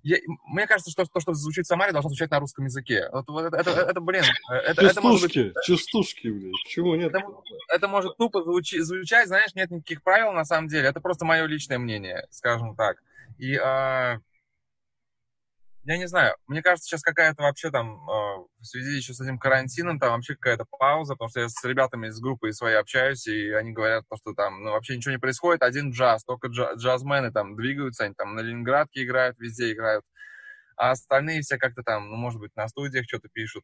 я, 0.04 0.18
мне 0.48 0.68
кажется, 0.68 0.92
что 0.92 1.04
то, 1.06 1.20
что 1.20 1.34
звучит 1.34 1.66
в 1.66 1.68
Самаре, 1.68 1.92
должно 1.92 2.10
звучать 2.10 2.32
на 2.32 2.40
русском 2.40 2.66
языке. 2.66 3.10
Вот, 3.12 3.28
вот 3.28 3.46
это, 3.46 3.58
это, 3.58 3.72
это, 3.72 4.00
блин, 4.00 4.24
это, 4.50 4.86
это 4.86 5.02
может 5.02 5.24
быть... 5.24 5.54
Частушки, 5.64 6.28
блин, 6.28 6.54
чего 6.68 6.96
нет? 6.96 7.10
Это, 7.10 7.28
это 7.74 7.88
может 7.88 8.16
тупо 8.18 8.44
звучи, 8.44 8.80
звучать, 8.80 9.28
знаешь, 9.28 9.56
нет 9.56 9.72
никаких 9.72 10.04
правил 10.04 10.32
на 10.32 10.46
самом 10.46 10.68
деле. 10.70 10.88
Это 10.88 11.02
просто 11.02 11.26
мое 11.26 11.46
личное 11.48 11.80
мнение, 11.80 12.28
скажем 12.30 12.76
так. 12.76 13.04
И 13.40 13.56
а, 13.56 14.20
я 15.84 15.98
не 15.98 16.08
знаю, 16.08 16.36
мне 16.48 16.62
кажется, 16.62 16.88
сейчас 16.88 17.02
какая-то 17.02 17.44
вообще 17.44 17.72
там, 17.72 18.10
э, 18.10 18.46
в 18.60 18.66
связи 18.66 18.98
еще 18.98 19.14
с 19.14 19.22
этим 19.22 19.40
карантином, 19.40 20.00
там 20.00 20.12
вообще 20.12 20.36
какая-то 20.36 20.66
пауза, 20.78 21.14
потому 21.14 21.30
что 21.30 21.40
я 21.42 21.50
с 21.50 21.64
ребятами 21.64 22.08
из 22.08 22.20
группы 22.20 22.52
своей 22.52 22.76
общаюсь, 22.76 23.28
и 23.28 23.52
они 23.52 23.72
говорят, 23.72 24.04
что 24.22 24.34
там 24.34 24.64
ну, 24.64 24.72
вообще 24.72 24.98
ничего 24.98 25.14
не 25.14 25.20
происходит, 25.20 25.64
один 25.64 25.92
джаз, 25.92 26.24
только 26.26 26.50
джаз, 26.50 26.78
джазмены 26.78 27.32
там 27.32 27.56
двигаются, 27.56 28.06
они 28.06 28.14
там 28.14 28.36
на 28.36 28.42
Ленинградке 28.42 29.04
играют, 29.04 29.40
везде 29.40 29.72
играют, 29.72 30.04
а 30.76 30.92
остальные 30.92 31.42
все 31.42 31.58
как-то 31.58 31.82
там, 31.84 32.10
ну, 32.10 32.16
может 32.18 32.40
быть, 32.40 32.56
на 32.56 32.68
студиях 32.68 33.06
что-то 33.08 33.30
пишут. 33.30 33.64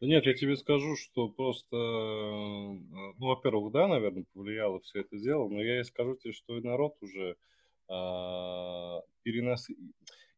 Да 0.00 0.06
нет, 0.06 0.24
я 0.26 0.34
тебе 0.34 0.56
скажу, 0.56 0.94
что 0.96 1.28
просто, 1.28 1.76
э, 1.76 2.72
ну, 3.18 3.26
во-первых, 3.26 3.72
да, 3.72 3.88
наверное, 3.88 4.24
повлияло 4.34 4.80
все 4.80 5.00
это 5.00 5.18
дело, 5.18 5.48
но 5.48 5.62
я 5.62 5.80
и 5.80 5.84
скажу 5.84 6.16
тебе, 6.16 6.32
что 6.32 6.56
и 6.56 6.62
народ 6.62 6.94
уже 7.00 7.36
а, 7.88 9.00
перенос 9.22 9.68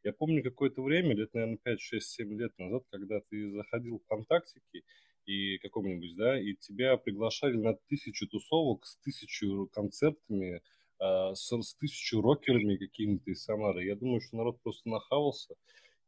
я 0.04 0.12
помню 0.12 0.42
какое-то 0.42 0.82
время, 0.82 1.14
лет, 1.14 1.32
наверное, 1.34 1.58
5, 1.62 1.80
6, 1.80 2.08
7 2.08 2.38
лет 2.38 2.52
назад, 2.58 2.84
когда 2.90 3.20
ты 3.30 3.50
заходил 3.50 3.98
в 3.98 4.02
ВКонтактике 4.04 4.82
и 5.26 5.58
каком-нибудь, 5.58 6.16
да, 6.16 6.40
и 6.40 6.54
тебя 6.54 6.96
приглашали 6.96 7.56
на 7.56 7.74
тысячу 7.88 8.26
тусовок 8.28 8.86
с 8.86 8.96
тысячу 8.98 9.68
концертами, 9.72 10.62
э, 11.00 11.34
с, 11.34 11.50
с 11.50 11.74
тысячу 11.74 12.20
рокерами 12.20 12.76
какими-то 12.76 13.30
из 13.30 13.42
Самары. 13.42 13.84
Я 13.84 13.96
думаю, 13.96 14.20
что 14.20 14.36
народ 14.36 14.60
просто 14.62 14.88
нахавался 14.88 15.54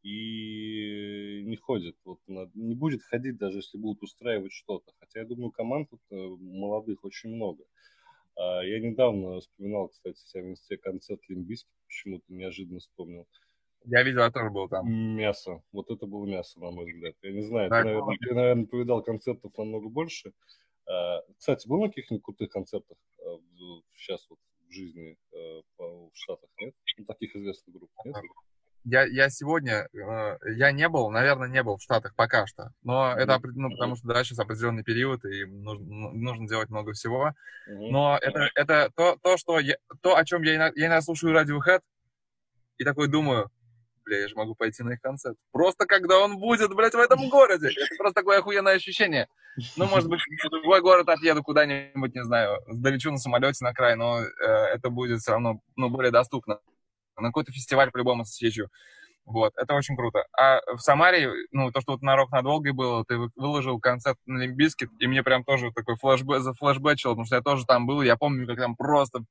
и 0.02 1.42
не 1.44 1.56
ходит. 1.56 1.96
Вот, 2.04 2.18
не 2.54 2.74
будет 2.74 3.02
ходить, 3.02 3.36
даже 3.36 3.58
если 3.58 3.76
будут 3.76 4.02
устраивать 4.02 4.52
что-то. 4.52 4.92
Хотя 5.00 5.20
я 5.20 5.26
думаю, 5.26 5.50
команд 5.50 5.90
тут 5.90 6.00
э, 6.10 6.16
молодых 6.16 7.04
очень 7.04 7.30
много. 7.30 7.64
А, 8.36 8.62
я 8.62 8.80
недавно 8.80 9.40
вспоминал, 9.40 9.88
кстати, 9.88 10.18
себя 10.18 10.44
в 10.44 10.46
инсте 10.46 10.78
концерт 10.78 11.20
Лимбиски, 11.28 11.68
почему-то 11.86 12.24
неожиданно 12.28 12.80
вспомнил. 12.80 13.26
Я 13.84 14.02
видел, 14.02 14.20
я 14.20 14.30
тоже 14.30 14.50
был 14.50 14.68
там. 14.68 14.90
Мясо. 14.90 15.62
Вот 15.72 15.90
это 15.90 16.06
было 16.06 16.26
мясо, 16.26 16.60
на 16.60 16.70
мой 16.70 16.92
взгляд. 16.92 17.14
Я 17.22 17.32
не 17.32 17.42
знаю, 17.42 17.70
так, 17.70 17.82
ты, 17.82 17.88
наверное, 17.88 18.16
ты, 18.18 18.34
наверное, 18.34 18.66
повидал 18.66 19.02
концертов 19.02 19.56
намного 19.56 19.88
больше. 19.88 20.32
А, 20.86 21.22
кстати, 21.38 21.66
был 21.68 21.80
на 21.80 21.88
каких-нибудь 21.88 22.24
крутых 22.24 22.50
концертах 22.50 22.96
сейчас 23.96 24.26
вот 24.28 24.38
в 24.68 24.72
жизни 24.72 25.16
а, 25.32 25.60
в 25.78 26.10
Штатах, 26.14 26.50
нет? 26.58 26.74
Ну, 26.98 27.04
таких 27.04 27.34
известных 27.36 27.76
групп, 27.76 27.90
нет? 28.04 28.16
Я, 28.84 29.04
я 29.04 29.28
сегодня, 29.28 29.88
э, 29.92 30.38
я 30.56 30.72
не 30.72 30.88
был, 30.88 31.10
наверное, 31.10 31.48
не 31.48 31.62
был 31.62 31.76
в 31.76 31.82
Штатах 31.82 32.14
пока 32.16 32.46
что, 32.46 32.72
но 32.82 33.12
это, 33.12 33.38
ну, 33.42 33.68
потому 33.70 33.94
что, 33.94 34.08
да, 34.08 34.24
сейчас 34.24 34.38
определенный 34.38 34.82
период, 34.82 35.22
и 35.26 35.44
нужно, 35.44 35.84
ну, 35.84 36.12
нужно 36.12 36.48
делать 36.48 36.70
много 36.70 36.94
всего, 36.94 37.34
но 37.66 38.18
это, 38.22 38.48
это 38.54 38.90
то, 38.96 39.18
то, 39.22 39.36
что 39.36 39.58
я, 39.58 39.76
то, 40.00 40.16
о 40.16 40.24
чем 40.24 40.42
я 40.44 40.72
я 40.74 40.86
иногда 40.86 41.02
слушаю 41.02 41.34
Radiohead, 41.34 41.82
и 42.78 42.84
такой 42.84 43.08
думаю, 43.08 43.50
бля, 44.04 44.20
я 44.20 44.28
же 44.28 44.34
могу 44.34 44.54
пойти 44.54 44.82
на 44.82 44.92
их 44.92 45.00
концерт. 45.00 45.36
Просто 45.52 45.86
когда 45.86 46.18
он 46.18 46.38
будет, 46.38 46.74
блядь, 46.74 46.94
в 46.94 46.98
этом 46.98 47.28
городе. 47.28 47.70
Просто 47.98 48.20
такое 48.20 48.38
охуенное 48.38 48.74
ощущение. 48.74 49.28
Ну, 49.76 49.86
может 49.86 50.08
быть, 50.08 50.20
в 50.20 50.50
другой 50.50 50.80
город 50.80 51.08
отъеду 51.08 51.42
куда-нибудь, 51.42 52.14
не 52.14 52.24
знаю, 52.24 52.58
долечу 52.68 53.10
на 53.10 53.18
самолете 53.18 53.64
на 53.64 53.72
край, 53.72 53.96
но 53.96 54.20
э, 54.20 54.26
это 54.74 54.90
будет 54.90 55.20
все 55.20 55.32
равно, 55.32 55.60
ну, 55.76 55.90
более 55.90 56.12
доступно. 56.12 56.60
На 57.16 57.28
какой-то 57.28 57.52
фестиваль 57.52 57.90
по-любому 57.90 58.24
съезжу. 58.24 58.68
Вот, 59.26 59.52
это 59.56 59.74
очень 59.74 59.96
круто. 59.96 60.24
А 60.36 60.60
в 60.74 60.80
Самаре, 60.80 61.30
ну, 61.52 61.70
то, 61.70 61.80
что 61.80 61.92
вот 61.92 62.02
на 62.02 62.16
Рок 62.16 62.32
над 62.32 62.44
Волгой 62.44 62.72
было, 62.72 63.04
ты 63.04 63.18
выложил 63.36 63.78
концерт 63.78 64.18
на 64.26 64.38
Limp 64.38 64.57
Bizkit, 64.57 64.90
и 64.98 65.06
мне 65.06 65.22
прям 65.22 65.44
тоже 65.44 65.70
такой 65.72 65.96
флешбэк, 65.96 66.40
зафлешбэчил, 66.40 67.10
потому 67.10 67.26
что 67.26 67.36
я 67.36 67.42
тоже 67.42 67.66
там 67.66 67.86
был, 67.86 68.02
я 68.02 68.16
помню, 68.16 68.46
как 68.46 68.58
там 68.58 68.76
просто 68.76 69.24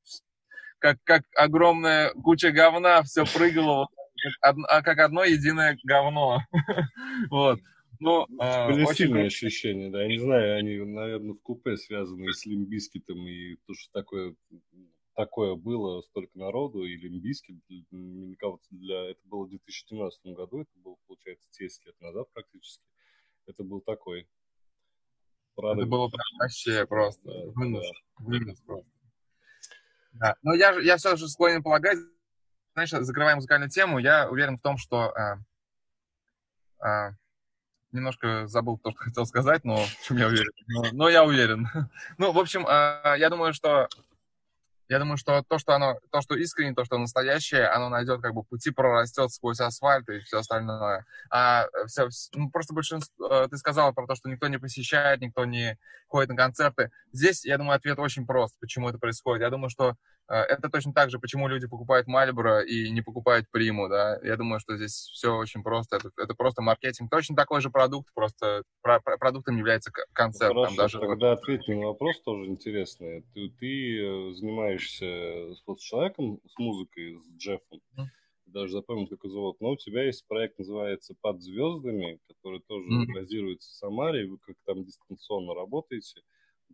как, 0.79 0.97
как 1.03 1.23
огромная 1.35 2.11
куча 2.23 2.51
говна 2.51 3.03
все 3.03 3.25
прыгало 3.25 3.87
как, 4.21 4.55
а 4.67 4.81
как 4.81 4.99
одно 4.99 5.23
единое 5.23 5.77
говно. 5.83 6.39
вот. 7.29 7.59
Ну, 7.99 8.25
э, 8.39 8.67
Были 8.67 8.83
очень 8.85 8.95
сильные 8.95 9.27
ощущения, 9.27 9.89
да. 9.89 10.01
Я 10.03 10.07
не 10.07 10.19
знаю, 10.19 10.57
они, 10.57 10.77
наверное, 10.77 11.33
в 11.33 11.41
купе 11.41 11.75
связаны 11.75 12.31
с 12.31 12.45
Limp 12.45 12.70
Bizkit 12.70 13.08
ом, 13.08 13.27
и 13.27 13.57
то, 13.67 13.73
что 13.73 13.91
такое, 13.91 14.35
такое 15.15 15.55
было, 15.55 16.01
столько 16.01 16.37
народу, 16.37 16.85
и 16.85 16.95
Limp 16.95 17.18
Bizkit, 17.18 17.57
для, 17.67 19.11
это 19.11 19.19
было 19.25 19.45
в 19.45 19.49
2017 19.49 20.27
году, 20.27 20.61
это 20.61 20.71
было, 20.75 20.95
получается, 21.07 21.49
10 21.59 21.85
лет 21.87 21.95
назад 21.99 22.27
практически. 22.31 22.83
Это 23.47 23.63
был 23.63 23.81
такой. 23.81 24.29
Правда, 25.55 25.81
это 25.81 25.89
было 25.89 26.07
прям 26.07 26.39
вообще 26.39 26.85
просто 26.85 27.21
да, 27.25 27.51
вынос, 27.53 27.85
да. 27.85 28.25
вынос 28.25 28.61
просто. 28.61 28.89
Да. 30.13 30.35
Но 30.41 30.53
я, 30.53 30.79
я 30.79 30.95
все 30.95 31.17
же 31.17 31.27
склонен 31.27 31.61
полагать, 31.61 31.97
знаешь, 32.85 33.05
закрывая 33.05 33.35
музыкальную 33.35 33.69
тему, 33.69 33.99
я 33.99 34.29
уверен 34.29 34.57
в 34.57 34.61
том, 34.61 34.77
что... 34.77 35.13
Э, 35.17 35.35
э, 36.85 37.11
немножко 37.91 38.47
забыл 38.47 38.77
то, 38.77 38.91
что 38.91 38.99
хотел 39.03 39.25
сказать, 39.25 39.65
но 39.65 39.77
в 39.77 40.03
чем 40.03 40.17
я 40.17 40.27
уверен. 40.27 40.51
Но, 40.67 40.85
но 40.91 41.09
я 41.09 41.23
уверен. 41.23 41.67
ну, 42.17 42.31
в 42.31 42.39
общем, 42.39 42.65
э, 42.65 43.15
я 43.17 43.29
думаю, 43.29 43.53
что 43.53 43.87
я 44.89 44.97
думаю, 44.97 45.17
что 45.17 45.43
то, 45.47 45.59
что 45.59 45.75
оно, 45.75 45.99
то, 46.11 46.21
что 46.21 46.35
искренне, 46.35 46.73
то, 46.73 46.83
что 46.83 46.97
настоящее, 46.97 47.67
оно 47.67 47.89
найдет 47.89 48.21
как 48.21 48.33
бы 48.33 48.43
пути, 48.43 48.71
прорастет 48.71 49.31
сквозь 49.31 49.59
асфальт 49.59 50.09
и 50.09 50.19
все 50.21 50.39
остальное. 50.39 51.05
А 51.29 51.67
все, 51.85 52.09
ну, 52.33 52.49
просто 52.49 52.73
большинство, 52.73 53.47
ты 53.47 53.57
сказала 53.57 53.91
про 53.91 54.07
то, 54.07 54.15
что 54.15 54.29
никто 54.29 54.47
не 54.47 54.57
посещает, 54.57 55.21
никто 55.21 55.45
не 55.45 55.77
ходит 56.07 56.29
на 56.29 56.35
концерты. 56.35 56.89
Здесь, 57.11 57.45
я 57.45 57.59
думаю, 57.59 57.75
ответ 57.75 57.99
очень 57.99 58.25
прост, 58.25 58.55
почему 58.59 58.89
это 58.89 58.97
происходит. 58.97 59.43
Я 59.43 59.51
думаю, 59.51 59.69
что 59.69 59.89
э, 59.89 59.93
это 60.33 60.69
точно 60.69 60.93
так 60.93 61.09
же, 61.09 61.19
почему 61.19 61.47
люди 61.47 61.67
покупают 61.67 62.07
Мальборо 62.07 62.61
и 62.61 62.89
не 62.91 63.01
покупают 63.01 63.47
Приму, 63.51 63.87
да. 63.87 64.19
Я 64.23 64.37
думаю, 64.37 64.59
что 64.59 64.77
здесь 64.77 64.93
все 64.93 65.35
очень 65.35 65.63
просто. 65.63 65.97
Это, 65.97 66.09
это 66.17 66.33
просто 66.35 66.61
маркетинг. 66.61 67.09
Точно 67.09 67.35
такой 67.35 67.61
же 67.61 67.69
продукт, 67.69 68.13
просто 68.13 68.63
про, 68.81 68.99
про, 68.99 69.17
продуктом 69.17 69.57
является 69.57 69.91
концерт. 70.13 70.53
Хорошо, 70.53 70.67
там, 70.67 70.75
даже... 70.75 70.99
тогда 70.99 71.31
ответь 71.33 71.67
на 71.67 71.87
вопрос 71.87 72.21
тоже 72.21 72.45
интересный. 72.45 73.25
Ты, 73.33 73.49
ты 73.59 73.99
э, 73.99 74.33
занимаешься 74.33 75.05
с 75.05 75.81
человеком, 75.81 76.39
с 76.47 76.57
музыкой, 76.59 77.19
с 77.23 77.37
Джеффом. 77.37 77.81
Mm 77.97 78.05
даже 78.51 78.73
запомнил, 78.73 79.07
как 79.07 79.23
его 79.23 79.33
зовут. 79.33 79.61
Но 79.61 79.71
у 79.71 79.77
тебя 79.77 80.05
есть 80.05 80.25
проект, 80.27 80.57
называется 80.59 81.15
«Под 81.21 81.41
звездами», 81.41 82.19
который 82.27 82.61
тоже 82.61 82.89
mm-hmm. 82.89 83.13
базируется 83.13 83.69
в 83.69 83.73
Самаре. 83.73 84.27
Вы 84.27 84.37
как 84.39 84.55
там 84.65 84.83
дистанционно 84.83 85.53
работаете, 85.53 86.21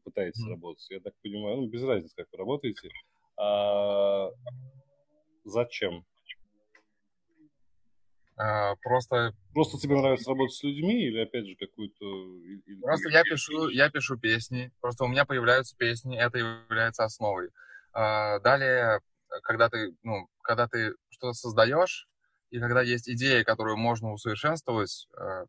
пытаетесь 0.04 0.46
mm-hmm. 0.46 0.52
работать. 0.52 0.88
Я 0.89 1.00
так 1.00 1.13
понимаю, 1.22 1.58
ну, 1.58 1.68
без 1.68 1.84
разницы, 1.84 2.15
как 2.15 2.28
вы 2.32 2.38
работаете. 2.38 2.89
А 3.38 4.30
зачем? 5.43 6.06
А, 8.38 8.76
просто... 8.84 9.34
Просто 9.54 9.78
тебе 9.78 9.95
нравится 9.95 10.30
работать 10.30 10.56
с 10.56 10.63
людьми 10.63 11.06
или, 11.06 11.19
опять 11.19 11.45
же, 11.45 11.56
какую-то... 11.56 12.06
Просто 12.82 13.10
я 13.10 13.24
пишу, 13.24 13.69
я 13.69 13.89
пишу 13.89 14.17
песни. 14.17 14.71
Просто 14.82 15.06
у 15.06 15.08
меня 15.08 15.26
появляются 15.26 15.76
песни, 15.78 16.17
это 16.17 16.38
является 16.38 17.06
основой. 17.06 17.50
А, 17.93 18.39
далее 18.39 19.00
когда 19.43 19.69
ты, 19.69 19.95
ну, 20.04 20.28
когда 20.41 20.67
ты 20.67 20.93
что-то 21.10 21.34
создаешь, 21.34 22.08
и 22.50 22.60
когда 22.60 22.82
есть 22.82 23.10
идея, 23.10 23.43
которую 23.43 23.78
можно 23.78 24.12
усовершенствовать, 24.12 25.08
э, 25.17 25.45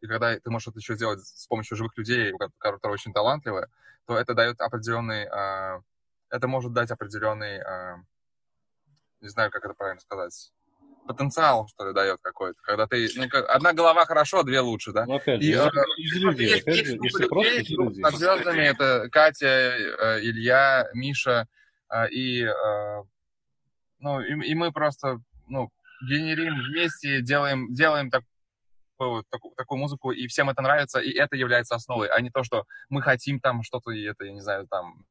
и 0.00 0.06
когда 0.06 0.38
ты 0.38 0.50
можешь 0.50 0.68
это 0.68 0.78
еще 0.78 0.94
сделать 0.94 1.20
с 1.20 1.46
помощью 1.46 1.76
живых 1.76 1.96
людей, 1.96 2.32
которые 2.58 2.92
очень 2.92 3.12
талантливые, 3.12 3.68
то 4.06 4.16
это 4.16 4.34
дает 4.34 4.60
определенный, 4.60 5.24
э, 5.24 5.80
это 6.30 6.48
может 6.48 6.72
дать 6.72 6.90
определенный, 6.90 7.58
э, 7.58 7.96
не 9.20 9.28
знаю, 9.28 9.50
как 9.50 9.64
это 9.64 9.74
правильно 9.74 10.00
сказать, 10.00 10.52
потенциал, 11.06 11.66
что 11.68 11.88
ли, 11.88 11.94
дает 11.94 12.20
какой-то. 12.22 12.60
Когда 12.62 12.86
ты, 12.86 13.08
ну, 13.16 13.26
одна 13.48 13.72
голова 13.72 14.04
хорошо, 14.04 14.42
две 14.42 14.60
лучше, 14.60 14.92
да? 14.92 15.06
Ну, 15.06 15.16
опять 15.16 15.42
же, 15.42 15.48
и, 15.48 15.54
э, 15.54 16.18
людей, 16.18 16.60
опять 16.60 16.86
же, 16.86 16.98
если 17.02 17.26
просто 17.26 17.58
людей, 17.58 18.02
под 18.02 18.14
звездами 18.14 18.62
это 18.62 19.08
Катя, 19.10 19.46
э, 19.46 20.20
Илья, 20.20 20.88
Миша, 20.94 21.48
а, 21.88 22.06
и, 22.06 22.44
а, 22.44 23.02
ну, 23.98 24.20
и, 24.20 24.50
и 24.50 24.54
мы 24.54 24.72
просто, 24.72 25.20
ну, 25.48 25.70
генерим 26.08 26.54
вместе, 26.54 27.20
делаем, 27.20 27.74
делаем 27.74 28.10
так, 28.10 28.22
такую, 28.96 29.24
такую 29.56 29.78
музыку, 29.78 30.12
и 30.12 30.26
всем 30.28 30.48
это 30.50 30.62
нравится, 30.62 31.00
и 31.00 31.10
это 31.10 31.36
является 31.36 31.74
основой, 31.74 32.08
а 32.08 32.20
не 32.20 32.30
то, 32.30 32.44
что 32.44 32.64
мы 32.88 33.02
хотим 33.02 33.40
там 33.40 33.62
что-то, 33.62 33.90
и 33.90 34.04
это, 34.04 34.24
я 34.24 34.32
не 34.32 34.40
знаю, 34.40 34.68
там, 34.68 35.04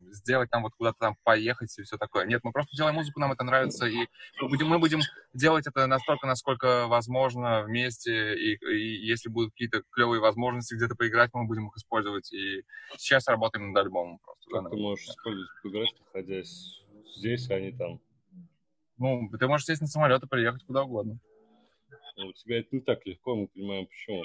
сделать 0.00 0.50
там 0.50 0.62
вот 0.62 0.72
куда-то 0.74 0.98
там 0.98 1.16
поехать 1.22 1.76
и 1.78 1.82
все 1.82 1.96
такое. 1.96 2.26
Нет, 2.26 2.40
мы 2.42 2.52
просто 2.52 2.76
делаем 2.76 2.96
музыку, 2.96 3.20
нам 3.20 3.32
это 3.32 3.44
нравится, 3.44 3.86
и 3.86 4.06
мы 4.40 4.48
будем, 4.48 4.68
мы 4.68 4.78
будем 4.78 5.00
делать 5.34 5.66
это 5.66 5.86
настолько, 5.86 6.26
насколько 6.26 6.86
возможно 6.86 7.62
вместе, 7.62 8.34
и, 8.34 8.56
и 8.56 9.06
если 9.06 9.28
будут 9.28 9.52
какие-то 9.52 9.82
клевые 9.90 10.20
возможности 10.20 10.74
где-то 10.74 10.94
поиграть, 10.94 11.30
мы 11.32 11.46
будем 11.46 11.68
их 11.68 11.76
использовать. 11.76 12.32
И 12.32 12.64
сейчас 12.96 13.28
работаем 13.28 13.72
над 13.72 13.84
альбомом 13.84 14.18
просто. 14.18 14.50
Как 14.50 14.70
ты 14.70 14.76
можешь 14.76 15.06
использовать, 15.06 15.50
поиграть, 15.62 15.94
находясь 16.06 16.84
здесь, 17.16 17.50
а 17.50 17.60
не 17.60 17.72
там. 17.72 18.00
Ну, 18.98 19.30
ты 19.38 19.46
можешь 19.46 19.66
сесть 19.66 19.80
на 19.80 19.86
самолет 19.86 20.22
и 20.22 20.26
приехать 20.26 20.64
куда 20.64 20.84
угодно. 20.84 21.18
Ну, 22.16 22.26
у 22.26 22.32
тебя 22.32 22.60
это 22.60 22.68
не 22.72 22.82
так 22.82 23.04
легко, 23.06 23.34
мы 23.34 23.48
понимаем 23.48 23.86
почему. 23.86 24.24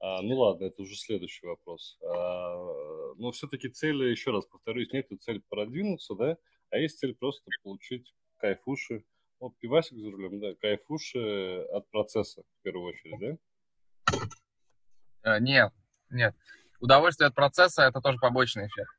А, 0.00 0.22
ну 0.22 0.38
ладно, 0.38 0.66
это 0.66 0.82
уже 0.82 0.94
следующий 0.96 1.46
вопрос. 1.46 1.98
А, 2.02 3.14
но 3.16 3.32
все-таки 3.32 3.68
цель, 3.68 4.02
еще 4.10 4.30
раз 4.30 4.46
повторюсь, 4.46 4.92
нет 4.92 5.08
цель 5.20 5.42
продвинуться, 5.48 6.14
да, 6.14 6.36
а 6.70 6.78
есть 6.78 6.98
цель 6.98 7.14
просто 7.14 7.50
получить 7.62 8.14
кайфуши. 8.36 9.04
Вот 9.40 9.56
пивасик 9.58 9.98
за 9.98 10.10
рулем, 10.10 10.40
да, 10.40 10.54
кайфуши 10.54 11.62
от 11.72 11.88
процесса, 11.90 12.42
в 12.42 12.62
первую 12.62 12.92
очередь, 12.92 13.20
да? 13.20 14.18
А, 15.22 15.40
нет, 15.40 15.72
нет. 16.10 16.34
Удовольствие 16.80 17.28
от 17.28 17.34
процесса– 17.34 17.82
это 17.84 18.00
тоже 18.00 18.18
побочный 18.18 18.66
эффект. 18.66 18.90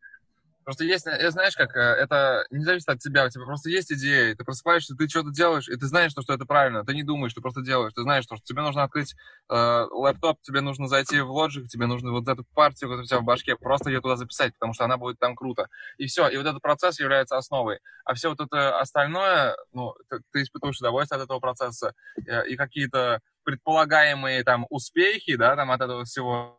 Просто 0.69 0.83
есть, 0.83 1.07
э, 1.07 1.31
знаешь, 1.31 1.55
как 1.55 1.75
э, 1.75 1.79
это 1.79 2.45
не 2.51 2.63
зависит 2.63 2.89
от 2.89 2.99
тебя, 2.99 3.25
у 3.25 3.29
тебя 3.29 3.43
просто 3.43 3.71
есть 3.71 3.91
идея, 3.91 4.35
ты 4.35 4.43
просыпаешься, 4.43 4.93
ты 4.95 5.09
что-то 5.09 5.31
делаешь, 5.31 5.67
и 5.67 5.75
ты 5.75 5.87
знаешь, 5.87 6.11
что, 6.11 6.21
что 6.21 6.31
это 6.31 6.45
правильно, 6.45 6.85
ты 6.85 6.93
не 6.93 7.01
думаешь, 7.01 7.33
ты 7.33 7.41
просто 7.41 7.63
делаешь, 7.63 7.91
ты 7.95 8.03
знаешь, 8.03 8.23
что, 8.23 8.35
что 8.35 8.45
тебе 8.45 8.61
нужно 8.61 8.83
открыть 8.83 9.15
э, 9.49 9.85
лэптоп, 9.89 10.39
тебе 10.43 10.61
нужно 10.61 10.87
зайти 10.87 11.21
в 11.21 11.31
Logic, 11.31 11.65
тебе 11.65 11.87
нужно 11.87 12.11
вот 12.11 12.27
эту 12.27 12.43
партию, 12.53 12.87
которая 12.87 13.01
у 13.03 13.07
тебя 13.07 13.19
в 13.19 13.23
башке, 13.23 13.55
просто 13.55 13.89
ее 13.89 13.99
туда 13.99 14.15
записать, 14.15 14.53
потому 14.59 14.73
что 14.73 14.85
она 14.85 14.97
будет 14.97 15.17
там 15.17 15.35
круто. 15.35 15.69
И 15.97 16.05
все, 16.05 16.27
и 16.27 16.37
вот 16.37 16.45
этот 16.45 16.61
процесс 16.61 16.99
является 16.99 17.35
основой. 17.35 17.79
А 18.05 18.13
все 18.13 18.29
вот 18.29 18.39
это 18.39 18.79
остальное, 18.79 19.57
ну, 19.73 19.95
ты, 20.07 20.19
ты 20.31 20.43
испытываешь 20.43 20.77
удовольствие 20.77 21.17
от 21.17 21.25
этого 21.25 21.39
процесса, 21.39 21.95
э, 22.27 22.47
и 22.47 22.55
какие-то 22.55 23.21
предполагаемые 23.43 24.43
там 24.43 24.67
успехи, 24.69 25.35
да, 25.35 25.55
там 25.55 25.71
от 25.71 25.81
этого 25.81 26.05
всего 26.05 26.58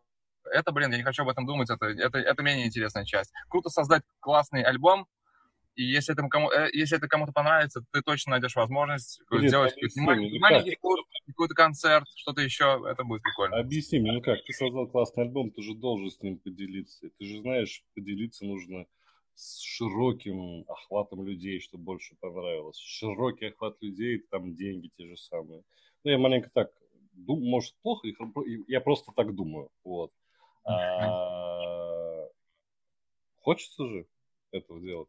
это, 0.53 0.73
блин, 0.73 0.91
я 0.91 0.99
не 0.99 1.03
хочу 1.03 1.23
об 1.23 1.29
этом 1.29 1.47
думать, 1.47 1.71
это, 1.71 1.87
это, 1.87 2.19
это 2.19 2.43
менее 2.43 2.67
интересная 2.67 3.05
часть. 3.05 3.33
Круто 3.49 3.71
создать 3.71 4.03
классный 4.21 4.63
альбом, 4.63 5.07
и 5.77 5.85
если 5.85 6.13
это, 6.13 6.27
кому, 6.29 6.51
э, 6.51 6.69
если 6.73 6.99
это 6.99 7.09
кому-то 7.09 7.33
понравится, 7.33 7.83
ты 7.93 8.03
точно 8.03 8.33
найдешь 8.33 8.57
возможность 8.57 9.23
Нет, 9.31 9.49
сделать 9.49 9.73
объясни, 9.73 10.03
маленький, 10.03 10.39
маленький 10.39 10.79
какой-то 11.27 11.55
концерт, 11.55 12.07
что-то 12.17 12.43
еще, 12.43 12.85
это 12.87 13.05
будет 13.05 13.23
прикольно. 13.23 13.59
Объясни 13.59 13.99
мне, 13.99 14.13
ну 14.13 14.21
как, 14.21 14.45
ты 14.45 14.53
создал 14.53 14.89
классный 14.89 15.25
альбом, 15.25 15.51
ты 15.51 15.63
же 15.63 15.75
должен 15.75 16.11
с 16.11 16.21
ним 16.21 16.39
поделиться. 16.39 17.09
Ты 17.19 17.25
же 17.25 17.41
знаешь, 17.41 17.85
поделиться 17.95 18.45
нужно 18.45 18.87
с 19.35 19.61
широким 19.63 20.65
охватом 20.69 21.27
людей, 21.27 21.61
чтобы 21.61 21.85
больше 21.85 22.15
понравилось. 22.21 22.77
Широкий 22.77 23.47
охват 23.47 23.77
людей, 23.81 24.19
там 24.31 24.55
деньги 24.55 24.91
те 24.97 25.07
же 25.07 25.17
самые. 25.17 25.63
Ну, 26.05 26.11
я 26.11 26.19
маленько 26.19 26.51
так, 26.53 26.71
дум, 27.13 27.43
может, 27.43 27.75
плохо, 27.83 28.09
я 28.69 28.81
просто 28.81 29.13
так 29.17 29.35
думаю, 29.35 29.71
вот. 29.85 30.13
А, 30.65 32.29
хочется 33.41 33.87
же 33.87 34.07
этого 34.51 34.81
делать. 34.81 35.09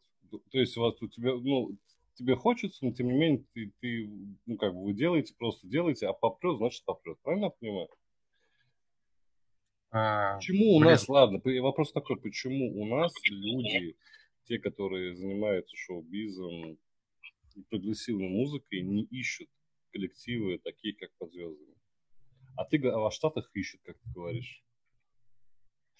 То 0.51 0.59
есть 0.59 0.77
у 0.77 0.81
вас 0.81 1.01
у 1.01 1.07
тебя, 1.07 1.33
ну, 1.33 1.75
тебе 2.15 2.35
хочется, 2.35 2.85
но 2.85 2.91
тем 2.91 3.07
не 3.07 3.13
менее 3.13 3.43
ты, 3.53 3.71
ты 3.79 4.09
ну, 4.45 4.57
как 4.57 4.73
бы 4.73 4.83
вы 4.85 4.93
делаете, 4.93 5.33
просто 5.37 5.67
делаете, 5.67 6.07
а 6.07 6.13
попрет, 6.13 6.57
значит 6.57 6.83
попрет. 6.85 7.19
Правильно 7.21 7.45
я 7.45 7.49
понимаю? 7.51 7.89
А, 9.91 10.37
почему 10.37 10.75
у 10.75 10.79
блин. 10.79 10.91
нас, 10.91 11.09
ладно, 11.09 11.41
вопрос 11.61 11.91
такой, 11.91 12.15
почему 12.17 12.79
у 12.81 12.85
нас 12.85 13.11
люди, 13.29 13.97
те, 14.45 14.57
которые 14.57 15.15
занимаются 15.15 15.75
шоу-бизом 15.75 16.77
и 17.55 17.61
прогрессивной 17.69 18.29
музыкой, 18.29 18.81
не 18.81 19.03
ищут 19.03 19.49
коллективы 19.91 20.59
такие, 20.59 20.95
как 20.95 21.11
под 21.17 21.33
звездами? 21.33 21.75
А 22.55 22.63
ты 22.63 22.77
а 22.87 23.09
в 23.09 23.13
Штатах 23.13 23.49
ищут, 23.53 23.81
как 23.83 23.97
ты 23.97 24.09
говоришь 24.11 24.63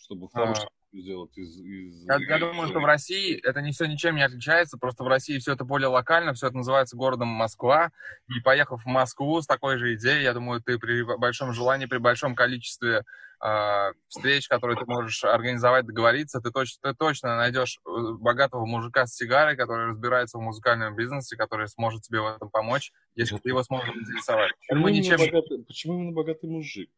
чтобы 0.02 0.30
хороший 0.30 0.66
а, 0.66 0.97
сделать 0.97 1.38
из... 1.38 1.58
из... 1.58 2.06
Я, 2.06 2.18
я 2.18 2.39
думаю, 2.39 2.68
что 2.68 2.80
в 2.80 2.86
России 2.86 3.39
это 3.41 3.62
не 3.62 3.72
все 3.72 3.86
ничем 3.86 4.16
не 4.16 4.24
отличается, 4.24 4.78
просто 4.78 5.04
в 5.04 5.08
России 5.08 5.38
все 5.39 5.54
это 5.54 5.64
более 5.64 5.88
локально, 5.88 6.34
все 6.34 6.47
это 6.47 6.58
называется 6.58 6.97
городом 6.97 7.28
Москва, 7.28 7.91
и 8.28 8.39
поехав 8.39 8.84
в 8.84 8.88
Москву 8.88 9.41
с 9.41 9.47
такой 9.47 9.78
же 9.78 9.95
идеей, 9.95 10.24
я 10.24 10.34
думаю, 10.34 10.62
ты 10.62 10.78
при 10.78 11.04
большом 11.18 11.54
желании, 11.54 11.86
при 11.86 11.97
большом 11.97 12.36
количестве 12.36 13.04
э, 13.43 13.91
встреч, 14.08 14.47
которые 14.47 14.78
ты 14.78 14.86
можешь 14.86 15.24
организовать, 15.24 15.86
договориться, 15.86 16.41
ты, 16.41 16.52
точ, 16.52 16.78
ты 16.82 16.93
точно 16.93 17.38
найдешь 17.38 17.80
э, 17.86 17.89
богатого 18.20 18.66
мужика 18.66 19.06
с 19.06 19.16
сигарой, 19.16 19.56
который 19.56 19.91
разбирается 19.91 20.38
в 20.38 20.41
музыкальном 20.41 20.95
бизнесе, 20.95 21.38
который 21.38 21.68
сможет 21.68 22.02
тебе 22.04 22.22
в 22.22 22.28
этом 22.28 22.49
помочь, 22.49 22.91
если 23.16 23.38
ты 23.38 23.49
его 23.49 23.64
сможешь 23.64 23.95
интересовать. 23.95 24.52
Почему, 24.68 24.88
именно, 24.88 24.99
ничем... 24.99 25.18
богатый, 25.18 25.64
почему 25.64 25.93
именно 25.95 26.12
богатый 26.12 26.49
мужик? 26.49 26.89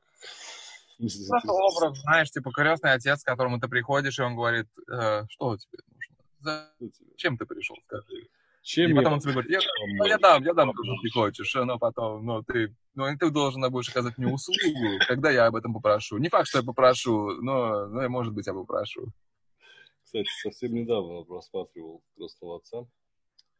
Просто 0.97 1.51
образ, 1.51 1.99
знаешь, 2.01 2.31
типа 2.31 2.51
крестный 2.51 2.93
отец, 2.93 3.23
к 3.23 3.25
которому 3.25 3.59
ты 3.59 3.67
приходишь, 3.67 4.19
и 4.19 4.21
он 4.21 4.35
говорит, 4.35 4.67
э, 4.89 5.23
что 5.29 5.57
тебе 5.57 5.79
нужно? 5.87 6.69
Зачем 7.09 7.37
ты 7.37 7.45
пришел, 7.45 7.75
скажи? 7.85 8.29
Чем 8.63 8.91
и 8.91 8.93
потом 8.93 9.13
он 9.13 9.19
тебе 9.19 9.33
говорит, 9.33 9.51
я, 9.51 9.59
ну, 9.97 10.05
я 10.05 10.17
дам, 10.17 10.41
я 10.43 10.53
дам, 10.53 10.71
когда 10.71 10.93
ты 11.01 11.09
хочешь, 11.09 11.53
но 11.53 11.77
потом, 11.77 12.25
ну, 12.25 12.43
ты, 12.43 12.73
ну, 12.95 13.05
ты 13.17 13.29
должен 13.29 13.69
будешь 13.69 13.89
оказать 13.89 14.17
мне 14.17 14.31
услугу, 14.31 14.99
когда 15.05 15.29
я 15.31 15.47
об 15.47 15.55
этом 15.55 15.73
попрошу. 15.73 16.17
Не 16.17 16.29
факт, 16.29 16.47
что 16.47 16.59
я 16.59 16.63
попрошу, 16.63 17.41
но, 17.41 17.87
но 17.87 18.07
может 18.07 18.33
быть, 18.33 18.47
я 18.47 18.53
попрошу. 18.53 19.07
Кстати, 20.05 20.29
совсем 20.41 20.73
недавно 20.73 21.23
просматривал 21.23 22.03
крестного 22.15 22.57
отца. 22.57 22.85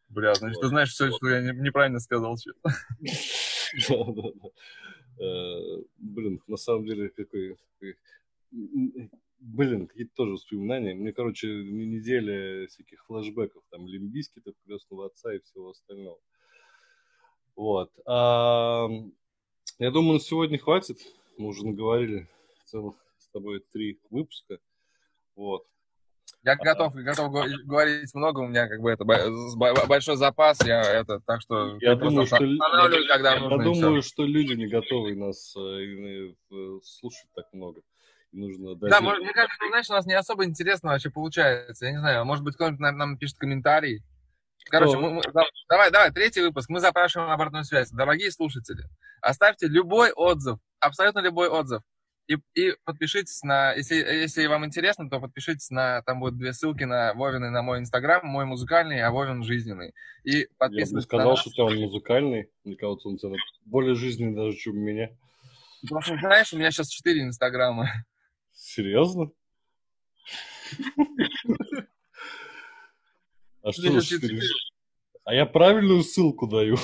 Бля, 0.08 0.36
значит, 0.36 0.62
ты 0.62 0.68
знаешь 0.68 0.92
все, 0.92 1.12
что 1.12 1.28
я 1.28 1.52
неправильно 1.52 2.00
сказал. 2.00 2.38
Да, 3.90 3.96
да, 4.06 4.22
да. 4.36 4.50
Э, 5.20 5.84
блин, 5.98 6.42
на 6.48 6.58
самом 6.58 6.86
деле, 6.86 7.10
какой... 7.10 7.58
Блин, 9.40 9.88
какие-то 9.88 10.14
тоже 10.16 10.32
воспоминания. 10.34 10.94
Мне, 10.94 11.12
короче, 11.12 11.48
неделя 11.48 12.66
всяких 12.68 13.06
флэшбэков, 13.06 13.64
там, 13.70 13.88
Лимбиски, 13.88 14.40
там, 14.40 14.54
крестного 14.66 15.08
отца 15.08 15.34
и 15.34 15.40
всего 15.40 15.72
остального. 15.72 16.20
Вот. 17.56 17.92
А, 18.06 18.88
я 19.80 19.92
думаю, 19.92 20.14
на 20.14 20.20
сегодня 20.20 20.58
хватит. 20.58 21.00
Мы 21.38 21.48
уже 21.48 21.66
наговорили 21.66 22.30
целых 22.66 22.96
с 23.18 23.28
тобой 23.30 23.60
три 23.72 24.00
выпуска. 24.10 24.60
Вот. 25.36 25.68
Я 26.44 26.56
готов, 26.58 26.94
готов 26.94 27.32
говорить 27.32 28.14
много, 28.14 28.40
у 28.40 28.48
меня 28.48 28.68
как 28.68 28.82
бы 28.82 28.92
это 28.92 29.06
большой 29.06 30.18
запас, 30.18 30.60
я 30.66 30.82
это, 30.82 31.22
так 31.22 31.40
что 31.42 31.78
я 31.80 31.96
думаю, 31.96 32.26
что, 32.26 32.38
когда 32.38 33.36
я 33.36 33.40
нужно. 33.40 33.64
Думаю, 33.64 34.02
что 34.02 34.26
люди 34.26 34.52
не 34.54 34.68
готовы 34.68 35.16
нас 35.16 35.56
э, 35.56 36.34
слушать 36.84 37.30
так 37.34 37.46
много. 37.54 37.82
Нужно 38.34 38.76
дать... 38.76 38.92
Да, 38.92 39.00
мне 39.00 39.32
кажется, 39.32 39.56
знаешь, 39.70 39.90
у 39.90 39.94
нас 39.94 40.06
не 40.06 40.16
особо 40.16 40.44
интересно 40.44 40.90
вообще 40.90 41.10
получается. 41.10 41.86
Я 41.86 41.92
не 41.94 42.00
знаю, 42.00 42.26
может 42.26 42.44
быть, 42.44 42.56
кто-нибудь 42.56 42.80
нам, 42.80 42.98
нам 42.98 43.18
пишет 43.18 43.38
комментарий. 43.38 44.04
Короче, 44.66 44.98
мы, 44.98 45.12
мы, 45.12 45.22
давай, 45.70 45.92
давай, 45.92 46.12
третий 46.12 46.42
выпуск. 46.42 46.70
Мы 46.70 46.80
запрашиваем 46.80 47.30
обратную 47.30 47.64
связь. 47.64 47.92
Дорогие 47.92 48.32
слушатели, 48.32 48.84
оставьте 49.22 49.68
любой 49.68 50.12
отзыв, 50.12 50.58
абсолютно 50.80 51.20
любой 51.20 51.48
отзыв. 51.48 51.84
И, 52.28 52.38
и 52.56 52.74
подпишитесь 52.86 53.44
на, 53.44 53.74
если, 53.74 53.96
если 53.96 54.46
вам 54.46 54.66
интересно, 54.66 55.10
то 55.10 55.20
подпишитесь 55.20 55.70
на, 55.72 56.02
там 56.04 56.22
будут 56.22 56.38
две 56.38 56.54
ссылки 56.54 56.84
на 56.84 57.14
Вовин 57.14 57.44
и 57.46 57.50
на 57.50 57.62
мой 57.62 57.80
инстаграм, 57.80 58.26
мой 58.26 58.46
музыкальный, 58.46 59.02
а 59.02 59.12
Вовин 59.12 59.44
жизненный. 59.44 59.94
И 60.24 60.48
подписывайтесь 60.58 60.92
Я 60.92 60.96
бы 60.96 61.02
сказал, 61.02 61.30
на... 61.32 61.36
что 61.36 61.50
у 61.50 61.54
тебя 61.54 61.64
он 61.66 61.78
музыкальный, 61.80 62.50
мне 62.64 62.76
кажется, 62.78 63.10
он 63.10 63.18
тебя 63.18 63.36
более 63.66 63.96
жизненный 63.96 64.36
даже, 64.36 64.58
чем 64.58 64.78
у 64.78 64.80
меня. 64.80 65.10
Что, 65.86 66.00
знаешь, 66.18 66.54
у 66.54 66.58
меня 66.58 66.72
сейчас 66.72 66.88
четыре 66.88 67.24
инстаграма. 67.24 67.90
Серьезно? 68.54 69.32
А 73.64 73.72
что? 73.72 74.02
А 75.26 75.34
я 75.34 75.46
правильную 75.46 76.04
ссылку 76.04 76.48
даю. 76.48 76.78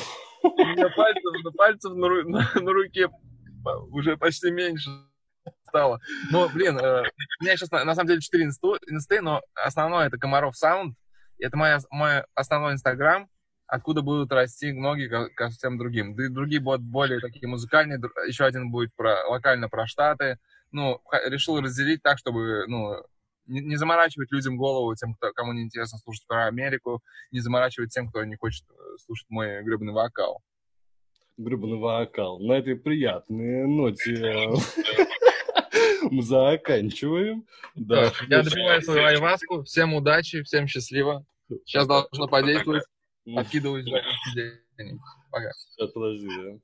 У 0.44 0.48
меня 0.48 0.90
пальцев, 1.56 1.94
на 1.96 2.74
руке 2.74 3.10
уже 3.90 4.18
почти 4.18 4.52
меньше 4.52 4.90
стало. 5.68 6.00
Но, 6.32 6.50
блин, 6.50 6.78
э, 6.78 7.04
у 7.40 7.44
меня 7.44 7.56
сейчас 7.56 7.72
на, 7.72 7.84
на 7.86 7.96
самом 7.96 8.08
деле 8.08 8.22
4 8.22 8.44
инсты, 8.44 9.22
но 9.22 9.42
основное 9.56 10.08
это 10.08 10.18
Комаров 10.18 10.58
Саунд. 10.58 10.96
Это 11.40 11.56
моя, 11.56 11.80
мой 11.90 12.24
основной 12.36 12.74
инстаграм, 12.74 13.30
откуда 13.66 14.02
будут 14.02 14.32
расти 14.32 14.74
ноги 14.74 15.08
ко, 15.08 15.30
ко 15.30 15.50
всем 15.50 15.78
другим. 15.78 16.16
Да 16.16 16.28
другие 16.30 16.60
будут 16.60 16.82
более 16.82 17.22
такие 17.22 17.48
музыкальные, 17.48 18.02
еще 18.28 18.44
один 18.44 18.72
будет 18.72 18.94
про, 18.96 19.26
локально 19.28 19.70
про 19.70 19.88
Штаты. 19.88 20.38
Ну, 20.72 21.02
решил 21.28 21.62
разделить 21.62 22.04
так, 22.04 22.18
чтобы, 22.18 22.66
ну, 22.68 22.96
не, 23.48 23.62
не 23.62 23.76
заморачивать 23.78 24.32
людям 24.32 24.58
голову, 24.58 24.94
тем, 24.96 25.16
кто, 25.16 25.32
кому 25.34 25.54
не 25.54 25.64
интересно 25.64 25.98
слушать 25.98 26.26
про 26.28 26.48
Америку, 26.48 27.02
не 27.32 27.40
заморачивать 27.40 27.92
тем, 27.92 28.10
кто 28.10 28.24
не 28.24 28.36
хочет 28.36 28.64
э, 28.70 28.98
слушать 28.98 29.28
мой 29.30 29.64
гребаный 29.64 29.94
вокал. 29.94 30.42
Гребаный 31.38 31.78
вокал. 31.78 32.40
На 32.40 32.54
этой 32.54 32.76
приятной 32.76 33.66
ноте 33.66 34.50
мы 36.12 36.22
заканчиваем. 36.22 37.46
Да. 37.76 38.12
Я 38.28 38.44
допиваю 38.44 38.82
свою 38.82 39.06
айваску. 39.06 39.64
Всем 39.64 39.94
удачи, 39.94 40.44
всем 40.44 40.68
счастливо. 40.68 41.26
Сейчас 41.66 41.88
должно 41.88 42.28
подействовать. 42.28 42.84
Откидываюсь 43.36 43.86
в 43.86 44.92
Пока. 45.32 45.52
Сейчас, 45.54 45.92
подожди, 45.92 46.28
да. 46.28 46.60